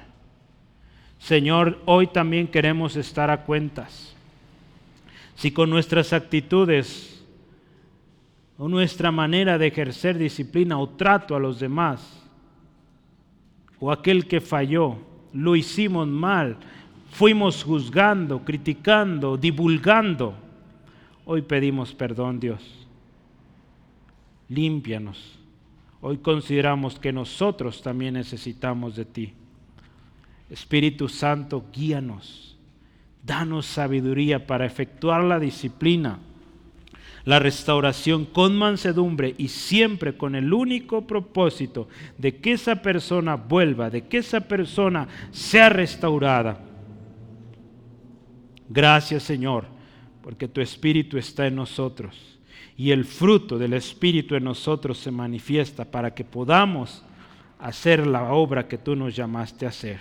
Señor, 1.18 1.80
hoy 1.86 2.08
también 2.08 2.46
queremos 2.46 2.96
estar 2.96 3.30
a 3.30 3.44
cuentas. 3.44 4.14
Si 5.36 5.50
con 5.50 5.70
nuestras 5.70 6.12
actitudes 6.12 7.24
o 8.58 8.68
nuestra 8.68 9.10
manera 9.10 9.56
de 9.56 9.68
ejercer 9.68 10.18
disciplina 10.18 10.78
o 10.78 10.90
trato 10.90 11.34
a 11.34 11.40
los 11.40 11.58
demás, 11.58 12.22
o 13.80 13.90
aquel 13.90 14.28
que 14.28 14.42
falló, 14.42 14.98
lo 15.32 15.56
hicimos 15.56 16.06
mal, 16.06 16.58
fuimos 17.12 17.64
juzgando, 17.64 18.44
criticando, 18.44 19.38
divulgando. 19.38 20.34
Hoy 21.24 21.40
pedimos 21.40 21.94
perdón, 21.94 22.38
Dios. 22.38 22.77
Límpianos. 24.48 25.38
Hoy 26.00 26.18
consideramos 26.18 26.98
que 26.98 27.12
nosotros 27.12 27.82
también 27.82 28.14
necesitamos 28.14 28.96
de 28.96 29.04
ti. 29.04 29.32
Espíritu 30.48 31.08
Santo, 31.08 31.64
guíanos. 31.72 32.56
Danos 33.24 33.66
sabiduría 33.66 34.46
para 34.46 34.64
efectuar 34.64 35.24
la 35.24 35.38
disciplina 35.38 36.20
la 37.28 37.38
restauración 37.38 38.24
con 38.24 38.56
mansedumbre 38.56 39.34
y 39.36 39.48
siempre 39.48 40.16
con 40.16 40.34
el 40.34 40.50
único 40.54 41.06
propósito 41.06 41.86
de 42.16 42.36
que 42.36 42.52
esa 42.52 42.76
persona 42.80 43.36
vuelva, 43.36 43.90
de 43.90 44.06
que 44.06 44.16
esa 44.16 44.40
persona 44.40 45.06
sea 45.30 45.68
restaurada. 45.68 46.58
Gracias 48.70 49.24
Señor, 49.24 49.66
porque 50.22 50.48
tu 50.48 50.62
Espíritu 50.62 51.18
está 51.18 51.46
en 51.46 51.56
nosotros 51.56 52.37
y 52.78 52.92
el 52.92 53.04
fruto 53.04 53.58
del 53.58 53.72
Espíritu 53.72 54.36
en 54.36 54.44
nosotros 54.44 54.98
se 54.98 55.10
manifiesta 55.10 55.84
para 55.84 56.14
que 56.14 56.22
podamos 56.22 57.04
hacer 57.58 58.06
la 58.06 58.32
obra 58.32 58.68
que 58.68 58.78
tú 58.78 58.94
nos 58.94 59.16
llamaste 59.16 59.66
a 59.66 59.70
hacer. 59.70 59.98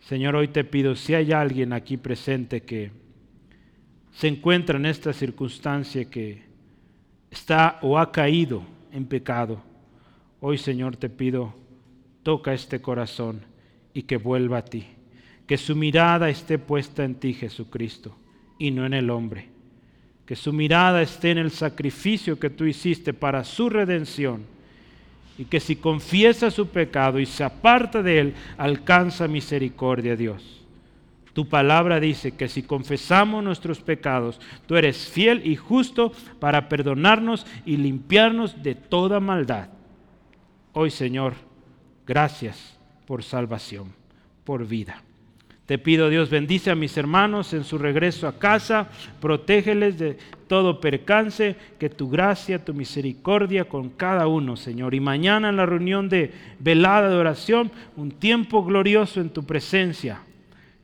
Señor, 0.00 0.34
hoy 0.34 0.48
te 0.48 0.64
pido, 0.64 0.96
si 0.96 1.14
hay 1.14 1.30
alguien 1.30 1.72
aquí 1.72 1.96
presente 1.96 2.62
que 2.62 2.90
se 4.10 4.26
encuentra 4.26 4.76
en 4.76 4.86
esta 4.86 5.12
circunstancia 5.12 6.04
que 6.10 6.42
está 7.30 7.78
o 7.82 7.96
ha 7.96 8.10
caído 8.10 8.64
en 8.90 9.06
pecado, 9.06 9.62
hoy 10.40 10.58
Señor 10.58 10.96
te 10.96 11.08
pido, 11.08 11.54
toca 12.24 12.54
este 12.54 12.82
corazón 12.82 13.42
y 13.94 14.02
que 14.02 14.16
vuelva 14.16 14.58
a 14.58 14.64
ti, 14.64 14.84
que 15.46 15.56
su 15.56 15.76
mirada 15.76 16.28
esté 16.28 16.58
puesta 16.58 17.04
en 17.04 17.14
ti 17.14 17.34
Jesucristo 17.34 18.16
y 18.58 18.72
no 18.72 18.84
en 18.84 18.94
el 18.94 19.10
hombre, 19.10 19.51
que 20.26 20.36
su 20.36 20.52
mirada 20.52 21.02
esté 21.02 21.30
en 21.30 21.38
el 21.38 21.50
sacrificio 21.50 22.38
que 22.38 22.50
tú 22.50 22.64
hiciste 22.64 23.12
para 23.12 23.44
su 23.44 23.68
redención 23.68 24.44
y 25.38 25.44
que 25.44 25.60
si 25.60 25.76
confiesa 25.76 26.50
su 26.50 26.68
pecado 26.68 27.18
y 27.18 27.26
se 27.26 27.42
aparta 27.42 28.02
de 28.02 28.18
él, 28.18 28.34
alcanza 28.56 29.26
misericordia 29.26 30.14
Dios. 30.14 30.62
Tu 31.32 31.48
palabra 31.48 31.98
dice 31.98 32.32
que 32.32 32.48
si 32.48 32.62
confesamos 32.62 33.42
nuestros 33.42 33.80
pecados, 33.80 34.38
tú 34.66 34.76
eres 34.76 35.08
fiel 35.08 35.46
y 35.46 35.56
justo 35.56 36.12
para 36.38 36.68
perdonarnos 36.68 37.46
y 37.64 37.78
limpiarnos 37.78 38.62
de 38.62 38.74
toda 38.74 39.18
maldad. 39.18 39.70
Hoy, 40.74 40.90
Señor, 40.90 41.34
gracias 42.06 42.78
por 43.06 43.22
salvación, 43.22 43.94
por 44.44 44.66
vida. 44.66 45.02
Te 45.66 45.78
pido, 45.78 46.08
Dios, 46.08 46.28
bendice 46.28 46.70
a 46.70 46.74
mis 46.74 46.96
hermanos 46.96 47.54
en 47.54 47.64
su 47.64 47.78
regreso 47.78 48.26
a 48.26 48.38
casa, 48.38 48.88
protégeles 49.20 49.98
de 49.98 50.18
todo 50.48 50.80
percance, 50.80 51.56
que 51.78 51.88
tu 51.88 52.10
gracia, 52.10 52.64
tu 52.64 52.74
misericordia 52.74 53.64
con 53.64 53.90
cada 53.90 54.26
uno, 54.26 54.56
Señor. 54.56 54.94
Y 54.94 55.00
mañana 55.00 55.48
en 55.48 55.56
la 55.56 55.66
reunión 55.66 56.08
de 56.08 56.32
velada 56.58 57.08
de 57.08 57.16
oración, 57.16 57.70
un 57.96 58.10
tiempo 58.10 58.64
glorioso 58.64 59.20
en 59.20 59.30
tu 59.30 59.44
presencia 59.44 60.20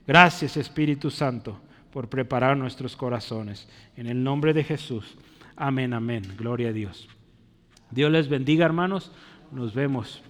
Gracias 0.08 0.56
Espíritu 0.56 1.10
Santo 1.10 1.60
por 1.92 2.08
preparar 2.08 2.56
nuestros 2.56 2.96
corazones. 2.96 3.68
En 3.94 4.06
el 4.06 4.24
nombre 4.24 4.54
de 4.54 4.64
Jesús. 4.64 5.18
Amén, 5.54 5.92
amén. 5.92 6.22
Gloria 6.38 6.70
a 6.70 6.72
Dios. 6.72 7.10
Dios 7.90 8.10
les 8.10 8.26
bendiga 8.26 8.64
hermanos. 8.64 9.12
Nos 9.52 9.74
vemos. 9.74 10.22